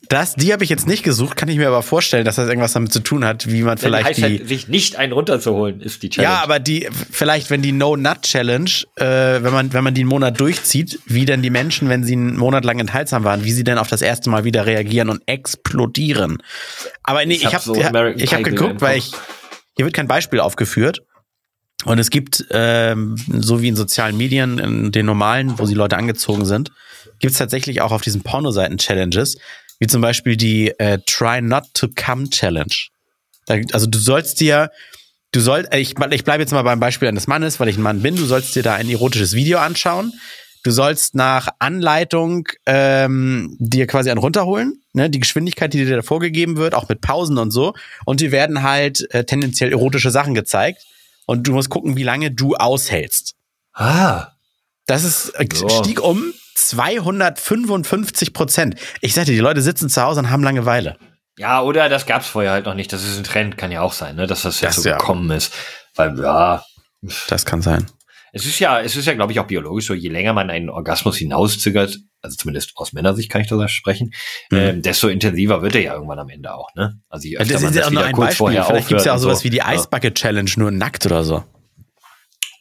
Das, 0.10 0.36
die 0.36 0.54
habe 0.54 0.64
ich 0.64 0.70
jetzt 0.70 0.88
nicht 0.88 1.04
gesucht, 1.04 1.36
kann 1.38 1.50
ich 1.50 1.58
mir 1.58 1.68
aber 1.68 1.82
vorstellen, 1.82 2.26
dass 2.26 2.36
das 2.36 2.48
irgendwas 2.48 2.74
damit 2.74 2.92
zu 2.94 3.00
tun 3.00 3.26
hat, 3.26 3.50
wie 3.52 3.64
man 3.64 3.78
Vielleicht 3.78 4.06
heißt 4.06 4.20
die. 4.20 4.24
halt, 4.24 4.48
sich 4.48 4.68
nicht 4.68 4.98
einen 4.98 5.14
runterzuholen, 5.14 5.82
ist 5.82 6.04
die 6.04 6.10
Challenge. 6.10 6.34
Ja, 6.34 6.44
aber 6.44 6.60
die, 6.60 6.88
vielleicht, 7.12 7.50
wenn 7.50 7.62
die 7.62 7.72
No-Nut-Challenge, 7.72 8.70
äh, 8.98 9.06
wenn 9.44 9.54
man, 9.54 9.74
wenn 9.74 9.84
man 9.84 9.94
die 9.94 10.02
einen 10.02 10.10
Monat 10.10 10.40
durchzieht, 10.40 11.00
wie 11.06 11.26
denn 11.26 11.42
die 11.42 11.50
Menschen, 11.50 11.90
wenn 11.90 12.04
sie 12.04 12.14
einen 12.14 12.38
Monat 12.38 12.66
lang 12.66 12.80
enthaltsam 12.80 13.24
waren, 13.24 13.44
wie 13.44 13.52
sie 13.52 13.64
denn 13.64 13.78
auf 13.78 13.88
das 13.88 14.02
erste 14.02 14.30
Mal 14.30 14.44
wieder 14.44 14.66
reagieren 14.66 15.10
und 15.10 15.22
explodieren. 15.26 16.38
Aber 17.04 17.26
nee, 17.26 17.36
Ich 17.36 17.42
ich, 17.42 17.46
hab 17.48 17.54
habe 17.54 17.64
so 17.64 17.76
ich 18.16 18.34
hab 18.34 18.44
geguckt, 18.44 18.82
weil 18.82 18.98
ich, 18.98 19.12
hier 19.76 19.86
wird 19.86 19.96
kein 19.96 20.08
Beispiel 20.08 20.40
aufgeführt. 20.40 21.02
Und 21.84 21.98
es 21.98 22.12
gibt, 22.12 22.46
ähm, 22.52 23.16
so 23.28 23.62
wie 23.62 23.68
in 23.68 23.76
sozialen 23.76 24.16
Medien, 24.16 24.60
in 24.60 24.92
den 24.92 25.06
normalen, 25.08 25.58
wo 25.58 25.66
die 25.66 25.74
Leute 25.74 25.98
angezogen 25.98 26.46
sind, 26.46 26.72
gibt 27.22 27.32
es 27.32 27.38
tatsächlich 27.38 27.82
auch 27.82 27.92
auf 27.92 28.02
diesen 28.02 28.22
Pornoseiten 28.22 28.78
Challenges, 28.78 29.38
wie 29.80 29.88
zum 29.88 30.02
Beispiel 30.02 30.36
die 30.38 30.70
äh, 30.80 31.00
Try 31.06 31.42
Not 31.42 31.66
to 31.74 31.88
Come 31.96 32.30
Challenge. 32.30 32.74
Da, 33.46 33.56
also 33.74 33.88
du 33.88 33.98
sollst 33.98 34.40
dir, 34.40 34.72
du 35.32 35.40
sollst, 35.40 35.74
ich, 35.74 35.96
ich 36.12 36.24
bleibe 36.24 36.44
jetzt 36.44 36.52
mal 36.52 36.62
beim 36.64 36.80
Beispiel 36.80 37.08
eines 37.08 37.28
Mannes, 37.28 37.60
weil 37.60 37.70
ich 37.70 37.78
ein 37.78 37.82
Mann 37.82 38.02
bin, 38.02 38.16
du 38.16 38.26
sollst 38.26 38.56
dir 38.56 38.64
da 38.64 38.76
ein 38.76 38.90
erotisches 38.90 39.34
Video 39.34 39.60
anschauen. 39.60 40.14
Du 40.64 40.70
sollst 40.70 41.16
nach 41.16 41.48
Anleitung 41.58 42.48
ähm, 42.68 43.56
dir 43.60 43.88
quasi 43.88 44.12
einen 44.12 44.20
runterholen, 44.20 44.80
ne, 44.94 45.10
die 45.10 45.20
Geschwindigkeit, 45.20 45.74
die 45.74 45.86
dir 45.86 45.96
da 45.96 46.02
vorgegeben 46.04 46.58
wird, 46.58 46.76
auch 46.76 46.88
mit 46.88 47.02
Pausen 47.02 47.40
und 47.40 47.50
so. 47.50 47.74
Und 48.06 48.20
dir 48.20 48.32
werden 48.32 48.62
halt 48.62 49.08
äh, 49.12 49.24
tendenziell 49.26 49.72
erotische 49.72 50.12
Sachen 50.12 50.36
gezeigt. 50.36 50.84
Und 51.26 51.48
du 51.48 51.54
musst 51.54 51.70
gucken, 51.70 51.96
wie 51.98 52.04
lange 52.04 52.30
du 52.30 52.56
aushältst. 52.56 53.34
ah, 53.74 54.28
Das 54.86 55.04
ist 55.04 55.30
äh, 55.30 55.48
So. 55.52 55.68
stieg 55.70 56.00
um 56.04 56.32
255 56.56 58.34
Prozent. 58.34 58.76
Ich 59.02 59.14
sagte, 59.14 59.32
die 59.32 59.40
Leute 59.40 59.62
sitzen 59.62 59.90
zu 59.90 60.02
Hause 60.02 60.20
und 60.22 60.30
haben 60.30 60.44
Langeweile. 60.44 60.98
ja, 61.38 61.62
oder 61.62 61.90
das 61.90 62.06
gab's 62.06 62.28
vorher 62.28 62.52
halt 62.52 62.66
noch 62.66 62.76
nicht. 62.76 62.92
Das 62.94 63.04
ist 63.04 63.18
ein 63.18 63.24
Trend, 63.24 63.58
kann 63.58 63.72
ja 63.72 63.82
auch 63.82 63.94
sein, 63.94 64.16
ne? 64.16 64.28
dass 64.28 64.44
das, 64.44 64.60
Das 64.60 64.76
jetzt 64.76 64.84
so 64.84 64.90
ja. 64.90 64.98
gekommen 64.98 65.30
ist. 65.32 65.54
Weil, 65.96 66.18
ja, 66.20 66.64
Das 67.28 67.46
kann 67.46 67.62
sein. 67.62 67.88
es 68.34 68.46
ist 68.46 68.60
ja, 68.60 68.80
es 68.80 68.96
ist 68.96 69.06
ja, 69.06 69.14
glaube 69.14 69.32
ich, 69.34 69.40
auch 69.40 69.48
biologisch 69.48 69.88
so, 69.88 69.94
je 69.94 70.10
länger 70.10 70.34
man 70.34 70.50
einen 70.50 70.70
Orgasmus 70.70 71.18
hinauszögert, 71.18 71.98
also 72.22 72.38
zumindest 72.38 72.72
aus 72.76 72.94
Männersicht 72.94 73.30
kann 73.32 73.42
ich 73.42 73.48
das 73.48 73.72
sprechen, 73.72 74.14
Mhm. 74.52 74.58
ähm, 74.58 74.82
desto 74.84 75.08
intensiver 75.08 75.62
wird 75.62 75.76
er 75.76 75.82
ja 75.82 75.94
irgendwann 75.96 76.20
am 76.20 76.30
Ende 76.30 76.54
auch, 76.54 76.70
ne? 76.76 77.00
Also 77.10 77.28
je 77.28 77.38
öfter 77.38 77.54
das 77.54 77.64
man 77.64 77.72
ist 77.72 77.78
ja 77.80 77.86
auch 77.88 77.92
wieder 77.92 78.06
ein 78.06 78.14
kurz 78.14 78.28
Beispiel. 78.28 78.38
vorher 78.38 78.64
Vielleicht 78.66 78.88
gibt's 78.90 79.06
ja 79.06 79.16
auch 79.16 79.18
sowas 79.18 79.40
und 79.40 79.44
wie 79.46 79.50
die 79.50 79.62
so. 79.66 79.72
Ice 79.74 79.88
Bucket 79.90 80.16
Challenge, 80.16 80.52
nur 80.58 80.70
nackt 80.72 81.06
oder 81.06 81.24
so. 81.24 81.44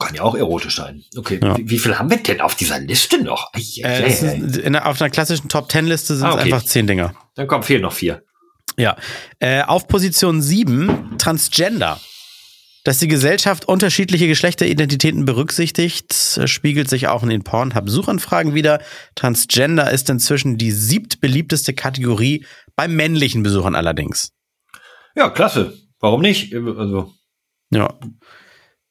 Kann 0.01 0.15
ja 0.15 0.23
auch 0.23 0.35
erotisch 0.35 0.77
sein. 0.77 1.05
Okay, 1.17 1.39
Ja. 1.43 1.57
wie, 1.57 1.71
wie 1.71 1.79
viel 1.79 1.97
haben 1.99 2.11
wir 2.11 2.17
denn 2.17 2.41
auf 2.41 2.55
dieser 2.57 2.81
Liste 2.81 3.23
noch? 3.23 3.53
Ei, 3.53 3.61
ei, 3.85 3.89
Äh, 4.01 4.09
ist, 4.09 4.57
in 4.57 4.75
auf 4.75 5.01
einer 5.01 5.11
klassischen 5.11 5.49
Top 5.49 5.69
Ten 5.69 5.87
Liste 5.87 6.17
sind 6.17 6.27
es 6.27 6.33
Ah, 6.35 6.35
okay. 6.35 6.45
einfach 6.53 6.65
zehn 6.65 6.87
Dinger. 6.87 7.15
Dann 7.37 7.47
kommen 7.47 7.63
fehlen 7.63 7.83
noch 7.83 7.93
vier. 7.93 8.23
Ja. 8.77 8.97
Äh, 9.39 9.63
auf 9.63 9.87
Position 9.89 10.41
7 10.43 11.17
Transgender. 11.19 12.01
Dass 12.85 12.97
die 12.99 13.09
Gesellschaft 13.09 13.67
unterschiedliche 13.69 14.27
Geschlechteridentitäten 14.27 15.27
berücksichtigt, 15.27 16.39
äh, 16.39 16.47
spiegelt 16.49 16.89
sich 16.89 17.09
auch 17.09 17.23
in 17.23 17.29
den 17.29 17.43
Pornhub-Suchanfragen 17.45 18.55
wieder. 18.55 18.81
Transgender 19.17 19.91
ist 19.91 20.09
inzwischen 20.09 20.57
die 20.57 20.73
siebt-beliebteste 20.73 21.75
Kategorie 21.75 22.47
bei 22.77 22.89
männlichen 22.89 23.43
Besuchern 23.43 23.75
allerdings. 23.75 24.33
Ja, 25.15 25.29
klasse. 25.29 25.75
Warum 25.99 26.23
nicht? 26.23 26.55
Also, 26.55 27.13
Ja. 27.71 27.99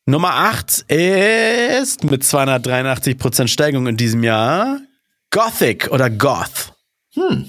Nummer 0.10 0.34
8 0.34 0.86
ist 0.92 2.04
mit 2.04 2.24
283% 2.24 3.48
Steigung 3.48 3.86
in 3.86 3.96
diesem 3.96 4.24
Jahr 4.24 4.80
Gothic 5.30 5.92
oder 5.92 6.10
Goth. 6.10 6.74
hm. 7.14 7.46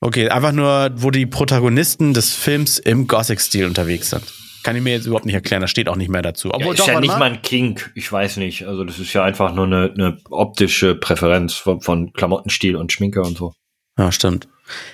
Okay, 0.00 0.30
einfach 0.30 0.52
nur, 0.52 0.92
wo 0.94 1.10
die 1.10 1.26
Protagonisten 1.26 2.14
des 2.14 2.34
Films 2.34 2.78
im 2.78 3.08
Gothic-Stil 3.08 3.66
unterwegs 3.66 4.10
sind. 4.10 4.22
Kann 4.62 4.76
ich 4.76 4.82
mir 4.82 4.92
jetzt 4.92 5.06
überhaupt 5.06 5.26
nicht 5.26 5.34
erklären, 5.34 5.60
das 5.60 5.72
steht 5.72 5.88
auch 5.88 5.96
nicht 5.96 6.08
mehr 6.08 6.22
dazu. 6.22 6.48
Ja, 6.48 6.54
Obwohl, 6.54 6.74
ist 6.74 6.80
doch, 6.80 6.86
ja 6.86 7.00
nicht 7.00 7.18
mal 7.18 7.32
ein 7.32 7.42
Kink, 7.42 7.90
ich 7.96 8.10
weiß 8.10 8.36
nicht. 8.36 8.68
Also 8.68 8.84
das 8.84 9.00
ist 9.00 9.12
ja 9.12 9.24
einfach 9.24 9.52
nur 9.52 9.66
eine, 9.66 9.92
eine 9.92 10.18
optische 10.30 10.94
Präferenz 10.94 11.54
von, 11.54 11.80
von 11.80 12.12
Klamottenstil 12.12 12.76
und 12.76 12.92
Schminke 12.92 13.22
und 13.22 13.36
so. 13.36 13.54
Ja, 13.98 14.12
stimmt. 14.12 14.46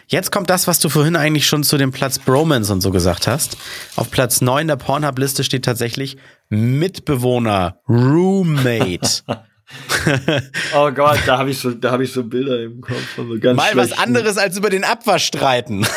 Jetzt 0.08 0.32
kommt 0.32 0.50
das, 0.50 0.66
was 0.66 0.78
du 0.78 0.88
vorhin 0.88 1.16
eigentlich 1.16 1.46
schon 1.46 1.62
zu 1.62 1.76
dem 1.76 1.92
Platz 1.92 2.18
Bromance 2.18 2.72
und 2.72 2.80
so 2.80 2.90
gesagt 2.90 3.26
hast. 3.26 3.56
Auf 3.96 4.10
Platz 4.10 4.40
9 4.40 4.66
der 4.68 4.76
Pornhub-Liste 4.76 5.44
steht 5.44 5.64
tatsächlich 5.64 6.16
Mitbewohner, 6.48 7.80
Roommate. 7.88 9.22
Oh 10.76 10.92
Gott, 10.92 11.18
da 11.26 11.38
habe 11.38 11.50
ich 11.50 11.58
so, 11.58 11.72
da 11.72 11.90
habe 11.90 12.04
ich 12.04 12.12
so 12.12 12.22
Bilder 12.22 12.62
im 12.62 12.80
Kopf 12.80 13.02
von 13.16 13.26
so 13.28 13.36
ganz 13.36 13.56
Mal 13.56 13.74
was 13.74 13.90
anderes 13.98 14.38
als 14.38 14.56
über 14.56 14.70
den 14.70 14.84
Abwasch 14.84 15.26
streiten. 15.26 15.84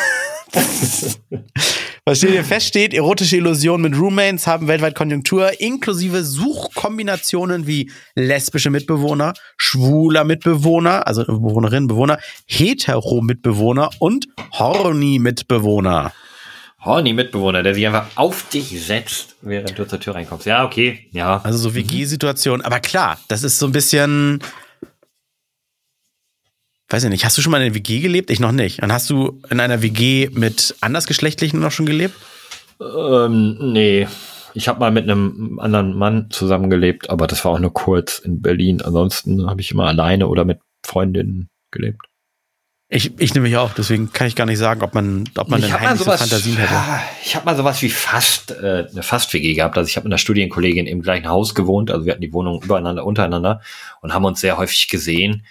Was 2.06 2.18
steht 2.18 2.30
hier 2.30 2.44
fest 2.44 2.66
steht, 2.66 2.94
erotische 2.94 3.36
Illusionen 3.36 3.90
mit 3.90 4.00
Roommates 4.00 4.46
haben 4.46 4.66
weltweit 4.66 4.96
Konjunktur, 4.96 5.60
inklusive 5.60 6.24
Suchkombinationen 6.24 7.66
wie 7.68 7.90
lesbische 8.16 8.70
Mitbewohner, 8.70 9.34
schwuler 9.58 10.24
Mitbewohner, 10.24 11.06
also 11.06 11.24
Bewohnerinnen, 11.24 11.86
Bewohner, 11.86 12.18
hetero 12.46 13.20
Mitbewohner 13.20 13.90
und 14.00 14.26
horny 14.58 15.18
Mitbewohner. 15.20 16.12
Horny 16.82 17.12
Mitbewohner, 17.12 17.62
der 17.62 17.74
sich 17.74 17.86
einfach 17.86 18.06
auf 18.16 18.48
dich 18.48 18.84
setzt, 18.84 19.36
während 19.42 19.78
du 19.78 19.86
zur 19.86 20.00
Tür 20.00 20.14
reinkommst. 20.14 20.46
Ja, 20.46 20.64
okay, 20.64 21.06
ja. 21.12 21.40
Also 21.42 21.58
so 21.58 21.74
WG-Situation. 21.74 22.62
Aber 22.62 22.80
klar, 22.80 23.18
das 23.28 23.42
ist 23.42 23.58
so 23.58 23.66
ein 23.66 23.72
bisschen. 23.72 24.40
weiß 26.88 27.04
ich 27.04 27.10
nicht, 27.10 27.24
hast 27.24 27.36
du 27.36 27.42
schon 27.42 27.52
mal 27.52 27.58
in 27.58 27.66
einer 27.66 27.74
WG 27.74 28.00
gelebt? 28.00 28.30
Ich 28.30 28.40
noch 28.40 28.52
nicht. 28.52 28.82
Und 28.82 28.92
hast 28.92 29.10
du 29.10 29.42
in 29.50 29.60
einer 29.60 29.82
WG 29.82 30.30
mit 30.32 30.74
andersgeschlechtlichen 30.80 31.60
noch 31.60 31.70
schon 31.70 31.86
gelebt? 31.86 32.14
Ähm, 32.80 33.58
nee. 33.72 34.08
Ich 34.54 34.66
habe 34.66 34.80
mal 34.80 34.90
mit 34.90 35.04
einem 35.04 35.60
anderen 35.60 35.96
Mann 35.96 36.30
zusammengelebt, 36.30 37.10
aber 37.10 37.26
das 37.26 37.44
war 37.44 37.52
auch 37.52 37.58
nur 37.60 37.72
kurz 37.74 38.18
in 38.18 38.40
Berlin. 38.40 38.80
Ansonsten 38.80 39.48
habe 39.48 39.60
ich 39.60 39.70
immer 39.70 39.84
alleine 39.84 40.28
oder 40.28 40.44
mit 40.44 40.60
Freundinnen 40.84 41.50
gelebt. 41.70 42.09
Ich, 42.92 43.12
ich 43.20 43.34
nämlich 43.34 43.56
auch, 43.56 43.72
deswegen 43.72 44.12
kann 44.12 44.26
ich 44.26 44.34
gar 44.34 44.46
nicht 44.46 44.58
sagen, 44.58 44.82
ob 44.82 44.94
man, 44.94 45.30
ob 45.38 45.48
man 45.48 45.60
denn 45.60 45.72
hab 45.72 45.80
mal 45.80 45.90
heimliche 45.90 46.10
Fantasien 46.10 46.56
hätte. 46.56 46.74
ja, 46.74 47.00
ich 47.24 47.36
habe 47.36 47.46
mal 47.46 47.56
sowas 47.56 47.80
wie 47.82 47.88
fast 47.88 48.50
äh, 48.50 48.86
eine 48.90 49.04
Fast-WG 49.04 49.54
gehabt. 49.54 49.78
Also 49.78 49.86
ich 49.88 49.96
habe 49.96 50.08
mit 50.08 50.12
einer 50.12 50.18
Studienkollegin 50.18 50.88
im 50.88 51.00
gleichen 51.00 51.28
Haus 51.28 51.54
gewohnt. 51.54 51.92
Also 51.92 52.04
wir 52.04 52.12
hatten 52.12 52.20
die 52.20 52.32
Wohnung 52.32 52.60
übereinander, 52.60 53.06
untereinander 53.06 53.60
und 54.00 54.12
haben 54.12 54.24
uns 54.24 54.40
sehr 54.40 54.56
häufig 54.58 54.88
gesehen. 54.88 55.46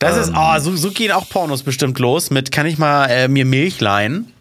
Das 0.00 0.16
ist, 0.16 0.30
Ähm. 0.30 0.34
oh, 0.36 0.58
so, 0.58 0.74
so 0.74 0.90
gehen 0.90 1.12
auch 1.12 1.28
Pornos 1.28 1.62
bestimmt 1.62 1.98
los 2.00 2.30
mit, 2.30 2.50
kann 2.50 2.66
ich 2.66 2.78
mal 2.78 3.06
äh, 3.06 3.28
mir 3.28 3.44
Milch 3.44 3.80
leihen? 3.80 4.32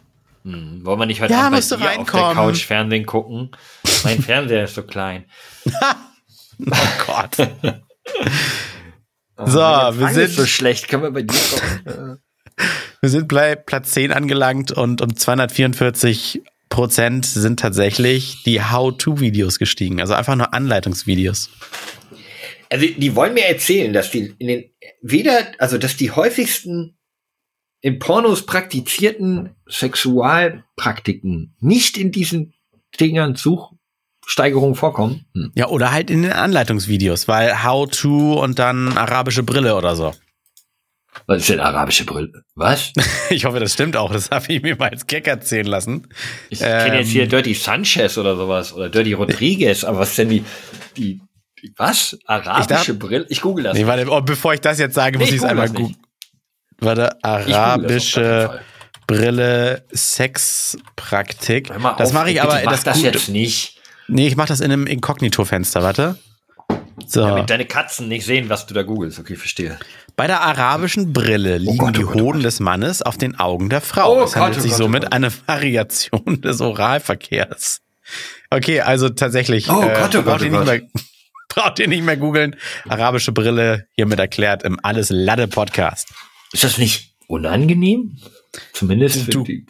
Hm, 0.45 0.83
wollen 0.83 0.99
wir 0.99 1.05
nicht 1.05 1.21
heute 1.21 1.33
Ja, 1.33 1.41
Abend 1.41 1.51
bei 1.51 1.55
musst 1.57 1.71
dir 1.71 1.75
auf 1.75 2.11
der. 2.11 2.33
Couch 2.33 2.63
Fernsehen 2.65 3.05
gucken? 3.05 3.51
Mein 4.03 4.19
Fernseher 4.23 4.63
ist 4.63 4.73
so 4.73 4.81
klein. 4.83 5.25
Oh 6.59 6.75
Gott. 7.07 7.37
so, 9.45 9.59
Mein 9.59 9.99
wir 9.99 10.07
ist 10.23 10.35
so 10.35 10.41
sind, 10.41 10.49
schlecht. 10.49 10.87
Können 10.87 11.03
wir 11.03 11.11
bei 11.11 11.21
dir 11.23 11.37
gucken? 11.37 12.19
wir 13.01 13.09
sind 13.09 13.27
bei 13.27 13.55
Platz 13.55 13.91
10 13.91 14.11
angelangt 14.11 14.71
und 14.71 15.01
um 15.01 15.15
244 15.15 16.41
Prozent 16.69 17.25
sind 17.25 17.59
tatsächlich 17.59 18.43
die 18.43 18.61
How-To-Videos 18.61 19.57
gestiegen. 19.59 20.01
Also 20.01 20.13
einfach 20.13 20.35
nur 20.35 20.53
Anleitungsvideos. 20.53 21.49
Also 22.69 22.85
die 22.85 23.15
wollen 23.15 23.33
mir 23.33 23.45
erzählen, 23.45 23.93
dass 23.93 24.11
die 24.11 24.35
in 24.37 24.47
den 24.47 24.71
weder, 25.01 25.47
also 25.57 25.77
dass 25.77 25.97
die 25.97 26.11
häufigsten 26.11 26.97
in 27.81 27.97
Pornos 27.97 28.45
praktizierten 28.45 29.55
Sexualpraktiken 29.67 31.55
nicht 31.59 31.97
in 31.97 32.11
diesen 32.11 32.53
Dingern 32.99 33.35
Suchsteigerungen 34.29 34.75
vorkommen. 34.75 35.25
Hm. 35.33 35.51
Ja, 35.55 35.67
oder 35.69 35.91
halt 35.91 36.11
in 36.11 36.21
den 36.21 36.31
Anleitungsvideos, 36.31 37.27
weil 37.27 37.63
How-To 37.63 38.39
und 38.41 38.59
dann 38.59 38.95
arabische 38.95 39.41
Brille 39.41 39.75
oder 39.75 39.95
so. 39.95 40.13
Was 41.25 41.41
ist 41.41 41.49
denn 41.49 41.59
arabische 41.59 42.05
Brille? 42.05 42.43
Was? 42.55 42.93
Ich 43.31 43.45
hoffe, 43.45 43.59
das 43.59 43.73
stimmt 43.73 43.97
auch. 43.97 44.11
Das 44.11 44.29
habe 44.31 44.45
ich 44.49 44.61
mir 44.61 44.75
mal 44.75 44.89
als 44.89 45.07
Gag 45.07 45.27
erzählen 45.27 45.65
lassen. 45.65 46.07
Ich 46.49 46.59
kenne 46.59 46.97
jetzt 46.99 47.07
Ähm. 47.07 47.11
hier 47.11 47.27
Dirty 47.27 47.53
Sanchez 47.55 48.17
oder 48.19 48.35
sowas 48.35 48.71
oder 48.73 48.89
Dirty 48.89 49.13
Rodriguez, 49.13 49.83
aber 49.83 49.99
was 49.99 50.09
ist 50.09 50.19
denn 50.19 50.29
die, 50.29 50.43
die, 50.95 51.21
was? 51.75 52.17
Arabische 52.25 52.93
Brille? 52.93 53.25
Ich 53.29 53.41
google 53.41 53.63
das. 53.63 53.75
Nee, 53.77 53.85
warte, 53.87 54.07
oh, 54.09 54.21
bevor 54.21 54.53
ich 54.53 54.61
das 54.61 54.77
jetzt 54.79 54.93
sage, 54.95 55.17
Nee, 55.17 55.23
muss 55.25 55.33
ich 55.33 55.39
es 55.39 55.43
einmal 55.43 55.69
googeln. 55.69 55.97
Warte, 56.79 57.17
Ich 57.47 57.55
arabische. 57.55 58.61
Brille 59.07 59.83
Sexpraktik. 59.91 61.75
Mal 61.79 61.95
Das 61.97 62.13
mache 62.13 62.29
ich 62.29 62.43
aber 62.43 62.61
mach 62.63 62.71
das, 62.73 62.83
das 62.83 63.01
jetzt 63.01 63.29
nicht. 63.29 63.78
Nee, 64.09 64.27
ich 64.27 64.35
mache 64.35 64.47
das 64.49 64.59
in 64.59 64.71
einem 64.71 64.87
Inkognito-Fenster, 64.87 65.81
warte. 65.83 66.17
So. 67.07 67.21
Damit 67.21 67.49
deine 67.49 67.65
Katzen 67.65 68.07
nicht 68.07 68.25
sehen, 68.25 68.49
was 68.49 68.67
du 68.67 68.73
da 68.73 68.83
googelst. 68.83 69.19
Okay, 69.19 69.35
verstehe. 69.35 69.79
Bei 70.15 70.27
der 70.27 70.41
arabischen 70.41 71.13
Brille 71.13 71.57
liegen 71.57 71.77
Gott, 71.77 71.89
oh 71.89 71.91
die 71.99 72.03
Gott, 72.03 72.15
oh 72.15 72.19
Hoden 72.19 72.41
des 72.43 72.59
Mannes 72.59 73.01
auf 73.01 73.17
den 73.17 73.39
Augen 73.39 73.69
der 73.69 73.81
Frau. 73.81 74.19
Oh 74.19 74.23
es 74.23 74.35
handelt 74.35 74.55
Gott, 74.55 74.59
oh 74.59 74.61
sich 74.63 74.71
Gott, 74.71 74.79
oh 74.81 74.83
somit 74.83 75.03
Gott. 75.03 75.13
eine 75.13 75.31
Variation 75.47 76.41
des 76.41 76.59
Oralverkehrs. 76.61 77.81
Okay, 78.49 78.81
also 78.81 79.09
tatsächlich. 79.09 79.69
Oh 79.69 79.81
Gott, 79.81 80.15
oh 80.15 80.21
braucht 80.23 80.39
Gott, 80.39 80.41
ihr 80.41 80.47
oh 80.53 80.59
nicht 80.59 80.65
Gott. 80.65 80.65
mehr, 80.65 80.81
braucht 81.49 81.79
ihr 81.79 81.87
nicht 81.87 82.03
mehr 82.03 82.17
googeln. 82.17 82.55
Arabische 82.87 83.31
Brille 83.31 83.87
hiermit 83.95 84.19
erklärt 84.19 84.63
im 84.63 84.79
Alles 84.83 85.09
Lade 85.09 85.47
Podcast. 85.47 86.09
Ist 86.51 86.63
das 86.65 86.77
nicht 86.77 87.13
unangenehm? 87.27 88.17
Zumindest 88.73 89.21
für, 89.23 89.31
Du- 89.31 89.43
die, 89.43 89.65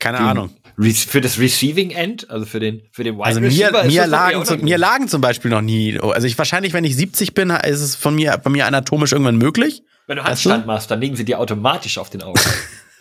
Keine 0.00 0.18
die- 0.18 0.24
Ahnung. 0.24 0.50
Für 0.78 1.20
das 1.20 1.38
Receiving 1.38 1.90
End, 1.90 2.30
also 2.30 2.46
für 2.46 2.60
den, 2.60 2.82
für 2.90 3.04
den 3.04 3.16
Wide 3.16 3.24
Also 3.24 3.40
mir, 3.40 3.46
Receiver, 3.48 3.82
ist 3.82 3.86
mir, 3.86 4.00
eher 4.00 4.06
lagen, 4.06 4.44
zum, 4.44 4.60
mir 4.62 4.78
lagen 4.78 5.08
zum 5.08 5.20
Beispiel 5.20 5.50
noch 5.50 5.60
nie. 5.60 5.98
Also 5.98 6.26
ich 6.26 6.38
wahrscheinlich, 6.38 6.72
wenn 6.72 6.84
ich 6.84 6.96
70 6.96 7.34
bin, 7.34 7.50
ist 7.50 7.80
es 7.80 7.96
von 7.96 8.14
mir, 8.14 8.36
bei 8.38 8.50
mir 8.50 8.66
anatomisch 8.66 9.12
irgendwann 9.12 9.36
möglich. 9.36 9.82
Wenn 10.06 10.16
du? 10.16 10.24
Handstand 10.24 10.66
machst, 10.66 10.90
dann 10.90 11.00
legen 11.00 11.16
sie 11.16 11.24
dir 11.24 11.38
automatisch 11.38 11.98
auf 11.98 12.10
den 12.10 12.22
Augen. 12.22 12.40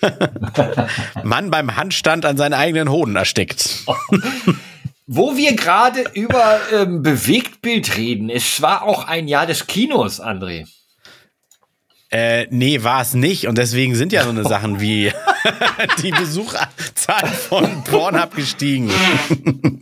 Mann 1.23 1.51
beim 1.51 1.75
Handstand 1.75 2.25
an 2.25 2.37
seinen 2.37 2.53
eigenen 2.53 2.89
Hoden 2.89 3.15
erstickt. 3.15 3.85
Wo 5.07 5.35
wir 5.35 5.55
gerade 5.55 6.05
über 6.13 6.59
ähm, 6.73 7.01
Bewegtbild 7.01 7.97
reden, 7.97 8.29
es 8.29 8.61
war 8.61 8.83
auch 8.83 9.07
ein 9.07 9.27
Jahr 9.27 9.45
des 9.45 9.67
Kinos, 9.67 10.21
André. 10.21 10.67
Äh, 12.13 12.47
nee, 12.49 12.83
war 12.83 13.01
es 13.01 13.13
nicht. 13.13 13.47
Und 13.47 13.57
deswegen 13.57 13.95
sind 13.95 14.11
ja 14.11 14.23
so 14.23 14.29
eine 14.31 14.43
Sachen 14.43 14.81
wie 14.81 15.11
die 16.03 16.11
Besucherzahlen 16.11 17.31
von 17.33 17.83
Pornhub 17.85 18.35
gestiegen. 18.35 18.91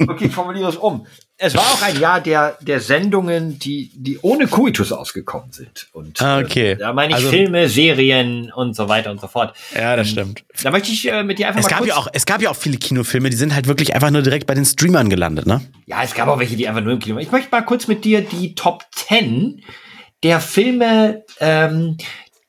Okay, 0.07 0.29
formuliere 0.29 0.69
es 0.69 0.75
um. 0.75 1.05
Es 1.41 1.55
war 1.55 1.63
auch 1.63 1.81
ein 1.81 1.97
Jahr 1.99 2.19
der, 2.19 2.57
der 2.61 2.81
Sendungen, 2.81 3.57
die, 3.59 3.91
die 3.95 4.19
ohne 4.21 4.47
Coitus 4.47 4.91
ausgekommen 4.91 5.51
sind. 5.53 5.87
Und 5.93 6.21
Ah, 6.21 6.39
okay. 6.39 6.71
äh, 6.71 6.75
da 6.75 6.91
meine 6.93 7.11
ich 7.11 7.15
Also- 7.15 7.29
Filme, 7.29 7.67
Serien 7.69 8.51
und 8.53 8.75
so 8.75 8.89
weiter 8.89 9.09
und 9.09 9.21
so 9.21 9.27
fort. 9.27 9.55
Ja, 9.73 9.95
das 9.95 10.09
stimmt. 10.09 10.43
Da 10.61 10.69
möchte 10.69 10.91
ich 10.91 11.09
äh, 11.09 11.23
mit 11.23 11.39
dir 11.39 11.47
einfach 11.47 11.61
Es 11.61 11.65
mal 11.65 11.69
gab 11.69 11.77
kurz 11.79 11.89
ja 11.89 11.95
auch, 11.95 12.07
es 12.11 12.25
gab 12.25 12.41
ja 12.41 12.51
auch 12.51 12.55
viele 12.57 12.77
Kinofilme, 12.77 13.29
die 13.29 13.37
sind 13.37 13.55
halt 13.55 13.67
wirklich 13.67 13.95
einfach 13.95 14.11
nur 14.11 14.21
direkt 14.21 14.47
bei 14.47 14.53
den 14.53 14.65
Streamern 14.65 15.09
gelandet, 15.09 15.45
ne? 15.47 15.61
Ja, 15.85 16.03
es 16.03 16.13
gab 16.13 16.27
auch 16.27 16.37
welche, 16.39 16.57
die 16.57 16.67
einfach 16.67 16.83
nur 16.83 16.93
im 16.93 16.99
Kino 16.99 17.15
waren. 17.15 17.23
Ich 17.23 17.31
möchte 17.31 17.49
mal 17.51 17.61
kurz 17.61 17.87
mit 17.87 18.03
dir 18.05 18.21
die 18.21 18.53
Top 18.53 18.83
10 18.91 19.63
der 20.23 20.39
Filme, 20.39 21.23
ähm, 21.39 21.97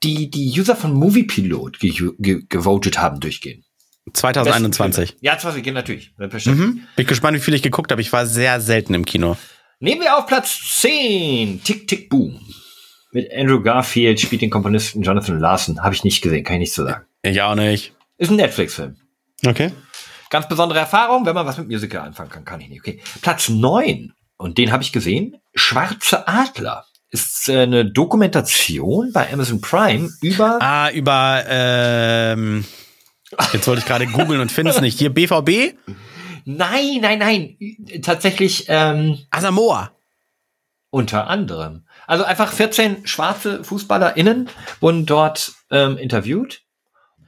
die 0.02 0.30
die 0.30 0.58
User 0.58 0.76
von 0.76 0.92
Moviepilot 0.92 1.78
ge 1.78 2.12
ge 2.18 2.42
gewotet 2.48 2.98
haben, 2.98 3.20
durchgehen. 3.20 3.64
2021. 4.12 5.16
Ja, 5.20 5.38
20, 5.38 5.62
geht 5.62 5.74
natürlich. 5.74 6.12
Mhm. 6.18 6.82
Bin 6.96 7.06
gespannt, 7.06 7.36
wie 7.36 7.40
viel 7.40 7.54
ich 7.54 7.62
geguckt 7.62 7.92
habe. 7.92 8.00
Ich 8.00 8.12
war 8.12 8.26
sehr 8.26 8.60
selten 8.60 8.94
im 8.94 9.04
Kino. 9.04 9.36
Nehmen 9.78 10.00
wir 10.02 10.16
auf 10.16 10.26
Platz 10.26 10.58
10 10.80 11.62
Tick 11.62 11.86
Tick 11.86 12.10
Boom. 12.10 12.40
Mit 13.12 13.32
Andrew 13.32 13.60
Garfield 13.60 14.20
spielt 14.20 14.42
den 14.42 14.50
Komponisten 14.50 15.02
Jonathan 15.02 15.38
Larson. 15.38 15.82
Habe 15.82 15.94
ich 15.94 16.04
nicht 16.04 16.22
gesehen, 16.22 16.44
kann 16.44 16.56
ich 16.56 16.60
nicht 16.60 16.74
so 16.74 16.84
sagen. 16.84 17.04
Ich 17.22 17.40
auch 17.42 17.54
nicht. 17.54 17.94
Ist 18.18 18.30
ein 18.30 18.36
Netflix-Film. 18.36 18.96
Okay. 19.46 19.72
Ganz 20.28 20.48
besondere 20.48 20.78
Erfahrung, 20.78 21.26
wenn 21.26 21.34
man 21.34 21.46
was 21.46 21.58
mit 21.58 21.68
Musical 21.68 22.02
anfangen 22.02 22.30
kann, 22.30 22.44
kann 22.44 22.60
ich 22.60 22.68
nicht. 22.68 22.80
Okay. 22.80 23.00
Platz 23.20 23.48
9, 23.48 24.12
und 24.36 24.58
den 24.58 24.70
habe 24.70 24.82
ich 24.82 24.92
gesehen, 24.92 25.36
Schwarze 25.54 26.28
Adler. 26.28 26.84
Ist 27.10 27.48
äh, 27.48 27.60
eine 27.62 27.84
Dokumentation 27.84 29.12
bei 29.12 29.32
Amazon 29.32 29.60
Prime 29.60 30.10
über 30.22 30.58
Ah, 30.60 30.90
über, 30.90 31.44
ähm, 31.48 32.64
jetzt 33.52 33.66
wollte 33.66 33.80
ich 33.80 33.86
gerade 33.86 34.06
googeln 34.06 34.40
und 34.40 34.52
finde 34.52 34.70
es 34.70 34.80
nicht. 34.80 34.98
Hier 34.98 35.12
BVB? 35.12 35.76
Nein, 36.44 36.98
nein, 37.00 37.18
nein. 37.18 37.56
Tatsächlich 38.02 38.66
ähm, 38.68 39.18
Asamoah. 39.30 39.90
unter 40.90 41.26
anderem. 41.28 41.84
Also 42.06 42.24
einfach 42.24 42.52
14 42.52 43.06
schwarze 43.06 43.62
FußballerInnen 43.64 44.48
wurden 44.80 45.06
dort 45.06 45.52
ähm, 45.70 45.96
interviewt. 45.98 46.62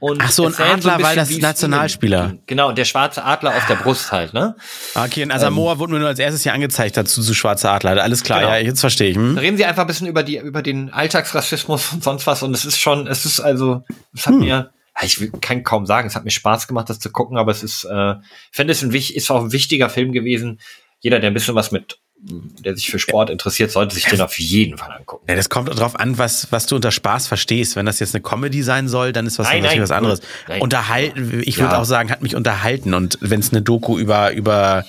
Und 0.05 0.21
Ach 0.21 0.29
so, 0.31 0.45
ein 0.47 0.53
Adler, 0.53 0.95
weil 0.95 0.97
bisschen, 0.97 1.15
das 1.15 1.29
wie 1.29 1.33
es 1.35 1.41
Nationalspieler. 1.41 2.27
ging. 2.27 2.43
Genau, 2.45 2.73
der 2.73 2.83
schwarze 2.83 3.23
Adler 3.23 3.55
auf 3.55 3.65
der 3.67 3.75
Brust 3.75 4.11
halt, 4.11 4.33
ne? 4.33 4.53
Okay, 4.95 5.23
und 5.23 5.31
Asamoah 5.31 5.79
wurde 5.79 5.93
mir 5.93 5.99
nur 5.99 6.09
als 6.09 6.19
erstes 6.19 6.43
hier 6.43 6.51
angezeigt 6.53 6.97
dazu 6.97 7.21
zu 7.21 7.33
Schwarze 7.33 7.69
Adler. 7.69 8.03
Alles 8.03 8.21
klar, 8.21 8.41
Genau. 8.41 8.51
ja, 8.51 8.57
jetzt 8.57 8.81
verstehe 8.81 9.11
ich. 9.11 9.15
Hm? 9.15 9.37
reden 9.37 9.55
sie 9.55 9.63
einfach 9.63 9.83
ein 9.83 9.87
bisschen 9.87 10.07
über 10.07 10.23
die, 10.23 10.39
über 10.39 10.61
den 10.61 10.91
Alltagsrassismus 10.91 11.93
und 11.93 12.03
sonst 12.03 12.27
was. 12.27 12.43
Und 12.43 12.53
es 12.53 12.65
ist 12.65 12.79
schon, 12.79 13.07
es 13.07 13.23
ist 13.25 13.39
also, 13.39 13.83
es 14.13 14.25
Hm. 14.25 14.33
hat 14.33 14.39
mir, 14.41 14.71
ich 15.03 15.31
kann 15.39 15.63
kaum 15.63 15.85
sagen, 15.85 16.05
es 16.09 16.17
hat 16.17 16.25
mir 16.25 16.31
Spaß 16.31 16.67
gemacht, 16.67 16.89
das 16.89 16.99
zu 16.99 17.09
gucken, 17.09 17.37
aber 17.37 17.51
es 17.51 17.63
ist, 17.63 17.85
äh, 17.85 18.15
ich 18.15 18.17
finde 18.51 18.73
es 18.73 18.81
ein, 18.83 18.91
ist 18.93 19.31
auch 19.31 19.41
ein 19.45 19.53
wichtiger 19.53 19.87
Film 19.89 20.11
gewesen. 20.11 20.59
Jeder, 20.99 21.21
der 21.21 21.31
ein 21.31 21.33
bisschen 21.33 21.55
was 21.55 21.71
mit, 21.71 21.99
der 22.25 22.75
sich 22.75 22.89
für 22.89 22.99
Sport 22.99 23.29
interessiert, 23.29 23.69
sollte 23.71 23.95
sich 23.95 24.05
den 24.05 24.21
auf 24.21 24.39
jeden 24.39 24.77
Fall 24.77 24.91
angucken. 24.93 25.25
Ja, 25.29 25.35
das 25.35 25.49
kommt 25.49 25.77
drauf 25.77 25.99
an, 25.99 26.17
was, 26.17 26.51
was 26.51 26.65
du 26.67 26.75
unter 26.77 26.91
Spaß 26.91 27.27
verstehst. 27.27 27.75
Wenn 27.75 27.85
das 27.85 27.99
jetzt 27.99 28.15
eine 28.15 28.21
Comedy 28.21 28.63
sein 28.63 28.87
soll, 28.87 29.11
dann 29.11 29.25
ist 29.27 29.39
was, 29.39 29.47
Nein, 29.49 29.63
nein, 29.63 29.81
was 29.81 29.91
anderes. 29.91 30.21
nein. 30.47 30.61
Unterhalten, 30.61 31.41
ich 31.45 31.57
würde 31.57 31.73
Ja. 31.73 31.81
auch 31.81 31.85
sagen, 31.85 32.09
hat 32.11 32.21
mich 32.21 32.35
unterhalten. 32.35 32.93
Und 32.93 33.17
wenn 33.21 33.41
es 33.41 33.51
eine 33.51 33.61
Doku 33.61 33.97
über, 33.99 34.31
über, 34.31 34.85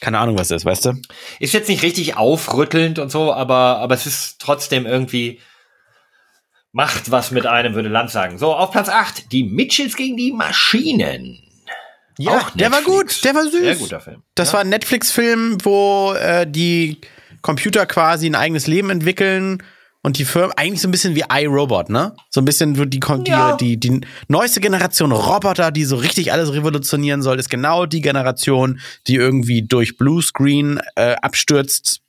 keine 0.00 0.18
Ahnung 0.18 0.38
was 0.38 0.50
ist, 0.50 0.66
weißt 0.66 0.84
du? 0.84 0.92
Ist 1.40 1.54
jetzt 1.54 1.68
nicht 1.70 1.82
richtig 1.82 2.16
aufrüttelnd 2.18 2.98
und 2.98 3.10
so, 3.10 3.32
aber, 3.32 3.78
aber 3.78 3.94
es 3.94 4.04
ist 4.04 4.36
trotzdem 4.38 4.84
irgendwie, 4.84 5.40
macht 6.72 7.10
was 7.10 7.30
mit 7.30 7.46
einem, 7.46 7.74
würde 7.74 7.88
Land 7.88 8.10
sagen. 8.10 8.36
So, 8.36 8.54
auf 8.54 8.70
Platz 8.70 8.90
8, 8.90 9.32
die 9.32 9.44
Mitchells 9.44 9.96
gegen 9.96 10.18
die 10.18 10.32
Maschinen. 10.32 11.38
Ja, 12.18 12.38
Auch 12.38 12.50
der 12.50 12.70
war 12.72 12.82
gut, 12.82 13.24
der 13.24 13.34
war 13.34 13.42
süß. 13.44 13.52
Sehr 13.52 13.76
guter 13.76 14.00
Film. 14.00 14.22
Das 14.34 14.48
ja. 14.48 14.54
war 14.54 14.60
ein 14.62 14.68
Netflix-Film, 14.70 15.58
wo 15.62 16.14
äh, 16.14 16.46
die 16.50 17.00
Computer 17.42 17.84
quasi 17.86 18.26
ein 18.26 18.34
eigenes 18.34 18.66
Leben 18.66 18.90
entwickeln 18.90 19.62
und 20.02 20.18
die 20.18 20.24
Firmen 20.24 20.52
eigentlich 20.56 20.80
so 20.80 20.88
ein 20.88 20.92
bisschen 20.92 21.14
wie 21.14 21.24
iRobot, 21.28 21.90
ne? 21.90 22.14
So 22.30 22.40
ein 22.40 22.44
bisschen 22.44 22.74
die, 22.74 23.00
die, 23.00 23.30
Ja. 23.30 23.56
die, 23.56 23.76
die 23.78 24.00
neueste 24.28 24.60
Generation 24.60 25.12
Roboter, 25.12 25.70
die 25.72 25.84
so 25.84 25.96
richtig 25.96 26.32
alles 26.32 26.52
revolutionieren 26.52 27.22
soll, 27.22 27.38
ist 27.38 27.50
genau 27.50 27.86
die 27.86 28.00
Generation, 28.00 28.80
die 29.08 29.16
irgendwie 29.16 29.62
durch 29.62 29.96
Bluescreen 29.98 30.80
äh, 30.94 31.16
abstürzt, 31.22 32.00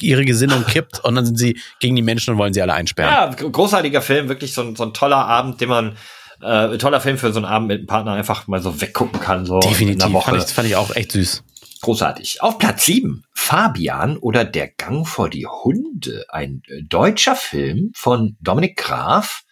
ihre 0.00 0.24
Gesinnung 0.24 0.64
kippt 0.68 1.04
und 1.04 1.14
dann 1.14 1.26
sind 1.26 1.38
sie 1.38 1.60
gegen 1.80 1.94
die 1.96 2.02
Menschen 2.02 2.32
und 2.32 2.38
wollen 2.38 2.54
sie 2.54 2.62
alle 2.62 2.72
einsperren. 2.74 3.12
Ja, 3.12 3.26
gr- 3.34 3.50
großartiger 3.50 4.02
Film, 4.02 4.28
wirklich 4.28 4.52
so 4.54 4.62
ein, 4.62 4.74
so 4.74 4.82
ein 4.84 4.92
toller 4.94 5.24
Abend, 5.26 5.60
den 5.60 5.68
man, 5.68 5.96
äh, 6.44 6.78
toller 6.78 7.00
Film 7.00 7.18
für 7.18 7.32
so 7.32 7.38
einen 7.38 7.46
Abend 7.46 7.68
mit 7.68 7.78
einem 7.78 7.86
Partner 7.86 8.12
einfach 8.12 8.46
mal 8.46 8.60
so 8.60 8.80
weggucken 8.80 9.20
kann, 9.20 9.46
so 9.46 9.60
in 9.60 9.68
Definitiv. 9.68 10.04
einer 10.04 10.12
Woche. 10.12 10.30
Fand 10.30 10.44
ich, 10.44 10.54
fand 10.54 10.68
ich 10.68 10.76
auch 10.76 10.94
echt 10.94 11.12
süß. 11.12 11.42
Großartig. 11.80 12.42
Auf 12.42 12.58
Platz 12.58 12.86
7, 12.86 13.24
Fabian 13.34 14.16
oder 14.16 14.44
Der 14.44 14.68
Gang 14.68 15.06
vor 15.06 15.28
die 15.28 15.46
Hunde. 15.46 16.24
Ein 16.28 16.62
äh, 16.68 16.82
deutscher 16.82 17.36
Film 17.36 17.92
von 17.94 18.36
Dominik 18.40 18.76
Graf. 18.76 19.42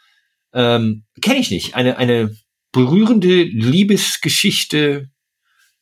Ähm, 0.54 1.04
Kenne 1.20 1.40
ich 1.40 1.50
nicht. 1.50 1.74
Eine, 1.74 1.98
eine 1.98 2.34
berührende 2.72 3.42
Liebesgeschichte, 3.42 5.10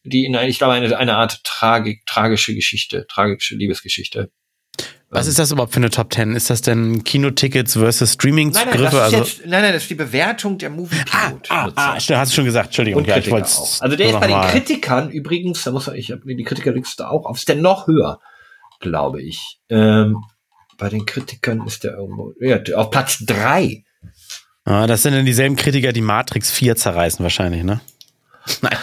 die 0.02 0.24
in, 0.24 0.34
ich 0.34 0.58
glaube, 0.58 0.74
eine, 0.74 0.96
eine 0.96 1.16
Art 1.16 1.42
Tragik, 1.44 2.04
tragische 2.06 2.54
Geschichte, 2.54 3.06
tragische 3.08 3.54
Liebesgeschichte. 3.54 4.30
Was 5.12 5.26
ist 5.26 5.40
das 5.40 5.50
überhaupt 5.50 5.72
für 5.72 5.78
eine 5.78 5.90
Top 5.90 6.10
Ten? 6.10 6.36
Ist 6.36 6.50
das 6.50 6.62
denn 6.62 7.02
Kinotickets 7.02 7.72
versus 7.72 8.16
Nein, 8.22 8.44
nein, 8.54 8.84
ist 8.84 8.94
Also, 8.94 9.16
jetzt, 9.16 9.40
nein, 9.44 9.62
nein, 9.62 9.72
das 9.72 9.82
ist 9.82 9.90
die 9.90 9.96
Bewertung 9.96 10.56
der 10.56 10.70
Movie 10.70 11.02
Pilot. 11.04 11.50
ah, 11.50 11.68
ah, 11.74 11.98
stimmt, 11.98 12.20
hast 12.20 12.30
du 12.30 12.36
schon 12.36 12.44
gesagt. 12.44 12.66
Entschuldigung. 12.66 13.02
Und 13.02 13.08
ja, 13.08 13.16
ich 13.16 13.24
Kritiker 13.24 13.58
auch. 13.58 13.80
Also 13.80 13.96
der 13.96 14.08
ist 14.08 14.20
bei 14.20 14.28
den 14.28 14.40
Kritikern 14.40 15.10
übrigens, 15.10 15.64
da 15.64 15.72
muss 15.72 15.88
man, 15.88 15.96
ich 15.96 16.12
habe 16.12 16.22
die 16.24 16.44
Kritikerliste 16.44 17.10
auch 17.10 17.26
auf, 17.26 17.38
ist 17.38 17.48
der 17.48 17.56
noch 17.56 17.88
höher, 17.88 18.20
glaube 18.78 19.20
ich. 19.20 19.58
Ähm, 19.68 20.22
bei 20.78 20.88
den 20.88 21.04
Kritikern 21.06 21.66
ist 21.66 21.82
der 21.82 21.96
irgendwo, 21.96 22.32
ja, 22.40 22.60
auf 22.76 22.90
Platz 22.90 23.18
drei. 23.26 23.82
Ah, 24.64 24.86
das 24.86 25.02
sind 25.02 25.14
dann 25.14 25.26
dieselben 25.26 25.56
Kritiker, 25.56 25.92
die 25.92 26.02
Matrix 26.02 26.52
4 26.52 26.76
zerreißen 26.76 27.22
wahrscheinlich, 27.24 27.64
ne? 27.64 27.80
Nein. 28.62 28.76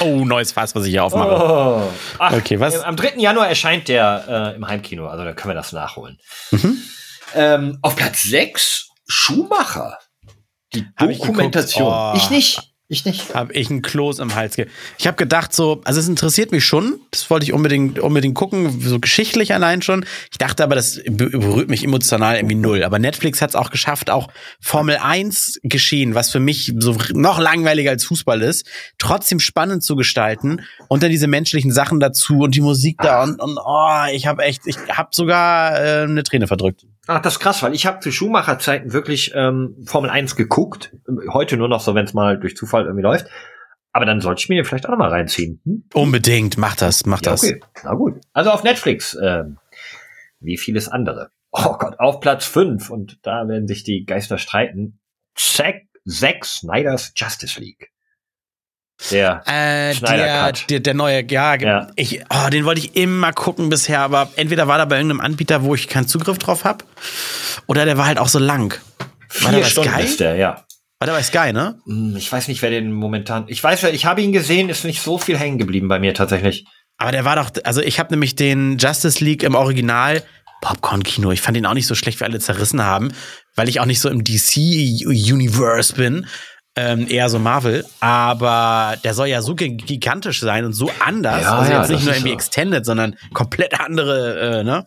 oh, 0.00 0.24
neues 0.24 0.52
Fass, 0.52 0.74
was 0.74 0.84
ich 0.84 0.90
hier 0.90 1.04
aufmache. 1.04 1.30
Oh. 1.30 1.90
Ach, 2.18 2.32
Okay, 2.32 2.58
was- 2.60 2.80
Am 2.82 2.96
3. 2.96 3.14
Januar 3.18 3.48
erscheint 3.48 3.88
der 3.88 4.52
äh, 4.52 4.56
im 4.56 4.66
Heimkino, 4.66 5.06
also 5.08 5.24
da 5.24 5.32
können 5.32 5.50
wir 5.50 5.54
das 5.54 5.72
nachholen. 5.72 6.18
Mhm. 6.50 6.78
Ähm, 7.34 7.78
auf 7.82 7.96
Platz 7.96 8.22
sechs 8.22 8.88
Schumacher. 9.06 9.98
Die 10.74 10.86
ich 11.10 11.18
Dokumentation. 11.18 11.84
geguckt. 11.88 12.12
Oh. 12.14 12.16
Ich 12.16 12.30
nicht. 12.30 12.67
Ich 12.90 13.04
nicht. 13.04 13.34
Habe 13.34 13.52
ich 13.52 13.68
einen 13.68 13.82
Kloß 13.82 14.18
im 14.18 14.34
Hals. 14.34 14.56
Ich 14.96 15.06
habe 15.06 15.16
gedacht 15.18 15.52
so, 15.52 15.82
also 15.84 16.00
es 16.00 16.08
interessiert 16.08 16.52
mich 16.52 16.64
schon. 16.64 16.98
Das 17.10 17.28
wollte 17.28 17.44
ich 17.44 17.52
unbedingt 17.52 17.98
unbedingt 17.98 18.34
gucken, 18.34 18.80
so 18.80 18.98
geschichtlich 18.98 19.52
allein 19.52 19.82
schon. 19.82 20.06
Ich 20.32 20.38
dachte 20.38 20.64
aber, 20.64 20.74
das 20.74 20.98
be- 21.04 21.28
berührt 21.28 21.68
mich 21.68 21.84
emotional 21.84 22.36
irgendwie 22.36 22.54
null. 22.54 22.82
Aber 22.84 22.98
Netflix 22.98 23.42
hat 23.42 23.50
es 23.50 23.56
auch 23.56 23.68
geschafft, 23.70 24.08
auch 24.08 24.28
Formel 24.58 24.96
1 24.96 25.60
geschehen, 25.64 26.14
was 26.14 26.30
für 26.30 26.40
mich 26.40 26.72
so 26.78 26.96
noch 27.12 27.38
langweiliger 27.38 27.90
als 27.90 28.04
Fußball 28.06 28.40
ist, 28.40 28.66
trotzdem 28.96 29.38
spannend 29.38 29.82
zu 29.82 29.94
gestalten 29.94 30.62
und 30.88 31.02
dann 31.02 31.10
diese 31.10 31.26
menschlichen 31.26 31.72
Sachen 31.72 32.00
dazu 32.00 32.38
und 32.38 32.54
die 32.54 32.62
Musik 32.62 32.96
da 33.02 33.22
und, 33.22 33.38
und 33.38 33.58
oh, 33.62 34.04
ich 34.14 34.26
habe 34.26 34.44
echt, 34.44 34.62
ich 34.66 34.78
habe 34.90 35.10
sogar 35.12 35.78
äh, 35.78 36.02
eine 36.04 36.22
Träne 36.22 36.46
verdrückt. 36.46 36.86
Ach, 37.10 37.22
das 37.22 37.34
ist 37.34 37.38
krass, 37.40 37.62
weil 37.62 37.74
ich 37.74 37.86
habe 37.86 38.00
zu 38.00 38.12
Schumacher-Zeiten 38.12 38.92
wirklich 38.92 39.32
ähm, 39.34 39.76
Formel 39.86 40.10
1 40.10 40.36
geguckt. 40.36 40.94
Heute 41.32 41.56
nur 41.56 41.68
noch 41.68 41.80
so, 41.80 41.94
wenn 41.94 42.04
es 42.04 42.12
mal 42.12 42.38
durch 42.38 42.54
Zufall 42.54 42.84
irgendwie 42.84 43.02
läuft. 43.02 43.26
Aber 43.92 44.04
dann 44.04 44.20
sollte 44.20 44.40
ich 44.42 44.48
mir 44.50 44.56
den 44.56 44.66
vielleicht 44.66 44.84
auch 44.86 44.90
noch 44.90 44.98
mal 44.98 45.08
reinziehen. 45.08 45.60
Hm? 45.64 45.84
Unbedingt, 45.94 46.58
mach 46.58 46.76
das, 46.76 47.06
mach 47.06 47.22
Ja, 47.22 47.30
das. 47.32 47.44
okay. 47.44 47.60
Na 47.82 47.94
gut. 47.94 48.20
Also 48.34 48.50
auf 48.50 48.62
Netflix, 48.62 49.16
ähm, 49.20 49.58
wie 50.40 50.58
vieles 50.58 50.88
andere. 50.88 51.30
Oh 51.50 51.76
Gott, 51.78 51.98
auf 51.98 52.20
Platz 52.20 52.44
5 52.44 52.90
und 52.90 53.18
da 53.22 53.48
werden 53.48 53.66
sich 53.66 53.84
die 53.84 54.04
Geister 54.04 54.36
streiten. 54.36 55.00
Zack, 55.34 55.84
Zack 56.06 56.44
Snyders 56.44 57.12
Justice 57.16 57.58
League. 57.58 57.90
Der 59.10 59.42
Äh, 59.46 59.94
der, 59.94 60.52
der, 60.52 60.80
der 60.80 60.94
neue, 60.94 61.24
ja, 61.30 61.54
Ja. 61.54 61.86
Ich, 61.96 62.20
oh, 62.30 62.48
den 62.50 62.64
wollte 62.64 62.80
ich 62.80 62.96
immer 62.96 63.32
gucken 63.32 63.68
bisher, 63.68 64.00
aber 64.00 64.30
entweder 64.36 64.66
war 64.66 64.78
der 64.78 64.86
bei 64.86 64.96
irgendeinem 64.96 65.20
Anbieter, 65.20 65.62
wo 65.62 65.74
ich 65.74 65.88
keinen 65.88 66.08
Zugriff 66.08 66.38
drauf 66.38 66.64
habe, 66.64 66.84
oder 67.66 67.84
der 67.84 67.96
war 67.96 68.06
halt 68.06 68.18
auch 68.18 68.28
so 68.28 68.38
lang. 68.38 68.74
War 69.40 69.52
der 69.52 69.60
vier 69.60 69.60
bei 69.60 69.68
Stunden 69.68 69.90
Sky? 69.92 70.02
ist 70.04 70.20
der, 70.20 70.34
ja. 70.36 70.64
War 70.98 71.06
der 71.06 71.12
bei 71.12 71.22
Sky, 71.22 71.52
ne? 71.52 71.78
Hm, 71.86 72.16
Ich 72.16 72.30
weiß 72.32 72.48
nicht, 72.48 72.60
wer 72.60 72.70
den 72.70 72.90
momentan. 72.92 73.44
Ich 73.46 73.62
weiß 73.62 73.82
ja, 73.82 73.88
ich 73.90 74.04
habe 74.04 74.20
ihn 74.20 74.32
gesehen, 74.32 74.68
ist 74.68 74.84
nicht 74.84 75.00
so 75.00 75.16
viel 75.16 75.38
hängen 75.38 75.58
geblieben 75.58 75.86
bei 75.86 76.00
mir 76.00 76.12
tatsächlich. 76.12 76.64
Aber 76.96 77.12
der 77.12 77.24
war 77.24 77.36
doch, 77.36 77.50
also 77.62 77.80
ich 77.80 78.00
habe 78.00 78.10
nämlich 78.12 78.34
den 78.34 78.78
Justice 78.78 79.22
League 79.24 79.44
im 79.44 79.54
Original 79.54 80.24
Popcorn-Kino. 80.60 81.30
Ich 81.30 81.40
fand 81.40 81.56
ihn 81.56 81.66
auch 81.66 81.74
nicht 81.74 81.86
so 81.86 81.94
schlecht, 81.94 82.18
wie 82.18 82.24
alle 82.24 82.40
zerrissen 82.40 82.82
haben, 82.82 83.12
weil 83.54 83.68
ich 83.68 83.78
auch 83.78 83.86
nicht 83.86 84.00
so 84.00 84.08
im 84.08 84.24
DC-Universe 84.24 85.94
bin. 85.94 86.26
Ähm, 86.80 87.06
eher 87.08 87.28
so 87.28 87.40
Marvel, 87.40 87.84
aber 87.98 88.94
der 89.02 89.12
soll 89.12 89.26
ja 89.26 89.42
so 89.42 89.56
gi- 89.56 89.76
gigantisch 89.76 90.38
sein 90.38 90.64
und 90.64 90.74
so 90.74 90.92
anders. 91.04 91.42
Ja, 91.42 91.58
also 91.58 91.72
ja, 91.72 91.78
jetzt 91.80 91.90
nicht 91.90 92.04
nur 92.04 92.14
irgendwie 92.14 92.32
extended, 92.32 92.86
sondern 92.86 93.16
komplett 93.34 93.80
andere, 93.80 94.60
äh, 94.60 94.62
ne? 94.62 94.86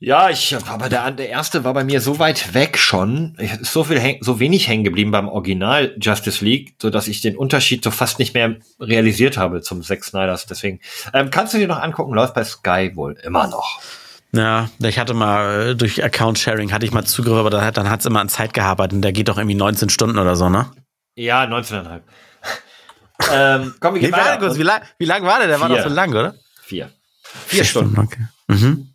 Ja, 0.00 0.28
ich, 0.28 0.54
aber 0.68 0.90
der, 0.90 1.10
der 1.12 1.30
erste 1.30 1.64
war 1.64 1.72
bei 1.72 1.84
mir 1.84 2.02
so 2.02 2.18
weit 2.18 2.52
weg 2.52 2.76
schon. 2.76 3.34
Ist 3.38 3.72
so 3.72 3.84
viel, 3.84 3.98
häng, 3.98 4.18
so 4.20 4.38
wenig 4.40 4.68
hängen 4.68 4.84
geblieben 4.84 5.10
beim 5.10 5.28
Original 5.28 5.94
Justice 5.98 6.44
League, 6.44 6.74
so 6.82 6.90
dass 6.90 7.08
ich 7.08 7.22
den 7.22 7.36
Unterschied 7.38 7.82
so 7.82 7.90
fast 7.90 8.18
nicht 8.18 8.34
mehr 8.34 8.56
realisiert 8.78 9.38
habe 9.38 9.62
zum 9.62 9.82
Zack 9.82 10.04
Snyders. 10.04 10.44
Deswegen 10.44 10.80
ähm, 11.14 11.30
kannst 11.30 11.54
du 11.54 11.58
dir 11.58 11.68
noch 11.68 11.80
angucken. 11.80 12.12
Läuft 12.12 12.34
bei 12.34 12.44
Sky 12.44 12.90
wohl 12.94 13.16
immer 13.24 13.46
noch. 13.46 13.80
Ja, 14.34 14.68
ich 14.82 14.98
hatte 14.98 15.14
mal 15.14 15.68
äh, 15.70 15.74
durch 15.76 16.02
Account 16.02 16.38
Sharing 16.38 16.72
hatte 16.72 16.84
ich 16.86 16.92
mal 16.92 17.04
Zugriff, 17.04 17.34
aber 17.36 17.50
dann 17.50 17.64
hat 17.64 17.76
dann 17.76 17.88
hat's 17.90 18.04
immer 18.06 18.20
an 18.20 18.28
Zeit 18.28 18.52
gehabert 18.54 18.92
und 18.92 19.02
der 19.02 19.12
geht 19.12 19.28
doch 19.28 19.38
irgendwie 19.38 19.54
19 19.54 19.90
Stunden 19.90 20.18
oder 20.18 20.34
so, 20.34 20.48
ne? 20.48 20.70
Ja, 21.14 21.44
19,5. 21.44 22.00
ähm, 23.32 23.74
komm, 23.80 23.94
wir 23.94 24.00
Nee, 24.00 24.06
gehen 24.08 24.12
warte 24.12 24.30
weiter. 24.30 24.38
kurz, 24.46 24.58
wie 24.58 24.62
lang, 24.62 24.82
wie 24.98 25.04
lang 25.04 25.22
war 25.24 25.38
der? 25.38 25.46
Der 25.48 25.60
war 25.60 25.68
Vier. 25.68 25.76
doch 25.76 25.88
so 25.88 25.94
lang, 25.94 26.10
oder? 26.10 26.34
Vier. 26.62 26.90
Vier 27.46 27.64
Stunden. 27.64 27.98
Okay. 27.98 28.26
Mhm. 28.48 28.88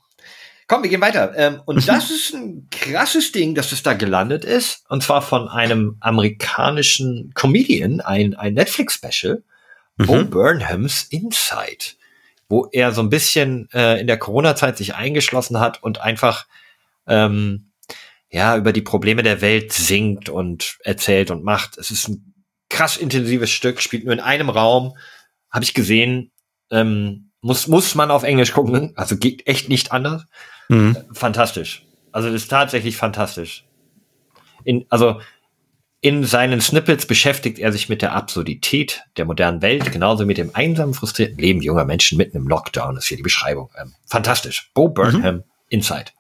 Komm, 0.67 0.83
wir 0.83 0.89
gehen 0.89 1.01
weiter. 1.01 1.33
Ähm, 1.37 1.61
und 1.65 1.87
das 1.87 2.11
ist 2.11 2.33
ein 2.33 2.67
krasses 2.71 3.31
Ding, 3.31 3.55
dass 3.55 3.71
es 3.71 3.81
da 3.81 3.93
gelandet 3.93 4.43
ist. 4.45 4.83
Und 4.89 5.03
zwar 5.03 5.21
von 5.21 5.47
einem 5.47 5.95
amerikanischen 6.01 7.31
Comedian, 7.33 8.01
ein, 8.01 8.35
ein 8.35 8.53
Netflix-Special, 8.55 9.43
Bo 9.97 10.15
Mhm. 10.15 10.29
Burnhams 10.29 11.03
Inside, 11.09 11.95
wo 12.49 12.67
er 12.71 12.91
so 12.91 13.01
ein 13.01 13.09
bisschen 13.09 13.69
äh, 13.73 14.01
in 14.01 14.07
der 14.07 14.17
Corona-Zeit 14.17 14.77
sich 14.77 14.95
eingeschlossen 14.95 15.59
hat 15.59 15.81
und 15.81 16.01
einfach 16.01 16.47
ähm, 17.07 17.71
ja 18.31 18.57
über 18.57 18.73
die 18.73 18.81
Probleme 18.81 19.23
der 19.23 19.41
Welt 19.41 19.71
singt 19.71 20.29
und 20.29 20.77
erzählt 20.83 21.31
und 21.31 21.43
macht. 21.43 21.77
Es 21.77 21.91
ist 21.91 22.09
ein 22.09 22.33
krass 22.69 22.97
intensives 22.97 23.49
Stück, 23.49 23.81
spielt 23.81 24.03
nur 24.03 24.13
in 24.13 24.19
einem 24.19 24.49
Raum, 24.49 24.97
habe 25.49 25.63
ich 25.63 25.73
gesehen. 25.73 26.31
Ähm, 26.71 27.31
muss 27.41 27.67
muss 27.67 27.95
man 27.95 28.11
auf 28.11 28.23
Englisch 28.23 28.51
gucken, 28.51 28.91
also 28.95 29.15
geht 29.15 29.47
echt 29.47 29.69
nicht 29.69 29.91
anders 29.91 30.25
Mhm. 30.69 30.95
fantastisch. 31.13 31.83
Also 32.11 32.27
das 32.31 32.43
ist 32.43 32.47
tatsächlich 32.49 32.95
fantastisch. 32.95 33.65
In, 34.63 34.85
also 34.89 35.19
in 36.01 36.23
seinen 36.23 36.61
Snippets 36.61 37.05
beschäftigt 37.05 37.59
er 37.59 37.71
sich 37.73 37.89
mit 37.89 38.01
der 38.01 38.13
Absurdität 38.13 39.03
der 39.17 39.25
modernen 39.25 39.61
Welt, 39.61 39.91
genauso 39.91 40.25
mit 40.25 40.37
dem 40.37 40.55
einsamen, 40.55 40.93
frustrierten 40.93 41.37
Leben 41.37 41.61
junger 41.61 41.83
Menschen 41.83 42.17
mitten 42.17 42.37
im 42.37 42.47
Lockdown. 42.47 42.95
Das 42.95 43.03
ist 43.03 43.07
hier 43.09 43.17
die 43.17 43.23
Beschreibung. 43.23 43.69
Ähm, 43.77 43.93
fantastisch. 44.05 44.71
Bo 44.73 44.87
Burnham, 44.89 45.43
Inside. 45.67 46.11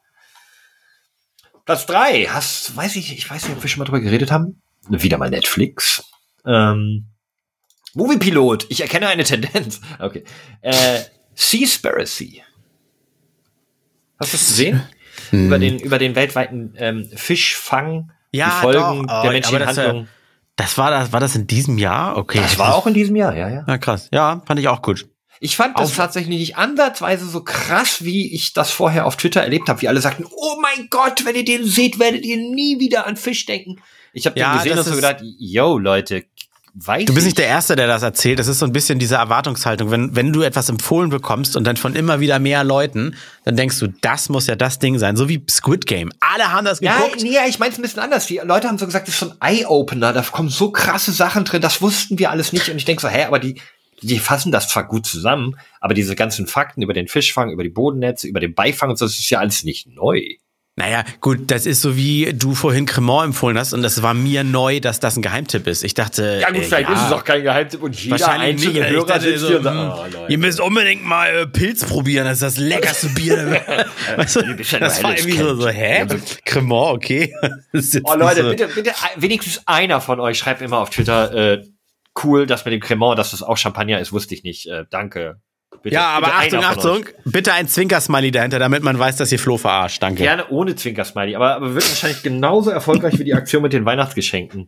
Platz 1.65 1.85
drei. 1.85 2.25
Hast, 2.25 2.75
weiß 2.75 2.97
ich, 2.97 3.17
ich 3.17 3.29
weiß 3.29 3.47
nicht, 3.47 3.55
ob 3.55 3.63
wir 3.63 3.69
schon 3.69 3.79
mal 3.79 3.85
drüber 3.85 4.01
geredet 4.01 4.31
haben. 4.31 4.61
Wieder 4.89 5.17
mal 5.17 5.29
Netflix. 5.29 6.03
Ähm, 6.45 7.07
Moviepilot. 7.93 8.65
Ich 8.69 8.81
erkenne 8.81 9.07
eine 9.07 9.23
Tendenz. 9.23 9.79
Okay. 9.99 10.23
Äh, 10.61 11.01
Seaspiracy. 11.35 12.43
Hast 14.19 14.33
du 14.33 14.37
das 14.37 14.47
gesehen? 14.47 14.83
Über 15.31 15.59
den, 15.59 15.79
über 15.79 15.99
den 15.99 16.15
weltweiten 16.15 16.73
ähm, 16.77 17.09
Fischfang, 17.15 18.11
Ja, 18.31 18.45
die 18.45 18.61
Folgen 18.61 19.07
doch. 19.07 19.21
Der 19.23 19.31
menschlichen 19.31 19.65
das, 19.67 19.77
Handlung. 19.77 20.07
Das 20.55 20.77
war 20.77 20.91
das, 20.91 21.11
war 21.13 21.19
das 21.19 21.35
in 21.35 21.47
diesem 21.47 21.77
Jahr? 21.77 22.17
Okay. 22.17 22.39
Das 22.41 22.57
war 22.57 22.75
auch 22.75 22.85
in 22.85 22.93
diesem 22.93 23.15
Jahr, 23.15 23.35
ja, 23.35 23.49
ja. 23.49 23.63
Ja, 23.67 23.77
krass. 23.77 24.09
Ja, 24.11 24.41
fand 24.45 24.59
ich 24.59 24.67
auch 24.67 24.81
gut. 24.81 25.07
Ich 25.39 25.55
fand 25.55 25.79
das 25.79 25.91
Auf- 25.91 25.95
tatsächlich 25.95 26.37
nicht 26.37 26.57
ansatzweise 26.57 27.25
so 27.25 27.43
krass, 27.43 28.03
wie 28.03 28.33
ich 28.33 28.51
das 28.51 28.71
vorher 28.71 29.05
auf 29.05 29.15
Twitter 29.15 29.41
erlebt 29.41 29.69
habe, 29.69 29.81
wie 29.81 29.87
alle 29.87 30.01
sagten, 30.01 30.25
oh 30.29 30.57
mein 30.61 30.87
Gott, 30.89 31.23
wenn 31.25 31.35
ihr 31.35 31.45
den 31.45 31.63
seht, 31.63 31.97
werdet 31.97 32.25
ihr 32.25 32.35
nie 32.37 32.79
wieder 32.79 33.07
an 33.07 33.15
Fisch 33.15 33.45
denken. 33.45 33.77
Ich 34.11 34.25
habe 34.25 34.37
Ja, 34.37 34.51
den 34.51 34.57
gesehen 34.63 34.77
und 34.79 34.85
so 34.85 34.95
gedacht, 34.95 35.21
yo, 35.21 35.77
Leute, 35.77 36.25
weiß 36.75 37.05
Du 37.05 37.13
bist 37.13 37.25
ich. 37.25 37.31
nicht 37.31 37.37
der 37.39 37.47
Erste, 37.47 37.75
der 37.75 37.87
das 37.87 38.03
erzählt. 38.03 38.39
Das 38.39 38.47
ist 38.47 38.59
so 38.59 38.65
ein 38.65 38.71
bisschen 38.71 38.99
diese 38.99 39.15
Erwartungshaltung. 39.15 39.91
Wenn, 39.91 40.15
wenn 40.15 40.31
du 40.33 40.41
etwas 40.41 40.69
empfohlen 40.69 41.09
bekommst 41.09 41.55
und 41.55 41.63
dann 41.65 41.77
von 41.77 41.95
immer 41.95 42.19
wieder 42.19 42.39
mehr 42.39 42.63
Leuten, 42.63 43.15
dann 43.45 43.55
denkst 43.55 43.79
du, 43.79 43.87
das 44.01 44.29
muss 44.29 44.47
ja 44.47 44.55
das 44.55 44.79
Ding 44.79 44.97
sein. 44.99 45.15
So 45.15 45.29
wie 45.29 45.43
Squid 45.49 45.85
Game. 45.85 46.11
Alle 46.19 46.51
haben 46.51 46.65
das 46.65 46.79
Ja, 46.81 46.97
geguckt. 46.97 47.21
nee, 47.23 47.37
ich 47.47 47.59
meine 47.59 47.71
es 47.71 47.79
ein 47.79 47.81
bisschen 47.81 48.01
anders. 48.01 48.25
Die 48.27 48.39
Leute 48.43 48.67
haben 48.67 48.77
so 48.77 48.85
gesagt, 48.85 49.07
das 49.07 49.15
ist 49.15 49.19
so 49.19 49.31
ein 49.39 49.55
Eye-Opener, 49.55 50.13
da 50.13 50.21
kommen 50.21 50.49
so 50.49 50.71
krasse 50.71 51.11
Sachen 51.11 51.45
drin, 51.45 51.61
das 51.61 51.81
wussten 51.81 52.19
wir 52.19 52.29
alles 52.31 52.53
nicht. 52.53 52.69
Und 52.69 52.77
ich 52.77 52.85
denk 52.85 53.01
so, 53.01 53.07
hä, 53.07 53.23
aber 53.25 53.39
die, 53.39 53.55
die 54.01 54.19
fassen 54.19 54.51
das 54.51 54.69
zwar 54.69 54.87
gut 54.87 55.05
zusammen, 55.05 55.57
aber 55.81 55.93
diese 55.93 56.15
ganzen 56.15 56.47
Fakten 56.47 56.81
über 56.81 56.93
den 56.93 57.07
Fischfang, 57.07 57.49
über 57.51 57.63
die 57.63 57.69
Bodennetze, 57.69 58.27
über 58.27 58.39
den 58.39 58.53
Beifang 58.53 58.89
und 58.91 58.97
so, 58.97 59.05
das 59.05 59.19
ist 59.19 59.29
ja 59.29 59.39
alles 59.39 59.63
nicht 59.63 59.87
neu. 59.87 60.21
Naja, 60.79 61.03
gut, 61.19 61.51
das 61.51 61.65
ist 61.65 61.81
so 61.81 61.97
wie 61.97 62.31
du 62.33 62.55
vorhin 62.55 62.85
Cremant 62.85 63.25
empfohlen 63.25 63.57
hast 63.57 63.73
und 63.73 63.81
das 63.83 64.01
war 64.01 64.13
mir 64.13 64.45
neu, 64.45 64.79
dass 64.79 65.01
das 65.01 65.17
ein 65.17 65.21
Geheimtipp 65.21 65.67
ist. 65.67 65.83
Ich 65.83 65.93
dachte, 65.93 66.39
Ja 66.41 66.47
gut, 66.47 66.59
äh, 66.59 66.63
vielleicht 66.63 66.89
ja, 66.89 66.95
ist 66.95 67.07
es 67.07 67.11
auch 67.11 67.25
kein 67.25 67.43
Geheimtipp 67.43 67.83
und 67.83 68.01
jeder 68.01 68.11
Wahrscheinlich 68.17 68.49
einzelne 68.51 68.73
nicht. 68.79 68.83
Ich 68.89 68.95
Hörer 68.95 69.19
sitzt 69.19 69.39
so, 69.41 69.47
hier 69.49 69.57
und 69.57 69.63
sagt, 69.63 69.75
hm, 69.77 70.13
oh, 70.15 70.25
ihr 70.29 70.37
müsst 70.37 70.61
unbedingt 70.61 71.05
mal 71.05 71.27
äh, 71.27 71.47
Pilz 71.47 71.83
probieren, 71.83 72.23
das 72.23 72.35
ist 72.37 72.43
das 72.43 72.57
leckerste 72.57 73.09
Bier. 73.09 73.61
weißt 74.15 74.37
du, 74.37 74.55
das 74.79 75.03
war 75.03 75.17
irgendwie 75.17 75.37
so, 75.37 75.55
so 75.59 75.67
hä? 75.67 76.07
Cremant, 76.45 76.93
okay. 76.95 77.35
Oh 78.05 78.15
Leute, 78.15 78.43
so- 78.43 78.49
bitte, 78.49 78.67
bitte, 78.73 78.91
wenigstens 79.17 79.61
einer 79.65 79.99
von 79.99 80.21
euch 80.21 80.37
schreibt 80.37 80.61
immer 80.61 80.77
auf 80.77 80.91
Twitter, 80.91 81.33
äh, 81.33 81.63
cool, 82.23 82.45
das 82.45 82.63
mit 82.63 82.73
dem 82.73 82.79
Cremant, 82.79 83.19
dass 83.19 83.31
das 83.31 83.43
auch 83.43 83.57
Champagner 83.57 83.99
ist, 83.99 84.13
wusste 84.13 84.33
ich 84.33 84.43
nicht. 84.43 84.65
Äh, 84.67 84.85
danke. 84.89 85.41
Bitte, 85.81 85.95
Ja, 85.95 86.07
aber 86.07 86.33
Achtung. 86.33 86.63
Achtung, 86.63 87.05
bitte 87.25 87.53
ein 87.53 87.67
Zwinkersmiley 87.67 88.31
dahinter, 88.31 88.59
damit 88.59 88.83
man 88.83 88.99
weiß, 88.99 89.15
dass 89.15 89.31
ihr 89.31 89.39
Flo 89.39 89.57
verarscht. 89.57 90.01
Danke. 90.01 90.23
Gerne 90.23 90.49
ohne 90.49 90.75
Zwinkersmiley, 90.75 91.35
aber, 91.35 91.55
aber 91.55 91.73
wird 91.73 91.87
wahrscheinlich 91.87 92.21
genauso 92.21 92.69
erfolgreich 92.69 93.17
wie 93.17 93.23
die 93.23 93.33
Aktion 93.33 93.63
mit 93.63 93.71
den 93.73 93.85
Weihnachtsgeschenken. 93.85 94.67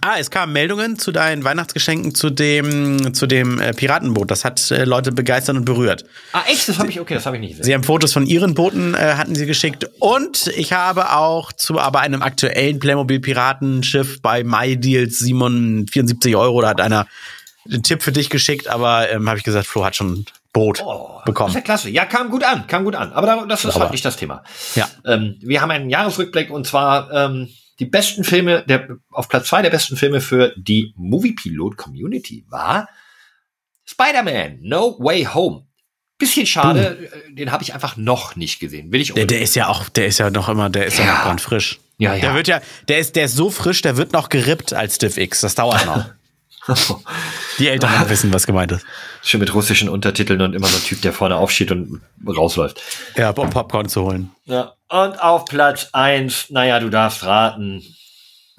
Ah, 0.00 0.16
es 0.18 0.30
kamen 0.30 0.52
Meldungen 0.52 0.98
zu 0.98 1.10
deinen 1.10 1.42
Weihnachtsgeschenken 1.42 2.14
zu 2.14 2.30
dem, 2.30 3.14
zu 3.14 3.26
dem 3.26 3.58
äh, 3.60 3.72
Piratenboot. 3.72 4.30
Das 4.30 4.44
hat 4.44 4.70
äh, 4.70 4.84
Leute 4.84 5.10
begeistert 5.10 5.56
und 5.56 5.64
berührt. 5.64 6.04
Ah, 6.32 6.42
echt? 6.48 6.68
Das 6.68 6.78
habe 6.78 6.88
ich, 6.88 7.00
okay, 7.00 7.14
das 7.14 7.26
habe 7.26 7.36
ich 7.36 7.40
nicht 7.40 7.50
gesehen. 7.50 7.64
Sie 7.64 7.74
haben 7.74 7.82
Fotos 7.82 8.12
von 8.12 8.24
ihren 8.24 8.54
Booten, 8.54 8.94
äh, 8.94 9.14
hatten 9.14 9.34
sie 9.34 9.46
geschickt. 9.46 9.88
Und 9.98 10.46
ich 10.56 10.72
habe 10.72 11.12
auch 11.16 11.52
zu 11.52 11.80
aber 11.80 12.00
einem 12.00 12.22
aktuellen 12.22 12.78
Playmobil-Piratenschiff 12.78 14.22
bei 14.22 14.44
MyDeals 14.44 15.18
74 15.18 16.36
Euro, 16.36 16.60
da 16.60 16.68
hat 16.68 16.80
einer 16.80 17.06
einen 17.70 17.82
Tipp 17.82 18.02
für 18.02 18.12
dich 18.12 18.30
geschickt, 18.30 18.68
aber 18.68 19.10
ähm, 19.10 19.28
habe 19.28 19.38
ich 19.38 19.44
gesagt, 19.44 19.66
Flo 19.66 19.84
hat 19.84 19.96
schon 19.96 20.12
ein 20.12 20.26
Boot 20.52 20.82
Oh, 20.84 21.16
Das 21.18 21.24
bekommen. 21.26 21.48
ist 21.50 21.54
ja 21.56 21.60
klasse. 21.60 21.90
Ja, 21.90 22.04
kam 22.06 22.30
gut 22.30 22.42
an, 22.44 22.66
kam 22.66 22.84
gut 22.84 22.94
an. 22.94 23.12
Aber 23.12 23.26
da- 23.26 23.44
das 23.46 23.64
ist 23.64 23.74
Aber- 23.74 23.84
halt 23.84 23.92
nicht 23.92 24.04
das 24.04 24.16
Thema. 24.16 24.42
Ja. 24.74 24.88
Ähm, 25.04 25.36
wir 25.40 25.60
haben 25.60 25.70
einen 25.70 25.90
Jahresrückblick 25.90 26.50
und 26.50 26.66
zwar 26.66 27.10
ähm, 27.12 27.48
die 27.78 27.84
besten 27.86 28.24
Filme, 28.24 28.64
der 28.66 28.88
auf 29.10 29.28
Platz 29.28 29.48
zwei 29.48 29.62
der 29.62 29.70
besten 29.70 29.96
Filme 29.96 30.20
für 30.20 30.52
die 30.56 30.92
Movie 30.96 31.32
Pilot 31.32 31.76
Community 31.76 32.44
war 32.48 32.88
Spider-Man 33.84 34.58
No 34.62 34.96
Way 34.98 35.24
Home. 35.34 35.64
Bisschen 36.18 36.46
schade, 36.46 36.98
äh, 37.28 37.32
den 37.34 37.52
habe 37.52 37.62
ich 37.62 37.74
einfach 37.74 37.96
noch 37.96 38.34
nicht 38.34 38.58
gesehen. 38.58 38.90
Will 38.92 39.00
ich 39.00 39.14
Der, 39.14 39.26
der 39.26 39.40
ist 39.40 39.54
ja 39.54 39.68
auch, 39.68 39.88
der 39.88 40.06
ist 40.06 40.18
ja 40.18 40.30
noch 40.30 40.48
immer, 40.48 40.68
der 40.68 40.86
ist 40.86 40.98
ja, 40.98 41.04
Ja. 41.04 41.12
noch 41.14 41.22
brandfrisch. 41.24 41.78
Ja, 41.98 42.14
ja. 42.14 42.20
Der 42.20 42.34
wird 42.34 42.48
ja, 42.48 42.60
der 42.88 42.98
ist, 42.98 43.14
der 43.16 43.24
ist 43.26 43.36
so 43.36 43.50
frisch, 43.50 43.82
der 43.82 43.96
wird 43.96 44.12
noch 44.12 44.28
gerippt 44.28 44.72
als 44.72 44.96
Stiff 44.96 45.16
X. 45.16 45.40
Das 45.42 45.54
dauert 45.54 45.86
noch. 45.86 46.04
Die 47.58 47.68
Eltern 47.68 48.08
wissen, 48.08 48.32
was 48.32 48.46
gemeint 48.46 48.72
ist. 48.72 48.84
Schön 49.22 49.40
mit 49.40 49.52
russischen 49.54 49.88
Untertiteln 49.88 50.40
und 50.40 50.54
immer 50.54 50.66
so 50.66 50.76
ein 50.76 50.82
Typ, 50.82 51.02
der 51.02 51.12
vorne 51.12 51.36
aufsteht 51.36 51.70
und 51.72 52.00
rausläuft. 52.26 52.80
Ja, 53.16 53.30
um 53.30 53.50
Popcorn 53.50 53.88
zu 53.88 54.04
holen. 54.04 54.30
Ja. 54.44 54.74
Und 54.88 55.20
auf 55.20 55.44
Platz 55.44 55.88
eins, 55.92 56.50
naja, 56.50 56.80
du 56.80 56.88
darfst 56.88 57.24
raten. 57.24 57.82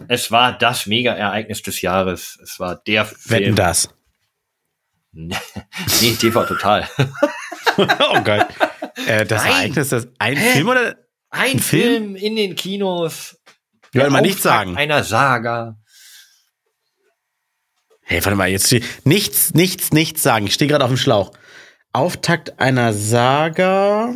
Es 0.08 0.32
war 0.32 0.58
das 0.58 0.86
Mega-Ereignis 0.86 1.62
des 1.62 1.82
Jahres. 1.82 2.38
Es 2.44 2.60
war 2.60 2.76
der 2.76 3.10
Wetten 3.26 3.44
Film. 3.46 3.56
das. 3.56 3.90
nee, 5.12 5.32
TV 6.20 6.44
total. 6.46 6.88
oh 7.78 8.22
geil. 8.24 8.46
Äh, 9.08 9.26
das 9.26 9.44
Nein. 9.44 9.52
Ereignis, 9.54 9.90
das 9.90 10.08
ein 10.20 10.38
Film 10.38 10.68
oder? 10.68 10.96
Ein 11.32 11.54
Ein 11.54 11.60
Film? 11.60 11.84
Film 11.84 12.16
in 12.16 12.36
den 12.36 12.56
Kinos. 12.56 13.40
Ja, 13.94 14.10
mal 14.10 14.22
nicht 14.22 14.38
Auftakt 14.38 14.56
sagen. 14.56 14.78
Einer 14.78 15.04
Saga. 15.04 15.79
Hey, 18.12 18.26
warte 18.26 18.36
mal, 18.36 18.50
jetzt 18.50 18.74
nichts, 19.06 19.54
nichts, 19.54 19.94
nichts 19.94 20.24
sagen. 20.24 20.48
Ich 20.48 20.56
stehe 20.56 20.68
gerade 20.68 20.84
auf 20.84 20.90
dem 20.90 20.98
Schlauch. 20.98 21.32
Auftakt 21.94 22.60
einer 22.60 22.92
Saga. 22.92 24.14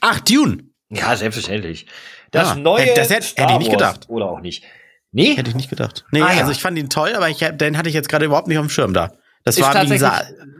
Ach, 0.00 0.20
Dune. 0.20 0.58
Ja, 0.90 1.16
selbstverständlich. 1.16 1.86
Das 2.30 2.52
Ah, 2.52 2.54
neue 2.54 2.86
das 2.94 3.10
hätte- 3.10 3.26
hätte 3.42 3.52
ich 3.54 3.58
nicht 3.58 3.70
gedacht. 3.72 4.04
Oder 4.08 4.26
auch 4.30 4.40
nicht. 4.40 4.62
Nee, 5.10 5.34
Hätte 5.34 5.50
ich 5.50 5.56
nicht 5.56 5.70
gedacht. 5.70 6.04
Nee, 6.12 6.22
Ah, 6.22 6.32
ja. 6.32 6.38
also 6.40 6.52
ich 6.52 6.62
fand 6.62 6.78
ihn 6.78 6.88
toll, 6.88 7.14
aber 7.16 7.28
ich, 7.28 7.38
den 7.38 7.76
hatte 7.76 7.88
ich 7.88 7.94
jetzt 7.96 8.08
gerade 8.08 8.24
überhaupt 8.26 8.46
nicht 8.46 8.58
auf 8.58 8.64
dem 8.66 8.70
Schirm 8.70 8.94
da. 8.94 9.12
Das 9.44 9.56
ist 9.58 9.64
war 9.64 9.72
tatsächlich 9.72 10.08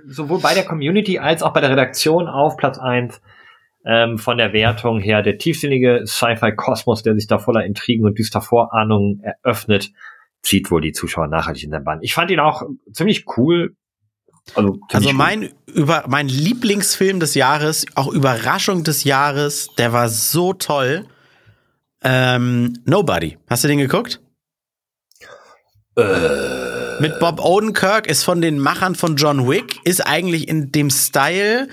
sowohl 0.09 0.41
bei 0.41 0.53
der 0.55 0.65
Community 0.65 1.21
als 1.21 1.43
auch 1.45 1.53
bei 1.53 1.61
der 1.61 1.71
Redaktion 1.71 2.27
auf 2.27 2.57
Platz 2.57 2.79
eins 2.79 3.23
ähm, 3.87 4.19
von 4.19 4.39
der 4.39 4.53
Wertung 4.53 4.99
her 4.99 5.23
der 5.23 5.39
tiefsinnige 5.39 6.03
Sci-Fi-Kosmos, 6.05 7.03
der 7.05 7.15
sich 7.15 7.29
da 7.29 7.39
voller 7.39 7.65
Intrigen 7.65 8.05
und 8.05 8.19
düster 8.19 8.41
Vorahnungen 8.41 9.23
eröffnet, 9.23 9.93
zieht 10.43 10.71
wohl 10.71 10.81
die 10.81 10.93
Zuschauer 10.93 11.29
nachhaltig 11.29 11.65
in 11.65 11.71
den 11.71 11.85
Bann. 11.85 12.01
Ich 12.03 12.15
fand 12.15 12.31
ihn 12.31 12.41
auch 12.41 12.63
ziemlich 12.93 13.27
cool. 13.37 13.77
Also, 14.55 14.73
ziemlich 14.73 14.95
Also 14.95 15.13
mein 15.13 15.51
über 15.67 16.05
mein 16.09 16.29
Lieblingsfilm 16.29 17.21
des 17.21 17.35
Jahres, 17.35 17.87
auch 17.95 18.13
Überraschung 18.13 18.85
des 18.85 19.05
Jahres, 19.05 19.69
der 19.79 19.93
war 19.93 20.09
so 20.09 20.53
toll. 20.53 21.07
Ähm, 22.03 22.75
Nobody. 22.85 23.39
Hast 23.49 23.63
du 23.63 23.69
den 23.69 23.79
geguckt? 23.79 24.21
Äh. 25.97 27.01
Mit 27.01 27.19
Bob 27.21 27.41
Odenkirk 27.41 28.07
ist 28.07 28.25
von 28.25 28.41
den 28.41 28.59
Machern 28.59 28.95
von 28.95 29.17
John 29.17 29.49
Wick, 29.49 29.81
ist 29.85 30.07
eigentlich 30.07 30.49
in 30.49 30.73
dem 30.73 30.91
Style 30.91 31.69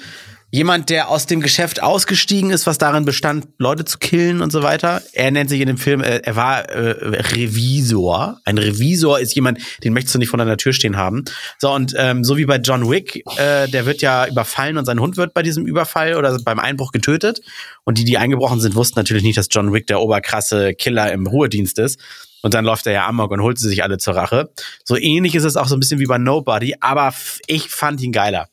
jemand, 0.51 0.89
der 0.89 1.09
aus 1.09 1.25
dem 1.25 1.41
Geschäft 1.41 1.81
ausgestiegen 1.81 2.49
ist, 2.49 2.65
was 2.65 2.77
darin 2.77 3.05
bestand, 3.05 3.47
Leute 3.57 3.85
zu 3.85 3.97
killen 3.97 4.41
und 4.41 4.51
so 4.51 4.63
weiter. 4.63 5.01
Er 5.13 5.31
nennt 5.31 5.49
sich 5.49 5.61
in 5.61 5.67
dem 5.67 5.77
Film, 5.77 6.01
äh, 6.01 6.17
er 6.17 6.35
war 6.35 6.69
äh, 6.69 7.21
Revisor. 7.33 8.39
Ein 8.45 8.57
Revisor 8.57 9.19
ist 9.19 9.35
jemand, 9.35 9.59
den 9.83 9.93
möchtest 9.93 10.15
du 10.15 10.19
nicht 10.19 10.29
vor 10.29 10.39
deiner 10.39 10.57
Tür 10.57 10.73
stehen 10.73 10.97
haben. 10.97 11.25
So, 11.59 11.71
und 11.71 11.93
ähm, 11.97 12.23
so 12.23 12.37
wie 12.37 12.45
bei 12.45 12.57
John 12.57 12.89
Wick, 12.89 13.23
äh, 13.37 13.67
der 13.67 13.85
wird 13.85 14.01
ja 14.01 14.27
überfallen 14.27 14.77
und 14.77 14.85
sein 14.85 14.99
Hund 14.99 15.17
wird 15.17 15.33
bei 15.33 15.43
diesem 15.43 15.65
Überfall 15.65 16.15
oder 16.15 16.37
beim 16.39 16.59
Einbruch 16.59 16.91
getötet. 16.91 17.41
Und 17.83 17.97
die, 17.97 18.03
die 18.03 18.17
eingebrochen 18.17 18.59
sind, 18.59 18.75
wussten 18.75 18.99
natürlich 18.99 19.23
nicht, 19.23 19.37
dass 19.37 19.47
John 19.51 19.73
Wick 19.73 19.87
der 19.87 19.99
oberkrasse 19.99 20.73
Killer 20.73 21.11
im 21.11 21.27
Ruhedienst 21.27 21.79
ist. 21.79 21.99
Und 22.41 22.53
dann 22.53 22.63
läuft 22.63 22.87
er 22.87 22.93
ja 22.93 23.07
amok 23.07 23.31
und 23.31 23.41
holt 23.41 23.59
sie 23.59 23.67
sich 23.67 23.83
alle 23.83 23.97
zur 23.97 24.15
Rache. 24.15 24.49
So 24.85 24.95
ähnlich 24.95 25.35
ist 25.35 25.43
es 25.43 25.57
auch 25.57 25.67
so 25.67 25.75
ein 25.75 25.79
bisschen 25.79 25.99
wie 25.99 26.05
bei 26.05 26.17
Nobody, 26.17 26.75
aber 26.79 27.13
ich 27.47 27.69
fand 27.69 28.01
ihn 28.01 28.13
geiler. 28.13 28.47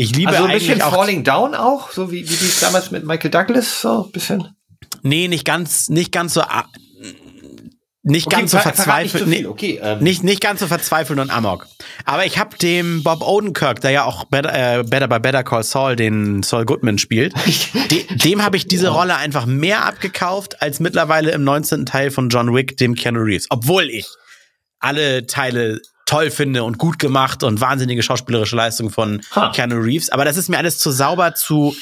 Ich 0.00 0.16
liebe 0.16 0.30
also 0.30 0.44
ein 0.44 0.52
bisschen 0.52 0.80
auch 0.80 0.94
Falling 0.94 1.24
Down 1.24 1.54
auch, 1.54 1.90
so 1.90 2.10
wie, 2.10 2.26
wie 2.26 2.34
die 2.34 2.50
damals 2.62 2.90
mit 2.90 3.04
Michael 3.04 3.30
Douglas, 3.30 3.82
so 3.82 4.04
ein 4.06 4.12
bisschen. 4.12 4.48
Nee, 5.02 5.28
nicht 5.28 5.44
ganz, 5.44 5.90
nicht 5.90 6.10
ganz 6.10 6.32
so, 6.32 6.40
ah, 6.40 6.64
nicht 8.02 8.28
Okay, 8.28 8.36
ganz 8.36 8.52
so 8.52 8.56
nicht 8.56 8.62
verzweifelt. 8.62 9.24
viel, 9.24 9.42
nee, 9.42 9.46
okay, 9.46 9.78
ähm. 9.82 9.98
nicht, 9.98 10.24
nicht 10.24 10.40
ganz 10.40 10.60
so 10.60 10.68
verzweifelt 10.68 11.18
und 11.18 11.28
amok. 11.28 11.66
Aber 12.06 12.24
ich 12.24 12.38
habe 12.38 12.56
dem 12.56 13.02
Bob 13.02 13.20
Odenkirk, 13.20 13.82
der 13.82 13.90
ja 13.90 14.04
auch 14.04 14.24
Better, 14.24 14.78
äh, 14.78 14.84
Better 14.84 15.06
bei 15.06 15.18
Better 15.18 15.44
Call 15.44 15.64
Saul, 15.64 15.96
den 15.96 16.42
Saul 16.42 16.64
Goodman 16.64 16.96
spielt, 16.96 17.34
de, 17.90 18.06
dem 18.16 18.42
habe 18.42 18.56
ich 18.56 18.66
diese 18.66 18.88
Rolle 18.88 19.16
einfach 19.16 19.44
mehr 19.44 19.84
abgekauft 19.84 20.62
als 20.62 20.80
mittlerweile 20.80 21.32
im 21.32 21.44
19. 21.44 21.84
Teil 21.84 22.10
von 22.10 22.30
John 22.30 22.54
Wick, 22.54 22.78
dem 22.78 22.94
Keanu 22.94 23.20
Reeves. 23.20 23.48
Obwohl 23.50 23.90
ich 23.90 24.06
alle 24.78 25.26
Teile 25.26 25.82
toll 26.10 26.32
finde 26.32 26.64
und 26.64 26.76
gut 26.76 26.98
gemacht 26.98 27.44
und 27.44 27.60
wahnsinnige 27.60 28.02
schauspielerische 28.02 28.56
Leistung 28.56 28.90
von 28.90 29.20
Ha. 29.36 29.52
Keanu 29.54 29.76
Reeves. 29.76 30.10
Aber 30.10 30.24
das 30.24 30.36
ist 30.36 30.48
mir 30.48 30.58
alles 30.58 30.78
zu 30.78 30.90
sauber, 30.90 31.36
zu, 31.36 31.76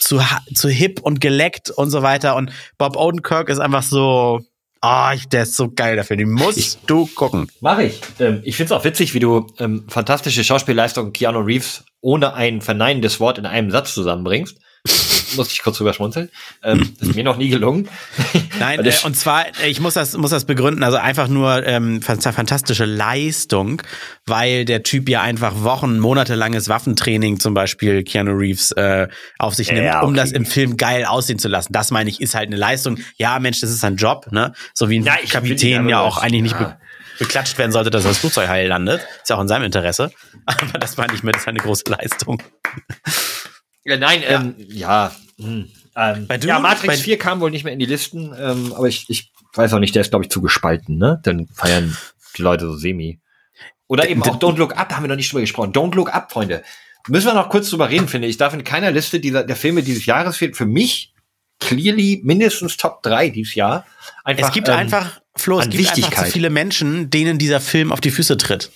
zu, 0.00 0.22
zu 0.54 0.68
hip 0.70 1.00
und 1.02 1.20
geleckt 1.20 1.68
und 1.68 1.90
so 1.90 2.00
weiter. 2.00 2.34
Und 2.34 2.50
Bob 2.78 2.96
Odenkirk 2.96 3.50
ist 3.50 3.58
einfach 3.58 3.82
so, 3.82 4.40
ah, 4.80 5.12
ich 5.12 5.28
der 5.28 5.42
ist 5.42 5.56
so 5.56 5.70
geil 5.70 5.96
dafür. 5.96 6.16
Den 6.16 6.30
musst 6.30 6.78
du 6.86 7.04
gucken. 7.14 7.50
Mach 7.60 7.78
ich. 7.78 8.00
Ähm, 8.20 8.40
ich 8.44 8.56
find's 8.56 8.72
auch 8.72 8.84
witzig, 8.84 9.12
wie 9.12 9.20
du 9.20 9.48
ähm, 9.58 9.84
fantastische 9.88 10.44
Schauspielleistung 10.44 11.12
Keanu 11.12 11.40
Reeves 11.40 11.84
ohne 12.00 12.32
ein 12.32 12.62
verneinendes 12.62 13.20
Wort 13.20 13.36
in 13.36 13.44
einem 13.44 13.70
Satz 13.70 13.92
zusammenbringst. 13.92 14.58
Musste 15.36 15.52
ich 15.54 15.62
kurz 15.62 15.78
drüber 15.78 15.92
schmunzeln. 15.92 16.30
Ähm, 16.62 16.94
das 16.98 17.08
ist 17.08 17.14
mir 17.14 17.24
noch 17.24 17.36
nie 17.36 17.48
gelungen. 17.48 17.88
Nein, 18.58 18.78
Und 18.80 18.86
äh, 18.86 18.92
und 19.04 19.16
zwar, 19.16 19.46
äh, 19.62 19.68
ich 19.68 19.80
muss 19.80 19.94
das, 19.94 20.16
muss 20.16 20.30
das 20.30 20.44
begründen, 20.44 20.82
also 20.82 20.96
einfach 20.98 21.28
nur 21.28 21.64
ähm, 21.66 22.02
fan- 22.02 22.20
fantastische 22.20 22.84
Leistung, 22.84 23.82
weil 24.26 24.64
der 24.64 24.82
Typ 24.82 25.08
ja 25.08 25.22
einfach 25.22 25.62
Wochen, 25.62 25.98
monatelanges 25.98 26.68
Waffentraining 26.68 27.40
zum 27.40 27.54
Beispiel 27.54 28.02
Keanu 28.04 28.32
Reeves 28.32 28.72
äh, 28.72 29.08
auf 29.38 29.54
sich 29.54 29.70
nimmt, 29.70 29.84
Ja, 29.86 30.00
um 30.02 30.10
okay. 30.10 30.16
das 30.20 30.32
im 30.32 30.46
Film 30.46 30.76
geil 30.76 31.04
aussehen 31.04 31.38
zu 31.38 31.48
lassen. 31.48 31.72
Das 31.72 31.90
meine 31.90 32.08
ich, 32.10 32.20
ist 32.20 32.34
halt 32.34 32.46
eine 32.48 32.56
Leistung. 32.56 32.98
Ja, 33.16 33.38
Mensch, 33.38 33.60
das 33.60 33.70
ist 33.70 33.80
sein 33.80 33.96
Job, 33.96 34.28
ne? 34.32 34.52
So 34.74 34.88
wie 34.88 34.98
ein 35.00 35.04
Ja, 35.04 35.16
Kapitän 35.30 35.88
ja 35.88 36.00
auch 36.00 36.18
eigentlich 36.18 36.42
nicht 36.42 36.52
ja. 36.60 36.64
be 36.64 36.76
beklatscht 37.20 37.56
werden 37.58 37.70
sollte, 37.70 37.90
dass 37.90 38.02
das 38.02 38.18
Flugzeug 38.18 38.48
heil 38.48 38.66
landet. 38.66 39.00
Ist 39.22 39.30
ja 39.30 39.36
auch 39.36 39.40
in 39.40 39.46
seinem 39.46 39.62
Interesse. 39.62 40.10
Aber 40.46 40.78
das 40.80 40.96
meine 40.96 41.14
ich 41.14 41.22
mir, 41.22 41.30
das 41.30 41.42
ist 41.42 41.48
eine 41.48 41.60
große 41.60 41.84
Leistung. 41.88 42.42
Ja, 43.84 43.96
nein, 43.98 44.22
ähm, 44.26 44.54
ja. 44.68 45.14
hm, 45.38 45.68
ähm, 45.96 46.26
Bei 46.26 46.38
Dune- 46.38 46.48
ja, 46.48 46.58
Matrix 46.58 46.86
bei- 46.86 46.96
4 46.96 47.18
kam 47.18 47.40
wohl 47.40 47.50
nicht 47.50 47.64
mehr 47.64 47.72
in 47.72 47.78
die 47.78 47.86
Listen, 47.86 48.34
ähm, 48.38 48.72
aber 48.74 48.88
ich, 48.88 49.06
ich 49.08 49.30
weiß 49.54 49.72
auch 49.74 49.78
nicht, 49.78 49.94
der 49.94 50.02
ist, 50.02 50.10
glaube 50.10 50.24
ich, 50.24 50.30
zu 50.30 50.40
gespalten, 50.40 50.96
ne? 50.96 51.20
Dann 51.22 51.46
feiern 51.52 51.96
die 52.36 52.42
Leute 52.42 52.66
so 52.66 52.76
semi. 52.76 53.20
Oder 53.86 54.08
eben 54.08 54.22
auch 54.22 54.38
Don't 54.40 54.56
Look 54.56 54.76
Up, 54.76 54.88
da 54.88 54.96
haben 54.96 55.04
wir 55.04 55.08
noch 55.08 55.16
nicht 55.16 55.30
drüber 55.30 55.42
gesprochen. 55.42 55.72
Don't 55.72 55.94
Look 55.94 56.12
Up, 56.12 56.32
Freunde. 56.32 56.62
Müssen 57.08 57.26
wir 57.26 57.34
noch 57.34 57.50
kurz 57.50 57.68
drüber 57.68 57.90
reden, 57.90 58.08
finde 58.08 58.26
ich. 58.28 58.38
Darf 58.38 58.54
in 58.54 58.64
keiner 58.64 58.90
Liste 58.90 59.20
dieser, 59.20 59.44
der 59.44 59.56
Filme 59.56 59.82
dieses 59.82 60.06
Jahres 60.06 60.38
fehlt. 60.38 60.56
Für 60.56 60.64
mich 60.64 61.12
clearly 61.60 62.20
mindestens 62.24 62.76
Top 62.78 63.02
3 63.02 63.28
dieses 63.28 63.54
Jahr. 63.54 63.86
Einfach, 64.24 64.48
Es 64.48 64.54
gibt 64.54 64.68
ähm, 64.68 64.74
einfach, 64.74 65.20
Flo, 65.36 65.60
es 65.60 65.68
gibt 65.68 65.86
einfach 65.90 66.24
zu 66.24 66.30
viele 66.32 66.48
Menschen, 66.50 67.10
denen 67.10 67.38
dieser 67.38 67.60
Film 67.60 67.92
auf 67.92 68.00
die 68.00 68.10
Füße 68.10 68.38
tritt. 68.38 68.70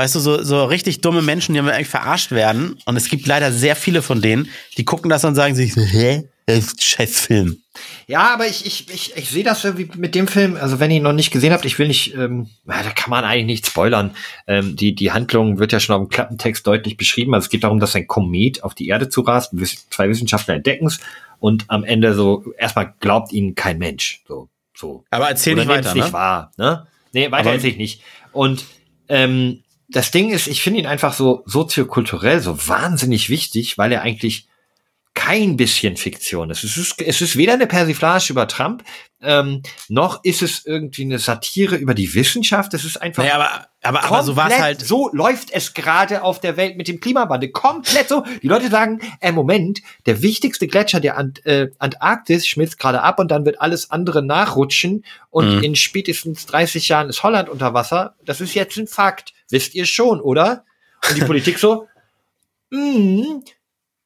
Weißt 0.00 0.14
du, 0.14 0.20
so, 0.20 0.42
so 0.42 0.64
richtig 0.64 1.02
dumme 1.02 1.20
Menschen, 1.20 1.52
die 1.52 1.60
eigentlich 1.60 1.86
verarscht 1.86 2.30
werden. 2.30 2.78
Und 2.86 2.96
es 2.96 3.10
gibt 3.10 3.26
leider 3.26 3.52
sehr 3.52 3.76
viele 3.76 4.00
von 4.00 4.22
denen, 4.22 4.48
die 4.78 4.86
gucken 4.86 5.10
das 5.10 5.26
und 5.26 5.34
sagen 5.34 5.54
sich 5.54 5.76
hä? 5.76 6.26
scheiß 6.48 7.20
Film. 7.20 7.58
Ja, 8.06 8.32
aber 8.32 8.46
ich, 8.46 8.64
ich, 8.64 8.88
ich, 8.88 9.14
ich 9.14 9.28
sehe 9.28 9.44
das 9.44 9.62
irgendwie 9.62 9.90
mit 9.98 10.14
dem 10.14 10.26
Film, 10.26 10.56
also 10.58 10.80
wenn 10.80 10.90
ihr 10.90 10.96
ihn 10.96 11.02
noch 11.02 11.12
nicht 11.12 11.30
gesehen 11.30 11.52
habt, 11.52 11.66
ich 11.66 11.78
will 11.78 11.86
nicht, 11.86 12.14
ähm, 12.14 12.48
da 12.64 12.80
kann 12.92 13.10
man 13.10 13.24
eigentlich 13.26 13.44
nicht 13.44 13.66
spoilern. 13.66 14.16
Ähm, 14.46 14.74
die, 14.74 14.94
die 14.94 15.12
Handlung 15.12 15.58
wird 15.58 15.72
ja 15.72 15.80
schon 15.80 15.94
auf 15.94 16.08
dem 16.08 16.08
Klappentext 16.08 16.66
deutlich 16.66 16.96
beschrieben. 16.96 17.34
Also 17.34 17.44
es 17.44 17.50
geht 17.50 17.62
darum, 17.62 17.78
dass 17.78 17.94
ein 17.94 18.06
Komet 18.06 18.64
auf 18.64 18.74
die 18.74 18.88
Erde 18.88 19.10
zurast, 19.10 19.52
zwei 19.90 20.08
Wissenschaftler 20.08 20.54
entdecken 20.54 20.86
es 20.86 20.98
und 21.40 21.66
am 21.68 21.84
Ende 21.84 22.14
so, 22.14 22.54
erstmal 22.56 22.94
glaubt 23.00 23.34
ihnen 23.34 23.54
kein 23.54 23.76
Mensch. 23.76 24.22
So, 24.26 24.48
so. 24.74 25.04
Aber 25.10 25.28
erzähl 25.28 25.52
Oder 25.52 25.64
nicht 25.66 25.68
weiter, 25.68 25.94
nicht 25.94 26.06
ne? 26.06 26.12
wahr, 26.14 26.52
ne? 26.56 26.86
Nee, 27.12 27.30
weiter 27.30 27.50
Aber- 27.50 27.52
erzähl 27.52 27.72
ich 27.72 27.76
nicht. 27.76 28.00
Und 28.32 28.64
ähm, 29.08 29.62
das 29.92 30.10
Ding 30.10 30.30
ist, 30.30 30.46
ich 30.46 30.62
finde 30.62 30.80
ihn 30.80 30.86
einfach 30.86 31.12
so 31.12 31.42
soziokulturell 31.46 32.40
so 32.40 32.68
wahnsinnig 32.68 33.28
wichtig, 33.30 33.78
weil 33.78 33.92
er 33.92 34.02
eigentlich 34.02 34.46
kein 35.14 35.56
bisschen 35.56 35.96
Fiktion 35.96 36.50
ist. 36.50 36.62
Es 36.62 36.76
ist, 36.76 37.02
es 37.02 37.20
ist 37.20 37.36
weder 37.36 37.54
eine 37.54 37.66
Persiflage 37.66 38.28
über 38.30 38.46
Trump, 38.46 38.84
ähm, 39.20 39.62
noch 39.88 40.24
ist 40.24 40.40
es 40.40 40.64
irgendwie 40.64 41.02
eine 41.02 41.18
Satire 41.18 41.76
über 41.76 41.94
die 41.94 42.14
Wissenschaft. 42.14 42.72
Es 42.74 42.84
ist 42.84 42.96
einfach 43.02 43.22
Naja, 43.24 43.34
aber, 43.34 43.66
aber, 43.82 44.04
aber 44.04 44.22
so 44.22 44.36
war 44.36 44.50
es 44.50 44.58
halt. 44.58 44.80
So 44.80 45.10
läuft 45.12 45.50
es 45.50 45.74
gerade 45.74 46.22
auf 46.22 46.40
der 46.40 46.56
Welt 46.56 46.76
mit 46.78 46.88
dem 46.88 47.00
Klimawandel. 47.00 47.50
Komplett 47.50 48.08
so. 48.08 48.24
Die 48.42 48.48
Leute 48.48 48.70
sagen, 48.70 49.00
äh, 49.20 49.32
Moment, 49.32 49.80
der 50.06 50.22
wichtigste 50.22 50.68
Gletscher 50.68 51.00
der 51.00 51.18
Ant 51.18 51.44
äh, 51.44 51.70
Antarktis 51.78 52.46
schmilzt 52.46 52.78
gerade 52.78 53.02
ab 53.02 53.18
und 53.18 53.30
dann 53.30 53.44
wird 53.44 53.60
alles 53.60 53.90
andere 53.90 54.22
nachrutschen 54.22 55.04
und 55.28 55.56
Mhm. 55.56 55.62
in 55.64 55.76
spätestens 55.76 56.46
30 56.46 56.88
Jahren 56.88 57.08
ist 57.10 57.22
Holland 57.22 57.48
unter 57.48 57.74
Wasser. 57.74 58.14
Das 58.24 58.40
ist 58.40 58.54
jetzt 58.54 58.78
ein 58.78 58.86
Fakt. 58.86 59.34
Wisst 59.50 59.74
ihr 59.74 59.86
schon, 59.86 60.20
oder? 60.20 60.64
Und 61.08 61.16
die 61.16 61.24
Politik 61.24 61.58
so, 61.58 61.86
mm, 62.70 63.42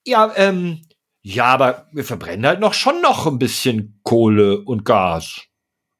ja, 0.06 0.32
ähm, 0.36 0.82
ja, 1.22 1.46
aber 1.46 1.86
wir 1.92 2.04
verbrennen 2.04 2.46
halt 2.46 2.60
noch 2.60 2.74
schon 2.74 3.00
noch 3.00 3.26
ein 3.26 3.38
bisschen 3.38 3.98
Kohle 4.02 4.60
und 4.60 4.84
Gas. 4.84 5.42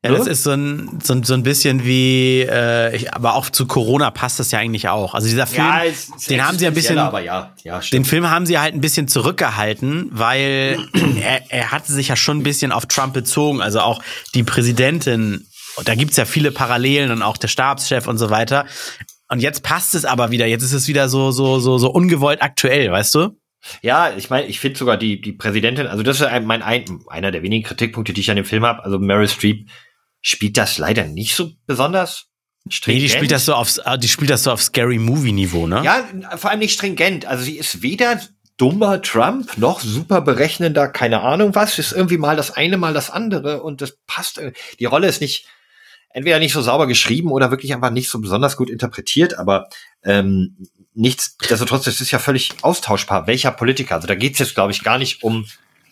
Ja, 0.05 0.12
das 0.12 0.26
ist 0.26 0.42
so 0.42 0.51
ein, 0.51 0.99
so 1.03 1.14
ein, 1.14 1.22
so 1.22 1.32
ein 1.32 1.42
bisschen 1.42 1.82
wie, 1.82 2.42
äh, 2.42 2.95
ich, 2.95 3.14
aber 3.14 3.34
auch 3.36 3.49
zu 3.49 3.66
Corona 3.66 4.11
passt 4.11 4.38
das 4.38 4.51
ja 4.51 4.59
eigentlich 4.59 4.90
auch. 4.90 5.14
Also 5.14 5.28
dieser 5.28 5.47
Film, 5.47 5.66
es 5.86 6.11
ist 6.11 6.28
den 6.28 6.47
haben 6.47 6.59
sie 6.59 6.66
ein 6.66 6.74
bisschen, 6.74 6.99
aber 6.99 7.20
ja, 7.20 7.55
ja, 7.62 7.80
den. 7.80 8.05
Film 8.05 8.28
haben 8.28 8.45
sie 8.45 8.59
halt 8.59 8.74
ein 8.74 8.82
bisschen 8.82 9.09
zurückgehalten, 9.09 10.11
weil 10.12 10.78
er, 11.22 11.51
er 11.51 11.72
hatte 11.72 11.90
sich 11.90 12.09
ja 12.09 12.16
schon 12.16 12.40
ein 12.40 12.42
bisschen 12.42 12.70
auf 12.70 12.84
Trump 12.84 13.14
bezogen. 13.14 13.62
Also 13.62 13.80
auch 13.80 14.03
die 14.34 14.42
Präsidentin, 14.42 15.47
da 15.86 15.95
gibt's 15.95 16.18
ja 16.18 16.26
viele 16.26 16.53
Parallelen 16.53 17.11
und 17.11 17.22
auch 17.22 17.38
der 17.38 17.49
Stabschef 17.49 18.07
und 18.07 18.18
so 18.18 18.28
weiter. 18.28 18.66
Und 19.29 19.41
jetzt 19.41 19.62
passt 19.62 19.95
es 19.95 20.05
aber 20.05 20.31
wieder. 20.31 20.47
Jetzt 20.47 20.62
ist 20.62 20.72
es 20.72 20.87
wieder 20.89 21.09
so, 21.09 21.31
so, 21.31 21.59
so, 21.59 21.79
so 21.79 21.91
ungewollt 21.91 22.43
aktuell, 22.43 22.91
weißt 22.91 23.14
du? 23.14 23.39
Ja, 23.83 24.14
ich 24.14 24.29
meine, 24.29 24.47
ich 24.47 24.61
finde 24.61 24.79
sogar 24.79 24.97
die, 24.99 25.20
die 25.20 25.33
Präsidentin, 25.33 25.87
also 25.87 26.03
das 26.03 26.16
ist 26.20 26.27
ein, 26.27 26.45
mein 26.45 26.62
ein, 26.62 26.85
einer 27.09 27.31
der 27.31 27.43
wenigen 27.43 27.64
Kritikpunkte, 27.64 28.12
die 28.12 28.20
ich 28.20 28.31
an 28.31 28.37
dem 28.37 28.45
Film 28.45 28.64
habe. 28.64 28.85
Also 28.85 28.99
Meryl 28.99 29.29
Streep 29.29 29.68
spielt 30.20 30.59
das 30.59 30.77
leider 30.79 31.05
nicht 31.07 31.35
so 31.35 31.51
besonders 31.66 32.27
Nee, 32.66 32.72
stringent. 32.75 33.03
die 33.03 33.09
spielt 33.11 33.31
das 33.31 33.45
so 33.45 33.55
aufs, 33.55 33.79
äh, 33.79 33.99
die 33.99 34.09
spielt 34.09 34.31
das 34.31 34.43
so 34.45 34.51
auf 34.53 34.62
Scary 34.62 34.99
Movie 34.99 35.33
Niveau, 35.33 35.66
ne? 35.66 35.83
Ja, 35.85 36.03
vor 36.37 36.51
allem 36.51 36.61
nicht 36.61 36.72
stringent. 36.72 37.27
Also 37.27 37.45
sie 37.45 37.59
ist 37.59 37.83
weder 37.83 38.20
dummer 38.57 39.03
Trump 39.03 39.59
noch 39.59 39.81
super 39.81 40.22
berechnender, 40.22 40.89
keine 40.89 41.20
Ahnung 41.20 41.55
was. 41.55 41.79
Ist 41.79 41.93
irgendwie 41.93 42.16
mal 42.16 42.37
das 42.37 42.51
eine, 42.53 42.79
mal 42.79 42.95
das 42.95 43.11
andere 43.11 43.62
und 43.62 43.83
das 43.83 43.99
passt. 44.07 44.39
irgendwie. 44.39 44.59
Die 44.81 44.87
Rolle 44.87 45.09
ist 45.09 45.20
nicht 45.20 45.47
entweder 46.14 46.38
nicht 46.38 46.52
so 46.52 46.62
sauber 46.62 46.86
geschrieben 46.86 47.30
oder 47.30 47.50
wirklich 47.50 47.74
einfach 47.74 47.90
nicht 47.90 48.08
so 48.08 48.20
besonders 48.20 48.56
gut 48.56 48.70
interpretiert, 48.70 49.36
aber 49.36 49.68
ähm, 50.04 50.56
nichtsdestotrotz, 50.94 51.86
es 51.88 52.00
ist 52.00 52.12
ja 52.12 52.20
völlig 52.20 52.52
austauschbar, 52.62 53.26
welcher 53.26 53.50
Politiker. 53.50 53.96
Also 53.96 54.06
da 54.06 54.14
geht's 54.14 54.38
jetzt, 54.38 54.54
glaube 54.54 54.72
ich, 54.72 54.82
gar 54.82 54.96
nicht 54.96 55.22
um 55.22 55.44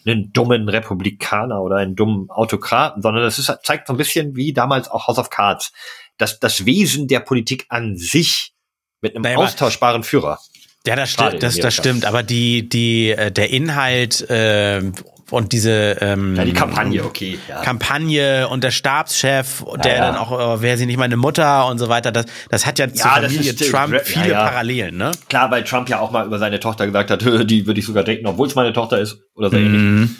einen 0.06 0.32
dummen 0.32 0.68
Republikaner 0.68 1.60
oder 1.60 1.76
einen 1.76 1.96
dummen 1.96 2.30
Autokraten, 2.30 3.02
sondern 3.02 3.24
das 3.24 3.38
ist, 3.38 3.52
zeigt 3.64 3.88
so 3.88 3.94
ein 3.94 3.96
bisschen 3.96 4.36
wie 4.36 4.52
damals 4.52 4.88
auch 4.88 5.08
House 5.08 5.18
of 5.18 5.28
Cards, 5.28 5.72
dass 6.18 6.38
das 6.38 6.66
Wesen 6.66 7.08
der 7.08 7.20
Politik 7.20 7.66
an 7.68 7.96
sich 7.96 8.52
mit 9.00 9.16
einem 9.16 9.26
aber- 9.26 9.44
austauschbaren 9.44 10.04
Führer. 10.04 10.38
Ja, 10.86 10.96
das 10.96 11.12
stimmt, 11.12 11.42
das, 11.44 11.58
das 11.58 11.74
stimmt. 11.74 12.04
Aber 12.04 12.24
die, 12.24 12.68
die, 12.68 13.10
äh, 13.10 13.30
der 13.30 13.50
Inhalt 13.50 14.28
äh, 14.28 14.82
und 15.30 15.52
diese 15.52 15.96
ähm, 16.00 16.36
Ja, 16.36 16.44
die 16.44 16.52
Kampagne, 16.52 17.04
okay. 17.04 17.38
Ja. 17.48 17.62
Kampagne 17.62 18.48
und 18.48 18.64
der 18.64 18.70
Stabschef, 18.70 19.64
der 19.84 19.96
ja. 19.96 20.06
dann 20.06 20.16
auch, 20.16 20.58
äh, 20.58 20.62
wer 20.62 20.76
sie 20.76 20.86
nicht 20.86 20.98
meine 20.98 21.16
Mutter 21.16 21.66
und 21.68 21.78
so 21.78 21.88
weiter, 21.88 22.12
das, 22.12 22.26
das 22.50 22.66
hat 22.66 22.78
ja, 22.78 22.86
Ja, 22.86 23.20
das 23.20 23.32
Familie 23.32 23.52
ist, 23.52 23.70
Trump 23.70 23.92
ja, 23.92 23.98
viele 24.00 24.30
ja. 24.30 24.44
Parallelen, 24.44 24.96
ne? 24.96 25.12
Klar, 25.28 25.50
weil 25.50 25.64
Trump 25.64 25.88
ja 25.88 26.00
auch 26.00 26.10
mal 26.10 26.26
über 26.26 26.38
seine 26.38 26.60
Tochter 26.60 26.86
gesagt 26.86 27.10
hat, 27.10 27.22
die 27.50 27.66
würde 27.66 27.80
ich 27.80 27.86
sogar 27.86 28.04
daten, 28.04 28.26
obwohl 28.26 28.48
es 28.48 28.54
meine 28.54 28.72
Tochter 28.72 28.98
ist 28.98 29.18
oder 29.34 29.50
so 29.50 29.56
ähnlich. 29.56 29.80
Mhm. 29.80 30.16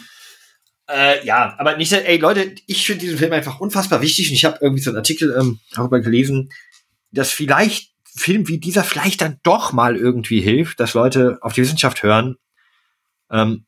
Äh, 0.89 1.25
ja, 1.25 1.55
aber 1.57 1.77
nicht, 1.77 1.93
ey 1.93 2.17
Leute, 2.17 2.55
ich 2.67 2.85
finde 2.85 3.01
diesen 3.01 3.17
Film 3.17 3.31
einfach 3.31 3.59
unfassbar 3.59 4.01
wichtig 4.01 4.29
und 4.29 4.33
ich 4.33 4.45
habe 4.45 4.57
irgendwie 4.61 4.81
so 4.81 4.89
einen 4.89 4.97
Artikel 4.97 5.35
ähm, 5.39 5.59
darüber 5.73 6.01
gelesen, 6.01 6.49
dass 7.11 7.31
vielleicht 7.31 7.93
Film 8.15 8.47
wie 8.47 8.59
dieser 8.59 8.83
vielleicht 8.83 9.21
dann 9.21 9.39
doch 9.43 9.73
mal 9.73 9.95
irgendwie 9.95 10.41
hilft, 10.41 10.79
dass 10.79 10.93
Leute 10.93 11.37
auf 11.41 11.53
die 11.53 11.61
Wissenschaft 11.61 12.03
hören, 12.03 12.35
ähm, 13.31 13.65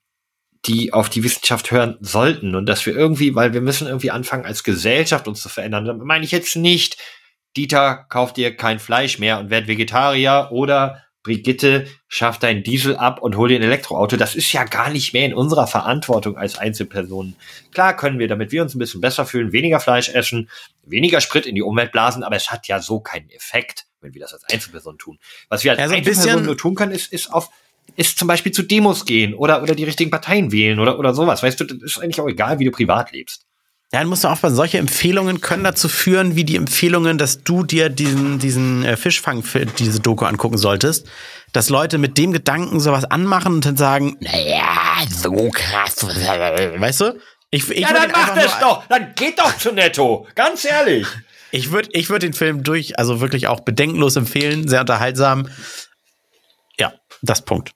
die 0.68 0.94
auf 0.94 1.10
die 1.10 1.24
Wissenschaft 1.24 1.72
hören 1.72 1.98
sollten 2.02 2.56
und 2.56 2.66
dass 2.68 2.86
wir 2.86 2.96
irgendwie, 2.96 3.36
weil 3.36 3.54
wir 3.54 3.62
müssen 3.62 3.88
irgendwie 3.88 4.12
anfangen 4.12 4.46
als 4.46 4.64
Gesellschaft 4.64 5.28
uns 5.28 5.42
zu 5.42 5.50
verändern. 5.50 5.86
Damit 5.86 6.06
meine 6.06 6.26
ich 6.26 6.32
jetzt 6.32 6.56
nicht, 6.56 6.98
Dieter, 7.56 8.06
kauf 8.10 8.34
dir 8.34 8.56
kein 8.56 8.80
Fleisch 8.80 9.20
mehr 9.20 9.40
und 9.40 9.50
werd 9.50 9.68
Vegetarier 9.68 10.50
oder 10.52 11.04
Brigitte, 11.24 11.88
schaff 12.08 12.38
deinen 12.38 12.62
Diesel 12.64 12.96
ab 12.98 13.20
und 13.22 13.36
hol 13.36 13.50
dir 13.50 13.58
ein 13.58 13.64
Elektroauto. 13.64 14.16
Das 14.16 14.36
ist 14.36 14.52
ja 14.54 14.64
gar 14.64 14.90
nicht 14.92 15.14
mehr 15.14 15.26
in 15.26 15.34
unserer 15.34 15.66
Verantwortung 15.66 16.38
als 16.38 16.58
Einzelpersonen. 16.58 17.36
Klar 17.72 17.96
können 17.96 18.20
wir, 18.20 18.28
damit 18.28 18.52
wir 18.52 18.62
uns 18.62 18.76
ein 18.76 18.80
bisschen 18.80 19.02
besser 19.02 19.26
fühlen, 19.26 19.52
weniger 19.52 19.80
Fleisch 19.80 20.10
essen, 20.10 20.50
weniger 20.84 21.22
Sprit 21.22 21.48
in 21.48 21.56
die 21.56 21.64
Umwelt 21.64 21.92
blasen, 21.92 22.24
aber 22.24 22.36
es 22.36 22.52
hat 22.52 22.68
ja 22.68 22.80
so 22.80 23.00
keinen 23.00 23.30
Effekt, 23.32 23.86
wenn 24.02 24.14
wir 24.14 24.22
das 24.22 24.34
als 24.34 24.44
Einzelperson 24.52 25.00
tun. 25.00 25.18
Was 25.50 25.64
wir 25.64 25.72
als 25.72 25.80
Ja, 25.80 25.88
so 25.88 25.94
ein 25.94 25.98
Einzelperson 26.00 26.32
bisschen- 26.34 26.46
nur 26.46 26.58
tun 26.58 26.76
können, 26.76 26.92
ist, 26.92 27.12
ist 27.12 27.34
auf 27.34 27.50
ist 27.96 28.18
zum 28.20 28.28
Beispiel 28.28 28.52
zu 28.52 28.64
Demos 28.64 29.06
gehen 29.06 29.34
oder, 29.34 29.62
oder 29.64 29.76
die 29.76 29.84
richtigen 29.86 30.12
Parteien 30.12 30.52
wählen 30.52 30.80
oder, 30.80 31.00
oder 31.00 31.14
sowas. 31.14 31.44
Weißt 31.44 31.60
du, 31.60 31.64
das 31.66 31.78
ist 31.82 31.98
eigentlich 32.00 32.20
auch 32.20 32.28
egal, 32.28 32.60
wie 32.60 32.66
du 32.66 32.72
privat 32.72 33.12
lebst. 33.12 33.44
Ja, 33.94 34.00
dann 34.00 34.08
musst 34.10 34.24
du 34.24 34.28
aufpassen. 34.28 34.56
Solche 34.56 34.80
Empfehlungen 34.80 35.40
können 35.42 35.64
dazu 35.64 35.88
führen, 35.88 36.36
wie 36.36 36.44
die 36.44 36.56
Empfehlungen, 36.58 37.18
dass 37.18 37.44
du 37.44 37.64
dir 37.64 37.88
diesen, 37.90 38.40
diesen 38.40 38.84
äh, 38.84 38.98
Fischfang, 38.98 39.44
diese 39.80 40.00
Doku 40.02 40.26
angucken 40.26 40.58
solltest, 40.58 41.08
dass 41.54 41.70
Leute 41.70 41.98
mit 41.98 42.18
dem 42.18 42.34
Gedanken 42.34 42.80
sowas 42.82 43.06
anmachen 43.06 43.54
und 43.54 43.66
dann 43.66 43.78
sagen, 43.78 44.18
naja, 44.20 44.64
so 45.10 45.50
krass, 45.52 46.04
weißt 46.80 47.02
du? 47.02 47.20
Ich, 47.52 47.70
ich 47.70 47.80
Ja, 47.82 47.94
dann 47.94 48.10
es 48.38 48.52
nur- 48.52 48.60
doch. 48.60 48.84
Dann 48.90 49.14
geht 49.16 49.40
doch 49.40 49.56
zu 49.58 49.72
Netto. 49.72 50.28
Ganz 50.36 50.66
ehrlich. 50.66 51.08
Ich 51.52 51.72
würde 51.72 51.88
ich 51.94 52.10
würd 52.10 52.24
den 52.24 52.34
Film 52.34 52.64
durch, 52.64 53.00
also 53.00 53.22
wirklich 53.22 53.48
auch 53.48 53.62
bedenkenlos 53.62 54.18
empfehlen, 54.18 54.68
sehr 54.68 54.82
unterhaltsam. 54.82 55.48
Das 57.26 57.42
Punkt. 57.44 57.72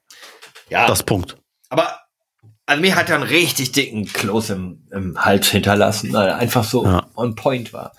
Ja, 0.69 0.87
Das 0.87 1.03
Punkt. 1.03 1.37
aber 1.69 1.99
also 2.65 2.81
mir 2.81 2.95
hat 2.95 3.09
er 3.09 3.15
einen 3.15 3.23
richtig 3.23 3.71
dicken 3.71 4.05
Kloß 4.05 4.51
im, 4.51 4.87
im 4.91 5.17
Hals 5.25 5.47
hinterlassen, 5.49 6.13
weil 6.13 6.27
er 6.29 6.37
einfach 6.37 6.63
so 6.63 6.85
Ja. 6.85 7.07
on 7.15 7.33
point 7.33 7.73
war. 7.73 7.93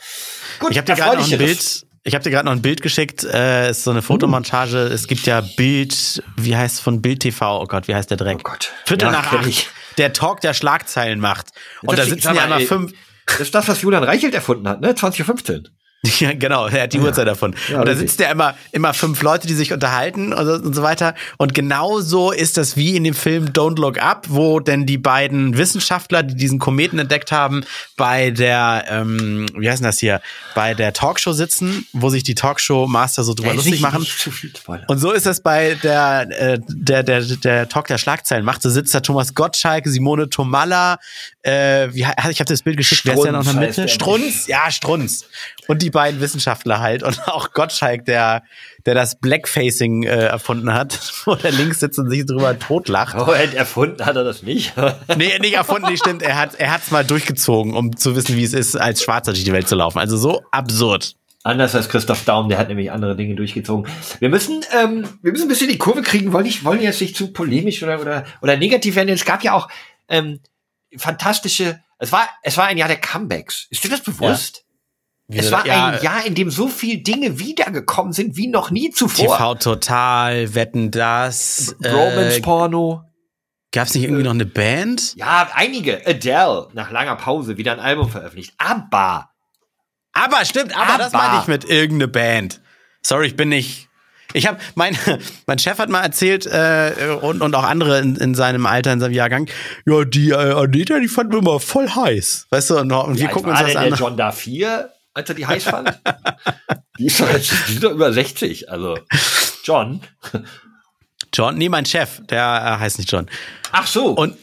Gut, 0.60 0.70
Ich 0.70 0.76
habe 0.78 0.86
dir 0.86 0.94
da 0.94 1.04
gerade 1.06 1.16
noch 1.20 1.30
ein 1.32 1.38
Bild. 1.38 1.86
Ich 2.02 2.14
habe 2.14 2.22
dir 2.24 2.30
gerade 2.30 2.46
noch 2.46 2.52
ein 2.52 2.62
Bild 2.62 2.80
geschickt. 2.80 3.24
Äh, 3.24 3.70
ist 3.70 3.82
so 3.84 3.90
eine 3.90 4.00
Fotomontage. 4.00 4.78
Es 4.78 5.06
gibt 5.08 5.26
ja 5.26 5.40
Bild. 5.40 6.22
Wie 6.36 6.56
heißt 6.56 6.76
es 6.76 6.80
von 6.80 7.02
Bild 7.02 7.20
TV? 7.20 7.60
Oh 7.60 7.66
Gott, 7.66 7.88
wie 7.88 7.94
heißt 7.94 8.08
der 8.10 8.16
Dreck? 8.16 8.38
Oh 8.40 8.42
Gott. 8.50 8.72
Viertel 8.86 9.06
Ja, 9.06 9.12
nach 9.12 9.32
acht. 9.32 9.66
Der 9.98 10.12
Talk 10.12 10.40
der 10.40 10.54
Schlagzeilen 10.54 11.18
macht. 11.20 11.48
Und 11.82 11.92
da 11.92 11.96
Das- 12.02 12.06
sitzen 12.06 12.22
sag 12.22 12.36
ja 12.36 12.46
mal, 12.46 12.58
immer 12.60 12.66
fünf. 12.68 12.92
Das 13.26 13.40
ist 13.40 13.54
das, 13.54 13.68
was 13.68 13.82
Julian 13.82 14.02
Reichelt 14.04 14.34
erfunden 14.34 14.66
hat, 14.68 14.80
ne? 14.80 14.94
2015. 14.94 15.68
Ja, 16.02 16.32
genau, 16.32 16.66
er 16.66 16.84
hat 16.84 16.94
die 16.94 16.98
Uhrzeit 16.98 17.26
davon. 17.26 17.54
Ja, 17.68 17.80
und 17.80 17.86
da 17.86 17.94
sitzt 17.94 18.20
ja 18.20 18.30
immer, 18.30 18.54
immer 18.72 18.94
fünf 18.94 19.20
Leute, 19.20 19.46
die 19.46 19.52
sich 19.52 19.72
unterhalten 19.74 20.32
und, 20.32 20.46
so- 20.46 20.54
und 20.54 20.74
so 20.74 20.82
weiter. 20.82 21.14
Und 21.36 21.52
genauso 21.52 22.32
ist 22.32 22.56
das 22.56 22.74
wie 22.76 22.96
in 22.96 23.04
dem 23.04 23.12
Film 23.12 23.48
Don't 23.48 23.78
Look 23.78 24.00
Up, 24.00 24.26
wo 24.30 24.60
denn 24.60 24.86
die 24.86 24.96
beiden 24.96 25.58
Wissenschaftler, 25.58 26.22
die 26.22 26.34
diesen 26.34 26.58
Kometen 26.58 26.98
entdeckt 26.98 27.32
haben, 27.32 27.64
bei 27.98 28.30
der, 28.30 28.86
ähm, 28.88 29.44
wie 29.58 29.68
heißt 29.68 29.80
denn 29.80 29.88
das 29.88 29.98
hier, 29.98 30.22
bei 30.54 30.72
der 30.72 30.94
Talkshow 30.94 31.34
sitzen, 31.34 31.86
wo 31.92 32.08
sich 32.08 32.22
die 32.22 32.34
Talkshow-Master 32.34 33.22
so 33.22 33.34
drüber 33.34 33.52
lustig 33.52 33.80
machen. 33.80 34.06
Und 34.88 34.98
so 34.98 35.12
ist 35.12 35.26
es 35.26 35.42
bei 35.42 35.74
der, 35.82 36.28
äh, 36.30 36.58
der, 36.66 37.02
der, 37.02 37.20
der 37.20 37.68
Talk 37.68 37.88
der 37.88 37.98
Schlagzeilen 37.98 38.46
macht. 38.46 38.64
Da 38.64 38.70
sitzt 38.70 38.94
da 38.94 39.00
Thomas 39.00 39.34
Gottschalk, 39.34 39.86
Simone 39.86 40.30
Tomalla, 40.30 40.98
äh, 41.42 41.88
wie, 41.92 42.00
ich 42.00 42.40
habe 42.40 42.44
das 42.44 42.62
Bild 42.62 42.78
geschickt, 42.78 43.02
wer 43.04 43.14
ist 43.14 43.22
der 43.22 43.32
noch 43.32 43.46
in 43.46 43.60
der 43.60 43.72
Strunz 43.72 43.76
Mitte? 43.76 43.88
Strunz, 43.88 44.46
ja, 44.46 44.70
Strunz. 44.70 45.24
Und 45.68 45.82
die 45.82 45.89
beiden 45.90 46.20
Wissenschaftler 46.20 46.80
halt. 46.80 47.02
Und 47.02 47.28
auch 47.28 47.52
Gottschalk, 47.52 48.04
der, 48.06 48.42
der 48.86 48.94
das 48.94 49.18
Blackfacing 49.20 50.04
äh, 50.04 50.26
erfunden 50.26 50.72
hat, 50.72 50.98
wo 51.26 51.34
der 51.34 51.52
links 51.52 51.80
sitzt 51.80 51.98
und 51.98 52.10
sich 52.10 52.24
drüber 52.26 52.58
totlacht. 52.58 53.16
Oh, 53.18 53.30
er- 53.32 53.54
erfunden 53.54 54.04
hat 54.06 54.16
er 54.16 54.24
das 54.24 54.42
nicht. 54.42 54.72
Nee, 55.16 55.38
nicht 55.40 55.54
erfunden, 55.54 55.88
nee, 55.90 55.96
stimmt. 55.96 56.22
Er 56.22 56.38
hat 56.38 56.54
er 56.54 56.72
hat's 56.72 56.90
mal 56.90 57.04
durchgezogen, 57.04 57.74
um 57.74 57.96
zu 57.96 58.16
wissen, 58.16 58.36
wie 58.36 58.44
es 58.44 58.52
ist, 58.54 58.76
als 58.76 59.02
Schwarzer 59.02 59.32
durch 59.32 59.44
die 59.44 59.52
Welt 59.52 59.68
zu 59.68 59.74
laufen. 59.76 59.98
Also 59.98 60.16
so 60.16 60.42
absurd. 60.50 61.14
Anders 61.42 61.74
als 61.74 61.88
Christoph 61.88 62.24
Daum, 62.24 62.48
der 62.50 62.58
hat 62.58 62.68
nämlich 62.68 62.92
andere 62.92 63.16
Dinge 63.16 63.34
durchgezogen. 63.34 63.90
Wir 64.18 64.28
müssen, 64.28 64.60
ähm, 64.78 65.08
wir 65.22 65.32
müssen 65.32 65.44
ein 65.46 65.48
bisschen 65.48 65.70
die 65.70 65.78
Kurve 65.78 66.02
kriegen, 66.02 66.32
wollen 66.34 66.44
nicht, 66.44 66.64
wollen 66.64 66.82
jetzt 66.82 67.00
nicht 67.00 67.16
zu 67.16 67.32
polemisch 67.32 67.82
oder, 67.82 67.98
oder, 68.00 68.24
oder 68.42 68.56
negativ 68.58 68.94
werden. 68.94 69.08
Es 69.08 69.24
gab 69.24 69.42
ja 69.42 69.54
auch, 69.54 69.68
ähm, 70.08 70.40
fantastische, 70.96 71.80
es 71.98 72.12
war, 72.12 72.28
es 72.42 72.56
war 72.56 72.66
ein 72.66 72.76
Jahr 72.76 72.88
der 72.88 73.00
Comebacks. 73.00 73.66
Ist 73.70 73.82
dir 73.84 73.88
das 73.90 74.02
bewusst? 74.02 74.64
Es 75.32 75.52
war 75.52 75.66
ja, 75.66 75.88
ein 75.88 76.02
Jahr, 76.02 76.26
in 76.26 76.34
dem 76.34 76.50
so 76.50 76.68
viele 76.68 76.98
Dinge 77.02 77.38
wiedergekommen 77.38 78.12
sind 78.12 78.36
wie 78.36 78.48
noch 78.48 78.70
nie 78.70 78.90
zuvor. 78.90 79.36
TV 79.36 79.54
Total, 79.56 80.54
Wetten 80.54 80.90
das. 80.90 81.76
Romance 81.84 82.38
Äh, 82.38 82.40
Porno. 82.42 83.04
gab's 83.72 83.94
nicht 83.94 84.04
irgendwie 84.04 84.24
noch 84.24 84.32
eine 84.32 84.46
Band? 84.46 85.14
Ja, 85.16 85.48
einige. 85.54 86.04
Adele, 86.06 86.68
nach 86.72 86.90
langer 86.90 87.16
Pause, 87.16 87.56
wieder 87.56 87.72
ein 87.72 87.80
Album 87.80 88.08
veröffentlicht. 88.10 88.54
Aber, 88.58 89.30
Aber 90.12 90.44
stimmt, 90.44 90.76
aber, 90.76 90.98
das 90.98 91.14
Aber. 91.14 91.22
meinte 91.22 91.42
ich 91.42 91.48
mit 91.48 91.64
irgendeine 91.64 92.08
Band. 92.08 92.60
Sorry, 93.02 93.26
ich 93.28 93.36
bin 93.36 93.48
nicht. 93.50 93.88
Ich 94.32 94.46
habe 94.46 94.58
mein 94.76 94.96
mein 95.46 95.58
Chef 95.58 95.78
hat 95.78 95.88
mal 95.88 96.02
erzählt 96.02 96.46
äh, 96.46 97.16
und 97.20 97.40
und 97.42 97.54
auch 97.54 97.64
andere 97.64 97.98
in, 98.00 98.14
in 98.16 98.34
seinem 98.34 98.64
Alter 98.66 98.92
in 98.92 99.00
seinem 99.00 99.14
Jahrgang, 99.14 99.48
ja 99.86 100.04
die 100.04 100.30
äh, 100.30 100.34
Anita, 100.52 100.98
die 101.00 101.08
fanden 101.08 101.32
wir 101.32 101.38
immer 101.40 101.58
voll 101.58 101.88
heiß, 101.88 102.46
weißt 102.50 102.70
du? 102.70 102.78
Und, 102.78 102.92
und 102.92 103.18
wir 103.18 103.28
gucken 103.28 103.50
uns 103.50 103.58
das 103.60 103.68
denn 103.68 103.76
an. 103.78 103.88
der 103.90 103.98
John 103.98 104.16
da 104.16 104.30
4, 104.30 104.90
als 105.14 105.28
er 105.28 105.34
die 105.34 105.46
heiß 105.46 105.64
fand? 105.64 106.00
die, 106.98 107.06
ist 107.06 107.20
doch 107.20 107.30
jetzt, 107.30 107.52
die 107.68 107.74
ist 107.74 107.82
doch 107.84 107.92
über 107.92 108.12
60. 108.12 108.70
Also, 108.70 108.98
John. 109.64 110.00
John, 111.32 111.56
nee, 111.56 111.68
mein 111.68 111.86
Chef, 111.86 112.20
der 112.26 112.40
äh, 112.78 112.80
heißt 112.80 112.98
nicht 112.98 113.10
John. 113.10 113.26
Ach 113.72 113.86
so. 113.86 114.06
Und 114.14 114.36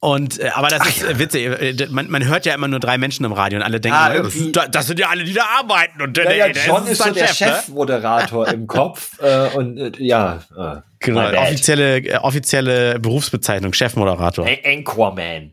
und 0.00 0.38
äh, 0.38 0.50
aber 0.50 0.68
das 0.68 0.86
ist 0.86 1.02
äh, 1.02 1.18
witzig. 1.18 1.46
äh, 1.46 1.86
Man, 1.88 2.10
man 2.10 2.26
hört 2.26 2.44
ja 2.44 2.52
immer 2.54 2.68
nur 2.68 2.78
drei 2.78 2.98
Menschen 2.98 3.24
im 3.24 3.32
Radio 3.32 3.58
und 3.58 3.62
alle 3.64 3.80
denken, 3.80 3.96
Ah, 3.98 4.12
äh, 4.14 4.52
das, 4.52 4.70
das 4.70 4.86
sind 4.86 4.98
ja 5.00 5.08
alle, 5.08 5.24
die 5.24 5.32
da 5.32 5.46
arbeiten 5.58 6.02
und 6.02 6.14
der, 6.18 6.24
Naja, 6.26 6.44
der, 6.44 6.52
der 6.52 6.66
John 6.66 6.86
ist 6.86 7.02
so 7.02 7.10
der 7.10 7.22
ne? 7.22 7.28
Chefmoderator 7.34 8.48
im 8.48 8.66
Kopf 8.66 9.18
äh, 9.22 9.48
und 9.56 9.78
äh, 9.78 9.92
ja, 10.04 10.40
äh, 10.54 10.80
Genau, 10.98 11.32
offizielle, 11.40 11.96
äh, 12.00 12.16
offizielle 12.18 12.98
Berufsbezeichnung, 13.00 13.72
Chefmoderator. 13.72 14.46
An- 14.46 14.58
Anchorman. 14.62 15.52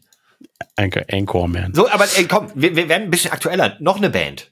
Anchor, 0.75 1.03
Anchorman. 1.09 1.73
So, 1.73 1.89
aber 1.89 2.05
ey, 2.17 2.25
komm, 2.25 2.51
wir, 2.53 2.75
wir 2.75 2.89
werden 2.89 3.03
ein 3.03 3.09
bisschen 3.09 3.31
aktueller. 3.31 3.77
Noch 3.79 3.95
eine 3.95 4.09
Band. 4.09 4.51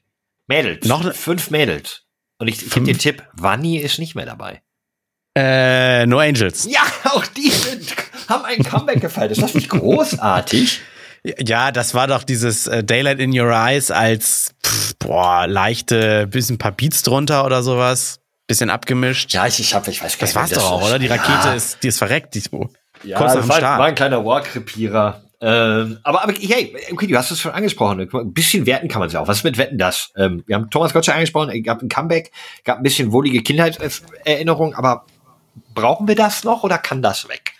Mädels. 0.49 0.85
Noch 0.85 1.13
Fünf 1.13 1.51
Mädels. 1.51 2.01
Und 2.39 2.47
ich, 2.47 2.69
gebe 2.69 2.85
dir 2.85 2.97
Tipp, 2.97 3.23
Vanni 3.33 3.77
ist 3.77 3.99
nicht 3.99 4.15
mehr 4.15 4.25
dabei. 4.25 4.61
Äh, 5.37 6.05
No 6.05 6.19
Angels. 6.19 6.67
Ja, 6.69 6.81
auch 7.05 7.25
die 7.27 7.49
sind, 7.49 7.95
haben 8.27 8.43
ein 8.45 8.63
Comeback 8.63 8.99
gefeiert. 8.99 9.31
Ist 9.31 9.41
das 9.41 9.53
nicht 9.53 9.69
großartig? 9.69 10.81
Ja, 11.23 11.71
das 11.71 11.93
war 11.93 12.07
doch 12.07 12.23
dieses 12.23 12.67
äh, 12.67 12.83
Daylight 12.83 13.19
in 13.19 13.37
Your 13.37 13.51
Eyes 13.51 13.91
als 13.91 14.55
pff, 14.65 14.95
boah, 14.99 15.47
leichte, 15.47 16.27
bisschen 16.27 16.57
paar 16.57 16.71
Beats 16.71 17.03
drunter 17.03 17.45
oder 17.45 17.61
sowas. 17.61 18.19
Bisschen 18.47 18.69
abgemischt. 18.69 19.31
Ja, 19.33 19.45
ich, 19.45 19.59
ich, 19.59 19.73
hab, 19.75 19.87
ich 19.87 20.01
weiß 20.01 20.17
gar 20.17 20.21
das 20.21 20.29
nicht. 20.29 20.35
war's 20.35 20.51
wie 20.51 20.55
doch 20.55 20.71
auch, 20.71 20.87
oder? 20.87 20.97
Die 20.97 21.07
Rakete 21.07 21.49
ja, 21.49 21.53
ist, 21.53 21.83
die 21.83 21.89
ist 21.89 21.99
verreckt. 21.99 22.33
Die 22.33 22.39
ist 22.39 22.49
ja, 23.03 23.17
kurz 23.17 23.33
das 23.33 23.47
war, 23.47 23.61
war 23.61 23.85
ein 23.85 23.95
kleiner 23.95 24.25
War-Krepierer. 24.25 25.21
Ähm, 25.41 25.99
aber, 26.03 26.23
aber 26.23 26.33
hey, 26.33 26.75
okay, 26.91 27.07
du 27.07 27.17
hast 27.17 27.31
es 27.31 27.39
schon 27.39 27.51
angesprochen. 27.51 28.09
Ein 28.11 28.33
bisschen 28.33 28.65
werten 28.65 28.89
kann 28.89 28.99
man 28.99 29.07
es 29.07 29.15
auch. 29.15 29.27
Was 29.27 29.37
ist 29.37 29.43
mit 29.43 29.57
Wetten 29.57 29.77
das? 29.77 30.11
Ähm, 30.17 30.43
wir 30.47 30.55
haben 30.55 30.69
Thomas 30.69 30.91
Gottschalk 30.93 31.17
angesprochen, 31.17 31.49
es 31.49 31.63
gab 31.63 31.81
ein 31.81 31.89
Comeback, 31.89 32.31
gab 32.65 32.77
ein 32.77 32.83
bisschen 32.83 33.11
wohlige 33.11 33.41
Kindheitserinnerung, 33.41 34.75
aber 34.75 35.05
brauchen 35.73 36.07
wir 36.07 36.15
das 36.15 36.43
noch 36.43 36.63
oder 36.63 36.77
kann 36.77 37.01
das 37.01 37.29
weg? 37.29 37.53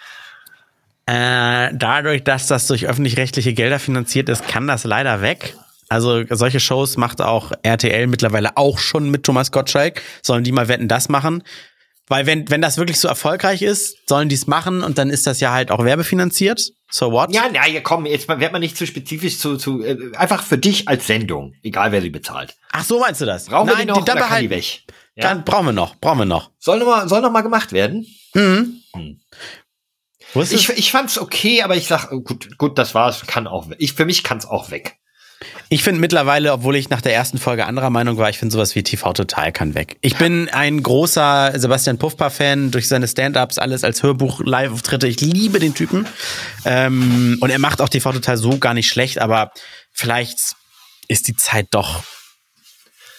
Äh, 1.06 1.72
dadurch, 1.74 2.24
dass 2.24 2.48
das 2.48 2.68
durch 2.68 2.86
öffentlich-rechtliche 2.86 3.54
Gelder 3.54 3.80
finanziert 3.80 4.30
ist, 4.30 4.48
kann 4.48 4.68
das 4.68 4.84
leider 4.84 5.22
weg. 5.22 5.56
Also 5.88 6.24
solche 6.30 6.60
Shows 6.60 6.98
macht 6.98 7.20
auch 7.20 7.52
RTL 7.64 8.06
mittlerweile 8.06 8.58
auch 8.58 8.78
schon 8.78 9.10
mit 9.10 9.24
Thomas 9.24 9.52
Gottschalk. 9.52 10.04
Sollen 10.22 10.44
die 10.44 10.52
mal 10.52 10.68
wetten, 10.68 10.88
das 10.88 11.10
machen? 11.10 11.44
Weil 12.10 12.26
wenn, 12.26 12.50
wenn 12.50 12.62
das 12.62 12.78
wirklich 12.78 13.00
so 13.00 13.08
erfolgreich 13.08 13.62
ist, 13.62 13.96
sollen 14.10 14.30
die 14.30 14.36
es 14.36 14.48
machen 14.48 14.84
und 14.84 14.98
dann 14.98 15.12
ist 15.12 15.28
das 15.28 15.40
ja 15.40 15.52
halt 15.52 15.70
auch 15.70 15.86
werbefinanziert. 15.86 16.72
So 16.90 17.12
what? 17.12 17.32
Ja, 17.34 17.44
na, 17.54 17.68
ja, 17.68 17.82
komm, 17.82 18.08
jetzt 18.08 18.28
wird 18.28 18.52
man 18.52 18.62
nicht 18.62 18.76
zu 18.76 18.88
spezifisch 18.88 19.38
zu, 19.38 19.58
zu 19.58 19.84
äh, 19.84 20.12
einfach 20.18 20.42
für 20.42 20.58
dich 20.58 20.88
als 20.88 21.06
Sendung, 21.06 21.54
egal 21.62 21.92
wer 21.92 22.02
sie 22.02 22.10
bezahlt. 22.10 22.58
Ach 22.72 22.84
so 22.84 23.00
meinst 23.00 23.22
du 23.22 23.26
das? 23.26 23.46
Brauchen 23.46 23.68
wir 23.68 23.76
Nein, 23.76 23.88
die 23.88 23.94
noch 23.94 24.04
dann 24.04 24.18
oder 24.18 24.28
kann 24.28 24.42
die 24.42 24.50
weg? 24.50 24.82
Ja? 25.16 25.24
Dann 25.24 25.44
brauchen 25.44 25.68
wir 25.68 25.74
noch, 25.74 25.98
brauchen 25.98 26.18
wir 26.18 26.26
noch. 26.26 26.50
Soll 26.58 26.80
noch 26.80 26.88
mal, 26.88 27.08
soll 27.08 27.22
noch 27.22 27.32
mal 27.32 27.42
gemacht 27.42 27.74
werden? 27.74 28.08
Wo 30.34 30.42
ist 30.42 30.52
Ich, 30.52 30.68
ich 30.70 30.92
fand's 30.92 31.20
okay, 31.20 31.62
aber 31.62 31.76
ich 31.76 31.88
sag, 31.88 32.10
gut, 32.10 32.58
gut, 32.58 32.80
das 32.80 32.96
war's, 32.96 33.26
kann 33.28 33.46
auch 33.46 33.70
weg. 33.70 33.78
Ich, 33.80 33.94
für 33.94 34.06
mich 34.06 34.24
kann's 34.24 34.48
auch 34.48 34.72
weg. 34.72 34.98
Ich 35.72 35.84
finde 35.84 36.02
mittlerweile, 36.02 36.52
obwohl 36.52 36.76
ich 36.76 36.90
nach 36.90 37.02
der 37.02 37.14
ersten 37.14 37.38
Folge 37.38 37.68
anderer 37.68 37.92
Meinung 37.92 38.18
war, 38.18 38.28
ich 38.32 38.40
finde 38.40 38.54
sowas 38.54 38.74
wie 38.74 38.82
TV 38.82 39.14
Total 39.14 39.52
kann 39.52 39.76
weg. 39.76 39.98
Ich 40.02 40.16
bin 40.16 40.50
ein 40.50 40.82
großer 40.82 41.54
Sebastian 41.56 42.00
Puffpa-Fan 42.00 42.72
durch 42.72 42.88
seine 42.88 43.08
Stand-ups, 43.08 43.60
alles 43.60 43.84
als 43.84 44.02
Hörbuch, 44.02 44.42
Live-Auftritte. 44.44 45.08
Ich 45.08 45.22
liebe 45.22 45.60
den 45.60 45.76
Typen. 45.76 46.08
Ähm, 46.66 47.38
und 47.40 47.52
er 47.52 47.60
macht 47.60 47.82
auch 47.82 47.90
TV 47.90 48.12
Total 48.14 48.38
so 48.38 48.58
gar 48.58 48.74
nicht 48.74 48.90
schlecht, 48.90 49.20
aber 49.20 49.52
vielleicht 49.92 50.56
ist 51.08 51.28
die 51.28 51.36
Zeit 51.36 51.68
doch 51.70 52.04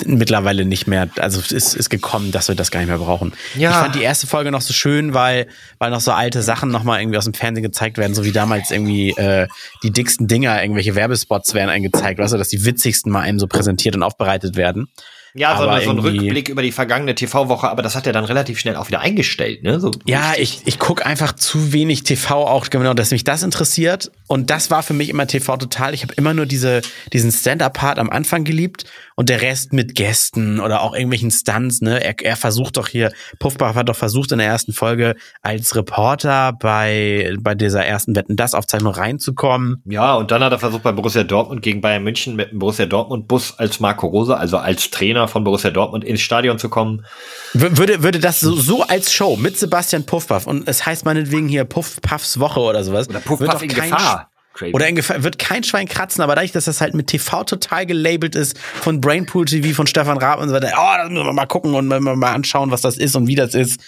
mittlerweile 0.07 0.65
nicht 0.65 0.87
mehr, 0.87 1.09
also 1.19 1.41
es 1.41 1.53
ist, 1.53 1.75
ist 1.75 1.91
gekommen, 1.91 2.33
dass 2.33 2.49
wir 2.49 2.55
das 2.55 2.71
gar 2.71 2.81
nicht 2.81 2.89
mehr 2.89 2.99
brauchen. 2.99 3.33
Ja. 3.57 3.71
Ich 3.71 3.77
fand 3.77 3.95
die 3.95 4.03
erste 4.03 4.27
Folge 4.27 4.51
noch 4.51 4.61
so 4.61 4.73
schön, 4.73 5.15
weil, 5.15 5.47
weil 5.79 5.91
noch 5.91 6.01
so 6.01 6.13
alte 6.13 6.43
Sachen 6.43 6.71
nochmal 6.71 7.01
irgendwie 7.01 7.19
aus 7.19 7.25
dem 7.25 7.35
Fernsehen 7.35 7.63
gezeigt 7.63 7.99
werden, 7.99 8.15
so 8.15 8.25
wie 8.25 8.33
damals 8.33 8.71
irgendwie 8.71 9.11
äh, 9.11 9.49
die 9.83 9.91
dicksten 9.91 10.27
Dinger, 10.27 10.63
irgendwelche 10.63 10.95
Werbespots 10.95 11.55
werden 11.55 11.71
eingezeigt, 11.71 12.19
weißt 12.19 12.35
du, 12.35 12.39
dass 12.39 12.49
die 12.49 12.65
witzigsten 12.65 13.11
mal 13.13 13.21
einem 13.21 13.39
so 13.39 13.47
präsentiert 13.47 13.97
und 13.97 14.03
aufbereitet 14.03 14.57
werden. 14.57 14.89
Ja, 15.35 15.57
so, 15.57 15.63
Aber 15.63 15.73
eine, 15.73 15.85
so 15.85 15.91
ein 15.91 15.99
Rückblick 15.99 16.49
über 16.49 16.63
die 16.63 16.73
vergangene 16.73 17.15
TV-Woche, 17.15 17.69
aber 17.69 17.83
das 17.83 17.95
hat 17.95 18.07
er 18.07 18.13
dann 18.13 18.25
relativ 18.25 18.59
schnell 18.59 18.75
auch 18.77 18.89
wieder 18.89 19.01
eingestellt, 19.01 19.63
ne? 19.63 19.79
So 19.79 19.93
Ja, 20.05 20.35
ich, 20.37 20.63
ich 20.65 20.79
guck 20.79 21.07
einfach 21.07 21.35
zu 21.35 21.73
wenig 21.73 22.03
TV 22.03 22.47
auch, 22.47 22.69
genau, 22.69 22.95
dass 22.95 23.13
mich 23.13 23.23
das 23.23 23.43
interessiert. 23.43 24.11
Und 24.27 24.51
das 24.51 24.71
war 24.71 24.83
für 24.83 24.95
mich 24.95 25.09
immer 25.09 25.27
TV 25.27 25.57
total. 25.57 25.95
Ich 25.95 26.03
habe 26.03 26.15
immer 26.15 26.35
nur 26.35 26.47
diese, 26.47 26.83
diesen 27.13 27.31
Stand-Up-Part 27.31 27.99
am 27.99 28.11
Anfang 28.11 28.43
geliebt 28.43 28.85
und 29.21 29.29
der 29.29 29.43
Rest 29.43 29.75
mit 29.75 29.97
Gästen 29.97 30.61
oder 30.61 30.81
auch 30.81 30.95
irgendwelchen 30.95 31.31
Stunts. 31.31 31.83
Ne? 31.83 32.03
Er, 32.03 32.15
er 32.23 32.37
versucht 32.37 32.79
doch 32.79 32.89
hier, 32.89 33.13
Puffbach 33.39 33.75
hat 33.75 33.91
doch 33.91 33.95
versucht 33.95 34.33
in 34.33 34.39
der 34.39 34.47
ersten 34.47 34.73
Folge 34.73 35.15
als 35.43 35.77
Reporter 35.77 36.55
bei, 36.59 37.37
bei 37.39 37.55
dieser 37.55 37.85
ersten 37.85 38.17
Wetten 38.17 38.37
das 38.37 38.55
Aufzeichnung 38.55 38.95
reinzukommen. 38.95 39.83
Ja, 39.85 40.15
und 40.15 40.31
dann 40.31 40.43
hat 40.43 40.53
er 40.53 40.59
versucht 40.59 40.85
bei 40.85 40.93
Borussia 40.93 41.23
Dortmund 41.23 41.61
gegen 41.61 41.83
Bayern 41.83 42.03
München 42.03 42.35
mit 42.35 42.53
dem 42.53 42.61
Borussia 42.61 42.87
Dortmund 42.87 43.29
Bus 43.29 43.59
als 43.59 43.79
Marco 43.79 44.07
Rose, 44.07 44.35
also 44.35 44.57
als 44.57 44.91
Trainer 44.91 45.29
von 45.29 45.45
Borussia 45.45 45.69
Dortmund 45.69 46.03
ins 46.03 46.23
Stadion 46.23 46.59
zu 46.59 46.71
kommen. 46.71 47.05
W 47.53 47.77
würde, 47.77 48.03
würde 48.03 48.21
das 48.21 48.41
so, 48.41 48.55
so 48.55 48.85
als 48.85 49.13
Show 49.13 49.37
mit 49.37 49.59
Sebastian 49.59 50.07
Puffpaff 50.07 50.47
und 50.47 50.67
es 50.67 50.87
heißt 50.87 51.05
meinetwegen 51.05 51.47
hier 51.47 51.65
Puffpaffs 51.65 52.41
Woche 52.41 52.61
oder 52.61 52.83
sowas. 52.85 53.07
Oder 53.11 53.21
doch 53.21 53.61
in 53.61 53.69
Gefahr. 53.69 54.30
Crazy. 54.53 54.75
Oder 54.75 54.89
in 54.89 54.97
Gefahr, 54.97 55.23
wird 55.23 55.39
kein 55.39 55.63
Schwein 55.63 55.87
kratzen, 55.87 56.23
aber 56.23 56.35
dadurch, 56.35 56.53
dass 56.53 56.65
das 56.65 56.81
halt 56.81 56.95
mit 56.95 57.07
TV 57.07 57.45
total 57.45 57.87
gelabelt 57.87 58.35
ist, 58.35 58.59
von 58.59 59.01
Brainpool 59.01 59.45
TV, 59.45 59.75
von 59.75 59.87
Stefan 59.87 60.19
Raab 60.19 60.41
und 60.41 60.49
so 60.49 60.55
weiter, 60.55 60.73
oh, 60.77 60.97
das 60.97 61.11
müssen 61.11 61.25
wir 61.25 61.33
mal 61.33 61.47
gucken 61.47 61.75
und 61.75 61.87
mal, 61.87 62.33
anschauen, 62.33 62.71
was 62.71 62.81
das 62.81 62.97
ist 62.97 63.15
und 63.17 63.27
wie 63.27 63.37
das 63.37 63.55
ist. 63.55 63.81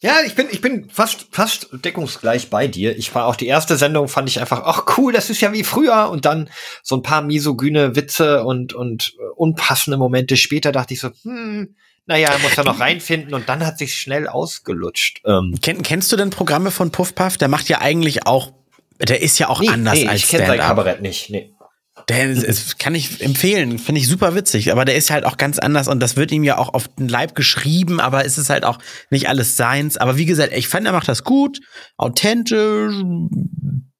Ja, 0.00 0.16
ich 0.26 0.34
bin, 0.34 0.46
ich 0.50 0.60
bin 0.60 0.90
fast, 0.90 1.28
fast 1.30 1.68
deckungsgleich 1.72 2.50
bei 2.50 2.68
dir. 2.68 2.96
Ich 2.98 3.14
war 3.14 3.26
auch 3.26 3.36
die 3.36 3.46
erste 3.46 3.78
Sendung, 3.78 4.08
fand 4.08 4.28
ich 4.28 4.40
einfach, 4.40 4.62
ach 4.64 4.98
cool, 4.98 5.12
das 5.12 5.30
ist 5.30 5.40
ja 5.40 5.52
wie 5.52 5.64
früher. 5.64 6.10
Und 6.10 6.26
dann 6.26 6.50
so 6.82 6.96
ein 6.96 7.02
paar 7.02 7.22
misogyne 7.22 7.96
Witze 7.96 8.44
und, 8.44 8.74
und 8.74 9.14
unpassende 9.36 9.96
Momente 9.96 10.36
später 10.36 10.70
dachte 10.70 10.92
ich 10.92 11.00
so, 11.00 11.10
hm, 11.22 11.74
naja, 12.06 12.28
er 12.28 12.38
muss 12.38 12.54
da 12.54 12.62
noch 12.62 12.78
reinfinden 12.78 13.34
und 13.34 13.48
dann 13.48 13.66
hat 13.66 13.78
sich 13.78 13.96
schnell 13.96 14.28
ausgelutscht. 14.28 15.22
Ähm, 15.24 15.58
Kenn, 15.60 15.82
kennst 15.82 16.12
du 16.12 16.16
denn 16.16 16.30
Programme 16.30 16.70
von 16.70 16.92
Puffpuff? 16.92 17.36
Der 17.36 17.48
macht 17.48 17.68
ja 17.68 17.80
eigentlich 17.80 18.26
auch, 18.26 18.52
der 19.00 19.22
ist 19.22 19.38
ja 19.38 19.48
auch 19.48 19.60
nee, 19.60 19.68
anders 19.68 19.98
nee, 19.98 20.08
als 20.08 20.20
ich 20.20 20.28
kenne 20.28 20.46
sein. 20.46 20.58
Kabarett 20.58 21.02
nicht. 21.02 21.30
Nee. 21.30 21.52
Der 22.08 22.30
ist, 22.30 22.78
kann 22.78 22.94
ich 22.94 23.20
empfehlen, 23.20 23.78
finde 23.78 24.00
ich 24.00 24.06
super 24.06 24.34
witzig, 24.34 24.70
aber 24.70 24.84
der 24.84 24.94
ist 24.94 25.10
halt 25.10 25.24
auch 25.24 25.38
ganz 25.38 25.58
anders 25.58 25.88
und 25.88 25.98
das 25.98 26.14
wird 26.16 26.30
ihm 26.30 26.44
ja 26.44 26.56
auch 26.58 26.72
auf 26.72 26.88
den 26.88 27.08
Leib 27.08 27.34
geschrieben, 27.34 28.00
aber 28.00 28.24
es 28.24 28.38
ist 28.38 28.48
halt 28.48 28.64
auch 28.64 28.78
nicht 29.10 29.28
alles 29.28 29.56
seins. 29.56 29.96
Aber 29.96 30.16
wie 30.16 30.26
gesagt, 30.26 30.52
ich 30.54 30.68
fand, 30.68 30.86
er 30.86 30.92
macht 30.92 31.08
das 31.08 31.24
gut, 31.24 31.58
authentisch, 31.96 32.94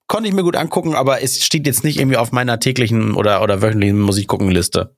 konnte 0.07 0.28
ich 0.28 0.34
mir 0.34 0.44
gut 0.44 0.57
angucken, 0.57 0.94
aber 0.94 1.22
es 1.22 1.44
steht 1.44 1.66
jetzt 1.66 1.82
nicht 1.82 1.99
irgendwie 1.99 2.18
auf 2.18 2.32
meiner 2.32 2.61
täglichen 2.61 3.14
oder, 3.14 3.42
oder 3.42 3.61
wöchentlichen 3.61 3.99
Musikguckenliste. 3.99 4.94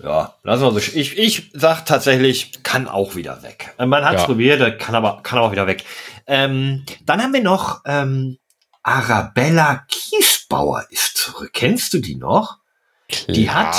Ja, 0.00 0.34
lassen 0.44 0.62
wir 0.62 0.70
so. 0.72 0.78
Ich, 0.78 1.18
ich 1.18 1.50
sag 1.54 1.84
tatsächlich, 1.84 2.62
kann 2.62 2.86
auch 2.86 3.16
wieder 3.16 3.42
weg. 3.42 3.74
Äh, 3.78 3.86
Man 3.86 4.04
hat 4.04 4.14
es 4.14 4.20
Ja. 4.22 4.26
probiert, 4.26 4.78
kann 4.78 4.94
aber 4.94 5.20
kann 5.22 5.38
auch 5.40 5.50
wieder 5.50 5.66
weg. 5.66 5.84
Ähm, 6.26 6.84
dann 7.04 7.20
haben 7.22 7.32
wir 7.32 7.42
noch 7.42 7.80
ähm, 7.84 8.38
Arabella 8.82 9.84
Kiesbauer 9.88 10.84
ist 10.90 11.16
zurück. 11.16 11.50
Kennst 11.52 11.92
du 11.94 11.98
die 11.98 12.14
noch? 12.14 12.58
Die 13.28 13.50
hat 13.50 13.74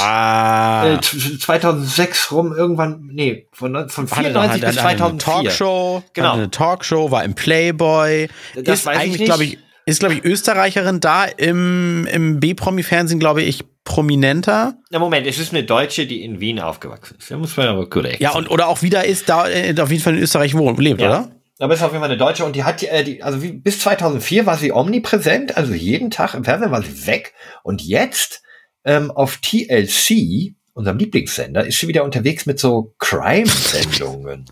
äh, 0.88 0.98
t- 1.02 1.38
2006 1.38 2.32
rum 2.32 2.52
irgendwann, 2.52 3.10
nee, 3.14 3.48
von, 3.52 3.88
von 3.90 4.10
Hatte 4.10 4.32
noch 4.32 4.42
94 4.44 4.52
halt 4.52 4.62
bis 4.74 4.78
eine 4.80 4.98
2004. 4.98 5.20
Talkshow, 5.34 6.04
Genau. 6.14 6.34
eine 6.34 6.50
Talkshow, 6.52 7.12
war 7.12 7.24
im 7.24 7.36
Playboy. 7.36 8.28
Das 8.56 8.80
ist 8.80 8.86
weiß 8.88 8.96
ich 8.98 9.02
eigentlich, 9.04 9.20
nicht. 9.20 9.26
glaube 9.28 9.44
ich, 9.46 9.58
ist, 9.86 10.00
glaube 10.00 10.16
ich, 10.16 10.24
Österreicherin 10.26 11.00
da 11.00 11.26
im, 11.26 12.08
im 12.08 12.40
B-Promi-Fernsehen, 12.40 13.20
glaube 13.20 13.44
ich, 13.44 13.64
prominenter. 13.90 14.76
Na 14.92 15.00
Moment, 15.00 15.26
es 15.26 15.40
ist 15.40 15.52
eine 15.52 15.64
Deutsche, 15.64 16.06
die 16.06 16.24
in 16.24 16.40
Wien 16.40 16.60
aufgewachsen 16.60 17.16
ist. 17.18 17.32
Da 17.32 17.38
muss 17.38 17.58
man 17.58 17.68
aber 17.68 17.90
korrekt 17.90 18.22
Ja, 18.22 18.36
und 18.36 18.50
oder 18.50 18.68
auch 18.68 18.84
wieder 18.84 19.04
ist 19.04 19.28
da 19.30 19.50
äh, 19.50 19.74
auf 19.82 19.90
jeden 19.90 20.04
Fall 20.04 20.16
in 20.16 20.22
Österreich 20.22 20.54
wohnt, 20.54 20.80
lebt, 20.80 21.02
Ja. 21.02 21.08
oder? 21.08 21.32
Aber 21.58 21.74
ist 21.74 21.82
auf 21.82 21.90
jeden 21.92 22.02
Fall 22.02 22.10
eine 22.12 22.18
Deutsche 22.18 22.46
und 22.46 22.56
die 22.56 22.64
hat, 22.64 22.84
äh, 22.84 23.04
die, 23.04 23.24
also 23.24 23.42
wie, 23.42 23.52
bis 23.52 23.80
2004 23.80 24.46
war 24.46 24.58
sie 24.58 24.72
omnipräsent, 24.72 25.58
also 25.58 25.74
jeden 25.74 26.12
Tag 26.12 26.36
im 26.36 26.44
Fernsehen 26.46 26.72
war 26.72 26.84
sie 26.84 27.08
weg. 27.08 27.34
Und 27.64 27.82
jetzt 27.82 28.44
ähm, 28.86 29.10
auf 29.10 29.38
TLC, 29.38 30.54
unserem 30.74 31.00
Lieblingssender, 31.00 31.66
ist 31.66 31.80
sie 31.80 31.88
wieder 31.88 32.04
unterwegs 32.04 32.46
mit 32.46 32.60
so 32.60 32.94
Crime-Sendungen. 33.00 34.46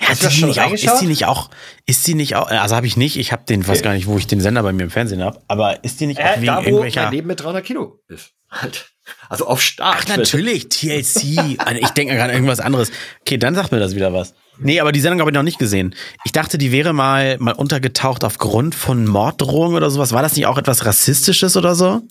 Ja, 0.00 0.08
Hast 0.10 0.22
die 0.22 0.30
schon 0.30 0.48
nicht 0.48 0.60
auch, 0.60 0.72
ist 0.72 0.98
sie 0.98 1.06
nicht 1.06 1.26
auch, 1.26 1.50
ist 1.86 2.04
sie 2.04 2.14
nicht 2.14 2.36
auch, 2.36 2.48
also 2.48 2.76
habe 2.76 2.86
ich 2.86 2.96
nicht, 2.96 3.16
ich 3.16 3.32
habe 3.32 3.42
den, 3.48 3.66
weiß 3.66 3.82
gar 3.82 3.94
nicht, 3.94 4.06
wo 4.06 4.16
ich 4.16 4.26
den 4.26 4.40
Sender 4.40 4.62
bei 4.62 4.72
mir 4.72 4.84
im 4.84 4.90
Fernsehen 4.90 5.22
habe, 5.22 5.40
aber 5.48 5.82
ist 5.84 6.00
die 6.00 6.06
nicht 6.06 6.20
auch 6.20 6.24
Äh, 6.24 6.36
wegen 6.36 6.46
da, 6.46 6.58
wo 6.58 6.62
irgendwelcher, 6.62 7.02
mein 7.04 7.12
Leben 7.12 7.26
mit 7.26 7.40
300 7.42 7.64
Kilo 7.64 8.00
ist. 8.08 8.30
Halt. 8.50 8.90
Also 9.28 9.46
auf 9.46 9.60
Start. 9.62 10.04
ach 10.10 10.16
natürlich, 10.16 10.68
TLC, 10.68 11.56
Also 11.58 11.80
ich 11.80 11.88
denke 11.90 12.14
gerade 12.14 12.30
an 12.30 12.34
irgendwas 12.36 12.60
anderes. 12.60 12.90
Okay, 13.22 13.38
dann 13.38 13.54
sagt 13.54 13.72
mir 13.72 13.78
das 13.80 13.94
wieder 13.94 14.12
was. 14.12 14.34
Nee, 14.58 14.80
aber 14.80 14.92
die 14.92 15.00
Sendung 15.00 15.20
habe 15.20 15.30
ich 15.30 15.34
noch 15.34 15.42
nicht 15.42 15.58
gesehen. 15.58 15.94
Ich 16.24 16.32
dachte, 16.32 16.58
die 16.58 16.72
wäre 16.72 16.92
mal, 16.92 17.38
mal 17.38 17.52
untergetaucht 17.54 18.22
aufgrund 18.24 18.74
von 18.74 19.06
Morddrohungen 19.06 19.76
oder 19.76 19.90
sowas. 19.90 20.12
War 20.12 20.20
das 20.22 20.36
nicht 20.36 20.46
auch 20.46 20.58
etwas 20.58 20.84
Rassistisches 20.84 21.56
oder 21.56 21.74
so? 21.74 22.02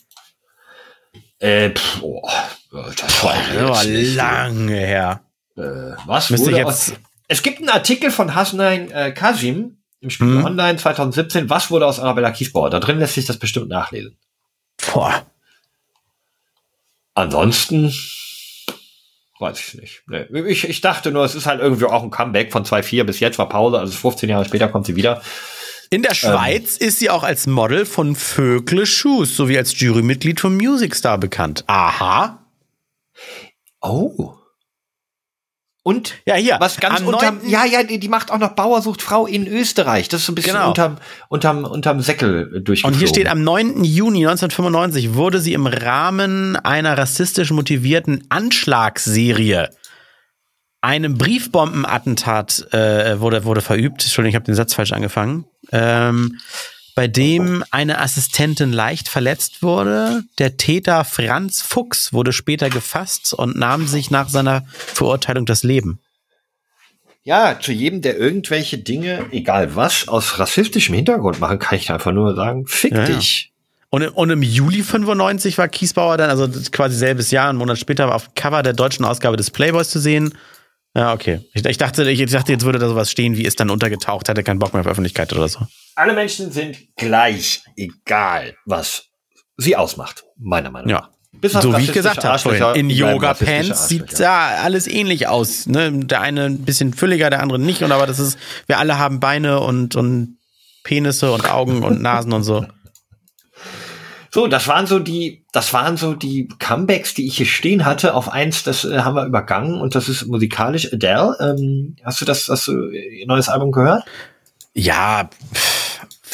Äh, 1.39 1.69
pff, 1.71 2.01
oh, 2.01 2.21
das 2.71 3.23
war, 3.23 3.35
Das 3.53 3.69
war 3.69 3.83
lange 3.85 4.75
her. 4.75 5.21
Äh, 5.55 5.61
was 6.05 6.29
Müsste 6.31 6.51
ich 6.51 6.63
aus, 6.65 6.87
jetzt- 6.87 6.99
Es 7.27 7.43
gibt 7.43 7.59
einen 7.59 7.69
Artikel 7.69 8.11
von 8.11 8.35
Hasnain 8.35 8.89
äh, 8.91 9.11
Kasim 9.11 9.77
im 9.99 10.09
Spiegel 10.09 10.35
Mhm. 10.35 10.45
Online 10.45 10.77
2017. 10.77 11.49
Was 11.49 11.71
wurde 11.71 11.85
aus 11.85 11.99
Arabella 11.99 12.31
Kiesbauer? 12.31 12.69
Da 12.69 12.79
drin 12.79 12.99
lässt 12.99 13.15
sich 13.15 13.25
das 13.25 13.37
bestimmt 13.37 13.69
nachlesen. 13.69 14.17
Boah. 14.93 15.25
Ansonsten 17.15 17.93
weiß 19.39 19.59
ich 19.59 19.73
nicht. 19.81 20.03
Nee. 20.07 20.25
Ich, 20.47 20.67
ich 20.69 20.81
dachte 20.81 21.11
nur, 21.11 21.25
es 21.25 21.35
ist 21.35 21.45
halt 21.45 21.59
irgendwie 21.61 21.85
auch 21.85 22.03
ein 22.03 22.11
Comeback 22.11 22.51
von 22.51 22.63
2.4 22.63 23.03
bis 23.03 23.19
jetzt 23.19 23.37
war 23.37 23.49
Pause, 23.49 23.79
also 23.79 23.93
15 23.93 24.29
Jahre 24.29 24.45
später 24.45 24.67
kommt 24.69 24.85
sie 24.85 24.95
wieder. 24.95 25.21
In 25.89 26.01
der 26.01 26.15
Schweiz 26.15 26.77
ist 26.77 26.99
sie 26.99 27.09
auch 27.09 27.23
als 27.23 27.47
Model 27.47 27.85
von 27.85 28.15
Vögle 28.15 28.85
Shoes 28.85 29.35
sowie 29.35 29.57
als 29.57 29.79
Jurymitglied 29.79 30.39
von 30.39 30.55
Music 30.55 30.95
Star 30.95 31.17
bekannt. 31.17 31.63
Aha. 31.67 32.45
Oh. 33.81 34.36
Und 35.87 36.15
Ja, 36.25 36.35
hier. 36.35 36.57
was 36.59 36.81
ganz 36.81 36.99
unterm, 36.99 37.37
9. 37.37 37.49
ja, 37.49 37.63
ja, 37.63 37.81
die, 37.81 37.97
die 37.97 38.09
macht 38.09 38.29
auch 38.29 38.39
noch 38.39 38.55
Bauer 38.55 38.81
sucht 38.81 39.01
Frau 39.01 39.25
in 39.25 39.47
Österreich. 39.47 40.09
Das 40.09 40.19
ist 40.19 40.25
so 40.25 40.33
ein 40.33 40.35
bisschen 40.35 40.51
Genau. 40.51 40.67
unterm, 40.67 40.97
unterm, 41.29 41.63
unterm 41.63 42.01
Säckel 42.01 42.51
äh, 42.57 42.59
durchgeflogen. 42.59 42.93
Und 42.93 42.99
hier 42.99 43.07
steht, 43.07 43.27
am 43.29 43.41
9. 43.41 43.85
Juni 43.85 44.27
1995 44.27 45.13
wurde 45.13 45.39
sie 45.39 45.53
im 45.53 45.65
Rahmen 45.65 46.57
einer 46.57 46.97
rassistisch 46.97 47.51
motivierten 47.51 48.25
Anschlagsserie 48.27 49.69
einem 50.81 51.17
Briefbombenattentat 51.17 52.73
äh, 52.73 53.21
wurde, 53.21 53.45
wurde 53.45 53.61
verübt. 53.61 54.03
Entschuldigung, 54.03 54.31
ich 54.31 54.35
habe 54.35 54.45
den 54.45 54.55
Satz 54.55 54.73
falsch 54.73 54.91
angefangen. 54.91 55.45
Ähm, 55.71 56.37
bei 56.97 57.07
dem 57.07 57.63
eine 57.69 58.01
Assistentin 58.01 58.73
leicht 58.73 59.07
verletzt 59.07 59.61
wurde. 59.61 60.23
Der 60.39 60.57
Täter 60.57 61.05
Franz 61.05 61.61
Fuchs 61.61 62.11
wurde 62.11 62.33
später 62.33 62.71
gefasst 62.71 63.35
und 63.35 63.55
nahm 63.55 63.85
sich 63.85 64.09
nach 64.09 64.29
seiner 64.29 64.63
Verurteilung 64.73 65.45
das 65.45 65.61
Leben. 65.61 65.99
Ja, 67.23 67.59
zu 67.61 67.71
jedem, 67.71 68.01
der 68.01 68.17
irgendwelche 68.17 68.79
Dinge, 68.79 69.27
egal 69.29 69.75
was, 69.75 70.07
aus 70.07 70.39
rassistischem 70.39 70.95
Hintergrund 70.95 71.39
machen, 71.39 71.59
kann 71.59 71.77
ich 71.77 71.91
einfach 71.91 72.13
nur 72.13 72.33
sagen, 72.33 72.65
fick 72.65 72.93
Ja, 72.93 73.01
ja. 73.01 73.15
dich. 73.15 73.51
Und, 73.91 74.07
und 74.07 74.31
im 74.31 74.41
Juli 74.41 74.81
95 74.81 75.55
war 75.59 75.67
Kiesbauer 75.67 76.17
dann, 76.17 76.31
also 76.31 76.49
quasi 76.71 76.95
selbes 76.95 77.29
Jahr, 77.29 77.49
einen 77.49 77.59
Monat 77.59 77.77
später, 77.77 78.11
auf 78.11 78.29
dem 78.29 78.33
Cover 78.33 78.63
der 78.63 78.73
deutschen 78.73 79.05
Ausgabe 79.05 79.37
des 79.37 79.51
Playboys 79.51 79.89
zu 79.89 79.99
sehen. 79.99 80.33
Ja, 80.97 81.13
okay. 81.13 81.41
Ich, 81.53 81.63
ich, 81.63 81.77
dachte, 81.77 82.09
ich 82.09 82.31
dachte, 82.31 82.51
jetzt 82.51 82.65
würde 82.65 82.79
da 82.79 82.89
sowas 82.89 83.11
stehen, 83.11 83.37
wie 83.37 83.43
ist 83.43 83.59
dann 83.59 83.69
untergetaucht, 83.69 84.29
hatte 84.29 84.41
keinen 84.41 84.57
Bock 84.57 84.73
mehr 84.73 84.81
auf 84.81 84.87
Öffentlichkeit 84.87 85.31
oder 85.31 85.47
so. 85.47 85.59
Alle 85.93 86.13
Menschen 86.13 86.51
sind 86.51 86.75
gleich, 86.95 87.61
egal 87.75 88.55
was 88.65 89.05
sie 89.57 89.75
ausmacht, 89.75 90.23
meiner 90.37 90.71
Meinung 90.71 90.89
nach. 90.89 91.03
Ja. 91.03 91.09
Bis 91.39 91.51
So 91.51 91.77
wie 91.77 91.83
ich 91.83 91.93
gesagt 91.93 92.25
habe 92.25 92.39
vorhin. 92.39 92.87
In 92.87 92.89
Yoga-Pants 92.89 93.89
sieht 93.89 94.17
ja 94.17 94.57
alles 94.63 94.87
ähnlich 94.87 95.27
aus. 95.27 95.67
Ne? 95.67 95.91
Der 95.91 96.21
eine 96.21 96.45
ein 96.45 96.65
bisschen 96.65 96.95
fülliger, 96.95 97.29
der 97.29 97.43
andere 97.43 97.59
nicht. 97.59 97.83
Und 97.83 97.91
aber 97.91 98.07
das 98.07 98.17
ist, 98.17 98.39
wir 98.65 98.79
alle 98.79 98.97
haben 98.97 99.19
Beine 99.19 99.59
und, 99.59 99.95
und 99.95 100.39
Penisse 100.83 101.31
und 101.31 101.47
Augen 101.47 101.83
und 101.83 102.01
Nasen 102.01 102.33
und 102.33 102.41
so. 102.41 102.65
So, 104.37 104.45
das 104.45 104.67
waren 104.67 104.85
so 104.85 104.99
die, 104.99 105.43
das 105.51 105.73
waren 105.73 105.97
so 105.97 106.13
die 106.13 106.47
Comebacks, 106.59 107.15
die 107.15 107.25
ich 107.25 107.37
hier 107.37 107.47
stehen 107.47 107.85
hatte. 107.85 108.13
Auf 108.13 108.29
eins, 108.29 108.61
das 108.61 108.85
äh, 108.85 108.99
haben 108.99 109.15
wir 109.15 109.25
übergangen 109.25 109.81
und 109.81 109.95
das 109.95 110.09
ist 110.09 110.27
musikalisch 110.27 110.93
Adele. 110.93 111.35
Ähm, 111.39 111.95
hast 112.03 112.21
du 112.21 112.25
das, 112.25 112.47
hast 112.47 112.67
du 112.67 112.87
ihr 112.87 113.25
neues 113.25 113.49
Album 113.49 113.71
gehört? 113.71 114.03
Ja, 114.75 115.27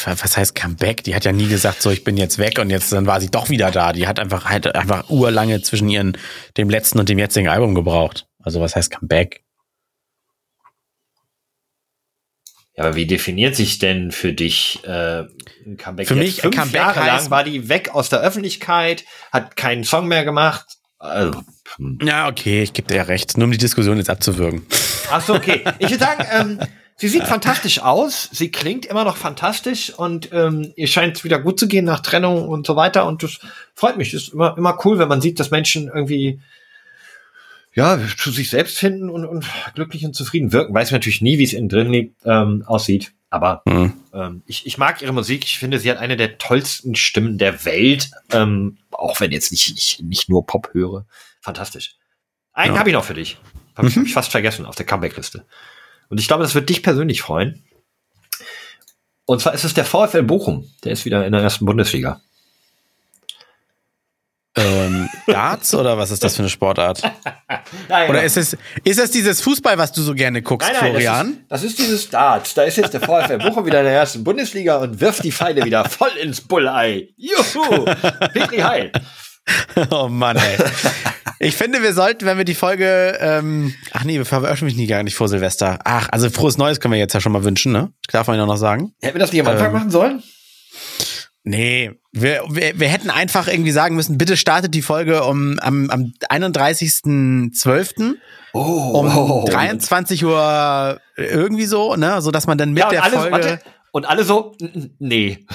was 0.04 0.36
heißt 0.36 0.54
Comeback? 0.54 1.02
Die 1.04 1.14
hat 1.14 1.24
ja 1.24 1.32
nie 1.32 1.48
gesagt, 1.48 1.80
so 1.80 1.88
ich 1.88 2.04
bin 2.04 2.18
jetzt 2.18 2.36
weg 2.36 2.58
und 2.58 2.68
jetzt 2.68 2.92
dann 2.92 3.06
war 3.06 3.22
sie 3.22 3.30
doch 3.30 3.48
wieder 3.48 3.70
da. 3.70 3.94
Die 3.94 4.06
hat 4.06 4.20
einfach 4.20 4.50
halt 4.50 4.74
einfach 4.74 5.08
urlange 5.08 5.62
zwischen 5.62 5.88
ihren 5.88 6.18
dem 6.58 6.68
letzten 6.68 6.98
und 6.98 7.08
dem 7.08 7.18
jetzigen 7.18 7.48
Album 7.48 7.74
gebraucht. 7.74 8.26
Also 8.42 8.60
was 8.60 8.76
heißt 8.76 8.90
Comeback? 8.90 9.43
Ja, 12.76 12.84
aber 12.84 12.96
wie 12.96 13.06
definiert 13.06 13.54
sich 13.54 13.78
denn 13.78 14.10
für 14.10 14.32
dich 14.32 14.80
äh, 14.84 15.24
ein 15.64 15.76
Comeback? 15.76 16.08
Für 16.08 16.16
mich, 16.16 16.40
fünf 16.40 16.56
Comeback 16.56 16.74
Jahre 16.74 17.06
lang 17.06 17.30
war 17.30 17.44
die 17.44 17.68
weg 17.68 17.94
aus 17.94 18.08
der 18.08 18.20
Öffentlichkeit, 18.20 19.04
hat 19.32 19.56
keinen 19.56 19.84
Song 19.84 20.08
mehr 20.08 20.24
gemacht. 20.24 20.66
Also, 20.98 21.42
hm. 21.76 21.98
Ja, 22.02 22.28
okay, 22.28 22.62
ich 22.62 22.72
gebe 22.72 22.88
dir 22.88 22.96
ja 22.96 23.02
recht. 23.04 23.36
Nur 23.36 23.44
um 23.44 23.52
die 23.52 23.58
Diskussion 23.58 23.98
jetzt 23.98 24.10
abzuwürgen. 24.10 24.66
Ach 25.10 25.20
so, 25.20 25.34
okay. 25.34 25.64
Ich 25.78 25.90
würde 25.90 26.04
sagen, 26.04 26.24
ähm, 26.32 26.60
sie 26.96 27.08
sieht 27.08 27.24
fantastisch 27.24 27.80
aus, 27.80 28.28
sie 28.32 28.50
klingt 28.50 28.86
immer 28.86 29.04
noch 29.04 29.16
fantastisch 29.16 29.90
und 29.90 30.30
ähm, 30.32 30.72
ihr 30.74 30.88
scheint 30.88 31.22
wieder 31.22 31.38
gut 31.38 31.60
zu 31.60 31.68
gehen 31.68 31.84
nach 31.84 32.00
Trennung 32.00 32.48
und 32.48 32.66
so 32.66 32.74
weiter 32.74 33.06
und 33.06 33.22
das 33.22 33.38
freut 33.74 33.98
mich. 33.98 34.10
Das 34.10 34.22
ist 34.22 34.32
immer, 34.32 34.56
immer 34.56 34.78
cool, 34.84 34.98
wenn 34.98 35.08
man 35.08 35.20
sieht, 35.20 35.38
dass 35.38 35.52
Menschen 35.52 35.90
irgendwie 35.94 36.40
ja, 37.74 37.98
zu 38.16 38.30
sich 38.30 38.50
selbst 38.50 38.78
finden 38.78 39.10
und, 39.10 39.24
und 39.24 39.46
glücklich 39.74 40.04
und 40.04 40.14
zufrieden 40.14 40.52
wirken. 40.52 40.74
Weiß 40.74 40.90
natürlich 40.92 41.20
nie, 41.20 41.38
wie 41.38 41.44
es 41.44 41.52
innen 41.52 41.68
drin 41.68 41.90
liegt, 41.90 42.16
ähm, 42.24 42.62
aussieht. 42.66 43.12
Aber 43.30 43.62
Hm. 43.68 43.92
ähm, 44.12 44.42
ich, 44.46 44.64
ich 44.66 44.78
mag 44.78 45.02
ihre 45.02 45.12
Musik. 45.12 45.44
Ich 45.44 45.58
finde, 45.58 45.80
sie 45.80 45.90
hat 45.90 45.98
eine 45.98 46.16
der 46.16 46.38
tollsten 46.38 46.94
Stimmen 46.94 47.36
der 47.38 47.64
Welt. 47.64 48.10
Ähm, 48.30 48.78
auch 48.92 49.18
wenn 49.20 49.32
jetzt 49.32 49.50
nicht, 49.50 49.68
ich 49.76 50.00
nicht 50.02 50.28
nur 50.28 50.46
Pop 50.46 50.70
höre. 50.72 51.04
Fantastisch. 51.40 51.96
Einen 52.52 52.74
Ja. 52.74 52.78
habe 52.80 52.90
ich 52.90 52.94
noch 52.94 53.04
für 53.04 53.14
dich. 53.14 53.38
Habe 53.76 53.88
ich, 53.88 53.96
hab 53.96 54.04
ich 54.04 54.12
fast 54.14 54.30
vergessen 54.30 54.66
auf 54.66 54.76
der 54.76 54.86
Comeback-Liste. 54.86 55.44
Und 56.08 56.20
ich 56.20 56.28
glaube, 56.28 56.44
das 56.44 56.54
wird 56.54 56.68
dich 56.68 56.82
persönlich 56.84 57.22
freuen. 57.22 57.64
Und 59.26 59.40
zwar 59.40 59.54
ist 59.54 59.64
es 59.64 59.74
der 59.74 59.84
VfL 59.84 60.22
Bochum. 60.22 60.70
Der 60.84 60.92
ist 60.92 61.04
wieder 61.04 61.26
in 61.26 61.32
der 61.32 61.40
ersten 61.42 61.64
Bundesliga. 61.64 62.20
Ähm, 64.56 65.08
Darts 65.26 65.74
oder 65.74 65.98
was 65.98 66.12
ist 66.12 66.22
das 66.22 66.36
für 66.36 66.42
eine 66.42 66.48
Sportart? 66.48 67.02
Nein, 67.88 68.08
Oder 68.10 68.22
ist 68.22 68.36
es 68.36 68.56
ist 68.84 69.00
es 69.00 69.10
dieses 69.10 69.40
Fußball, 69.40 69.76
was 69.78 69.90
du 69.90 70.00
so 70.02 70.14
gerne 70.14 70.42
guckst, 70.42 70.70
Florian? 70.70 71.26
Das 71.26 71.32
ist, 71.34 71.48
das 71.48 71.64
ist 71.64 71.78
dieses 71.80 72.10
Darts. 72.10 72.54
Da 72.54 72.62
ist 72.62 72.76
jetzt 72.76 72.94
der 72.94 73.00
VfL 73.00 73.38
Bochum 73.42 73.66
wieder 73.66 73.80
in 73.80 73.86
der 73.86 73.94
ersten 73.94 74.22
Bundesliga 74.22 74.76
und 74.76 75.00
wirft 75.00 75.24
die 75.24 75.32
Pfeile 75.32 75.64
wieder 75.64 75.84
voll 75.88 76.12
ins 76.22 76.40
Bullei. 76.40 77.08
Juhu! 77.16 77.84
Petri 78.32 78.58
Heil. 78.58 78.92
Oh 79.90 80.08
Mann, 80.08 80.38
ey. 80.38 80.56
Ich 81.38 81.54
finde, 81.54 81.82
wir 81.82 81.92
sollten, 81.92 82.24
wenn 82.24 82.38
wir 82.38 82.46
die 82.46 82.54
Folge, 82.54 83.18
ähm, 83.20 83.74
ach 83.92 84.04
nee, 84.04 84.16
wir 84.16 84.24
veröffentlichen 84.24 84.78
die 84.78 84.86
gar 84.86 85.02
nicht 85.02 85.16
vor 85.16 85.28
Silvester. 85.28 85.80
Ach, 85.84 86.08
also 86.10 86.30
frohes 86.30 86.56
Neues 86.56 86.80
können 86.80 86.92
wir 86.92 86.98
jetzt 86.98 87.12
ja 87.12 87.20
schon 87.20 87.32
mal 87.32 87.44
wünschen, 87.44 87.70
ne? 87.70 87.92
Darf 88.10 88.26
man 88.28 88.38
ja 88.38 88.46
noch 88.46 88.56
sagen. 88.56 88.94
Hätten 89.02 89.16
wir 89.16 89.20
das 89.20 89.32
nicht 89.32 89.42
am 89.42 89.48
Anfang 89.48 89.66
Ähm, 89.66 89.72
machen 89.74 89.90
sollen? 89.90 90.22
Nee, 91.46 91.92
wir, 92.10 92.42
wir, 92.48 92.80
wir 92.80 92.88
hätten 92.88 93.10
einfach 93.10 93.48
irgendwie 93.48 93.70
sagen 93.70 93.96
müssen, 93.96 94.16
bitte 94.16 94.38
startet 94.38 94.74
die 94.74 94.80
Folge 94.80 95.24
um, 95.24 95.58
am, 95.60 95.90
am 95.90 96.14
31.12. 96.30 98.14
Oh, 98.54 98.60
um 98.60 99.44
23 99.44 100.24
Uhr 100.24 101.00
irgendwie 101.16 101.66
so, 101.66 101.96
ne? 101.96 102.22
So 102.22 102.30
dass 102.30 102.46
man 102.46 102.56
dann 102.56 102.72
mit 102.72 102.82
ja, 102.82 102.88
der 102.88 103.04
alle, 103.04 103.16
Folge. 103.16 103.32
warte, 103.32 103.60
und 103.92 104.06
alle 104.06 104.24
so, 104.24 104.56
nee. 104.98 105.44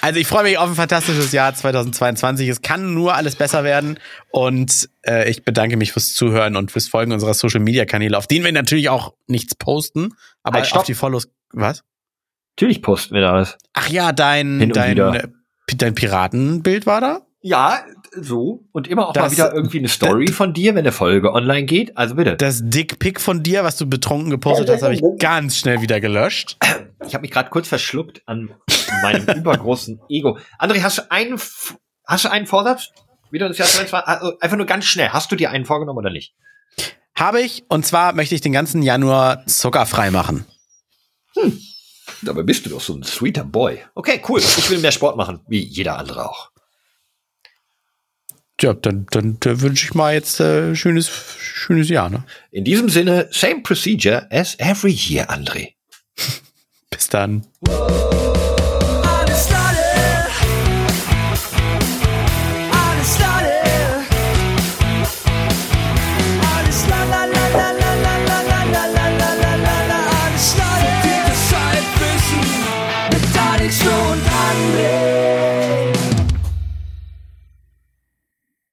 Also 0.00 0.20
ich 0.20 0.26
freue 0.26 0.42
mich 0.42 0.58
auf 0.58 0.68
ein 0.68 0.74
fantastisches 0.74 1.32
Jahr 1.32 1.54
2022. 1.54 2.46
Es 2.50 2.60
kann 2.60 2.92
nur 2.92 3.14
alles 3.14 3.36
besser 3.36 3.64
werden. 3.64 3.98
Und 4.30 4.90
äh, 5.00 5.30
ich 5.30 5.44
bedanke 5.44 5.78
mich 5.78 5.92
fürs 5.92 6.12
Zuhören 6.12 6.56
und 6.56 6.70
fürs 6.70 6.88
Folgen 6.88 7.12
unserer 7.12 7.32
Social 7.32 7.60
Media 7.60 7.86
Kanäle, 7.86 8.18
auf 8.18 8.26
denen 8.26 8.44
wir 8.44 8.52
natürlich 8.52 8.90
auch 8.90 9.14
nichts 9.28 9.54
posten, 9.54 10.10
aber 10.42 10.60
Halt, 10.60 10.74
auf 10.74 10.82
die 10.82 10.92
Follows. 10.92 11.28
Was? 11.54 11.84
Natürlich 12.56 12.82
posten 12.82 13.14
wir 13.14 13.20
da 13.22 13.32
alles. 13.32 13.56
Ach 13.72 13.88
ja, 13.88 14.12
dein, 14.12 14.70
dein, 14.70 14.96
äh, 14.98 15.28
dein 15.76 15.94
Piratenbild 15.94 16.86
war 16.86 17.00
da? 17.00 17.20
Ja, 17.40 17.84
so. 18.16 18.64
Und 18.72 18.86
immer 18.88 19.08
auch 19.08 19.14
mal 19.14 19.22
Das- 19.22 19.32
wieder 19.32 19.52
irgendwie 19.52 19.78
eine 19.80 19.88
Story 19.88 20.28
von 20.28 20.54
dir, 20.54 20.74
wenn 20.74 20.78
eine 20.80 20.92
Folge 20.92 21.32
online 21.32 21.64
geht. 21.64 21.96
Also 21.98 22.14
bitte. 22.14 22.36
Das 22.36 22.60
Dickpick 22.62 23.20
von 23.20 23.42
dir, 23.42 23.64
was 23.64 23.76
du 23.76 23.86
betrunken 23.86 24.30
gepostet 24.30 24.70
hast, 24.70 24.82
habe 24.82 24.94
ich 24.94 25.02
ganz 25.18 25.58
schnell 25.58 25.82
wieder 25.82 26.00
gelöscht. 26.00 26.56
Ich 27.06 27.12
habe 27.14 27.22
mich 27.22 27.32
gerade 27.32 27.50
kurz 27.50 27.68
verschluckt 27.68 28.22
an 28.26 28.50
meinem 29.02 29.26
übergroßen 29.36 30.00
Ego. 30.08 30.38
André, 30.58 30.80
hast 30.82 30.98
du 30.98 31.02
einen, 31.10 31.38
hast 32.06 32.24
du 32.24 32.30
einen 32.30 32.46
Vorsatz? 32.46 32.90
Wieder 33.30 33.48
das 33.48 33.58
Jahr 33.58 33.66
22? 33.68 34.06
Also 34.08 34.38
einfach 34.38 34.56
nur 34.56 34.66
ganz 34.66 34.84
schnell. 34.84 35.08
Hast 35.08 35.30
du 35.32 35.36
dir 35.36 35.50
einen 35.50 35.64
vorgenommen 35.64 35.98
oder 35.98 36.10
nicht? 36.10 36.34
Habe 37.16 37.40
ich. 37.42 37.64
Und 37.68 37.84
zwar 37.84 38.12
möchte 38.14 38.34
ich 38.36 38.40
den 38.40 38.52
ganzen 38.52 38.80
Januar 38.82 39.44
zuckerfrei 39.46 40.10
machen. 40.12 40.46
Dabei 42.22 42.42
bist 42.42 42.66
du 42.66 42.70
doch 42.70 42.80
so 42.80 42.94
ein 42.94 43.02
sweeter 43.02 43.44
Boy. 43.44 43.80
Okay, 43.94 44.20
cool. 44.28 44.40
Ich 44.40 44.70
will 44.70 44.78
mehr 44.78 44.92
Sport 44.92 45.16
machen, 45.16 45.40
wie 45.48 45.62
jeder 45.62 45.98
andere 45.98 46.28
auch. 46.28 46.50
Ja, 48.60 48.72
dann, 48.72 49.06
dann, 49.10 49.38
dann 49.40 49.60
wünsche 49.60 49.86
ich 49.86 49.94
mal 49.94 50.14
jetzt 50.14 50.40
äh, 50.40 50.74
schönes, 50.74 51.08
schönes 51.08 51.88
Jahr. 51.88 52.08
Ne? 52.08 52.24
In 52.50 52.64
diesem 52.64 52.88
Sinne, 52.88 53.28
same 53.30 53.62
procedure 53.62 54.28
as 54.30 54.54
every 54.58 54.92
year, 54.92 55.28
André. 55.30 55.74
Bis 56.90 57.08
dann. 57.08 57.46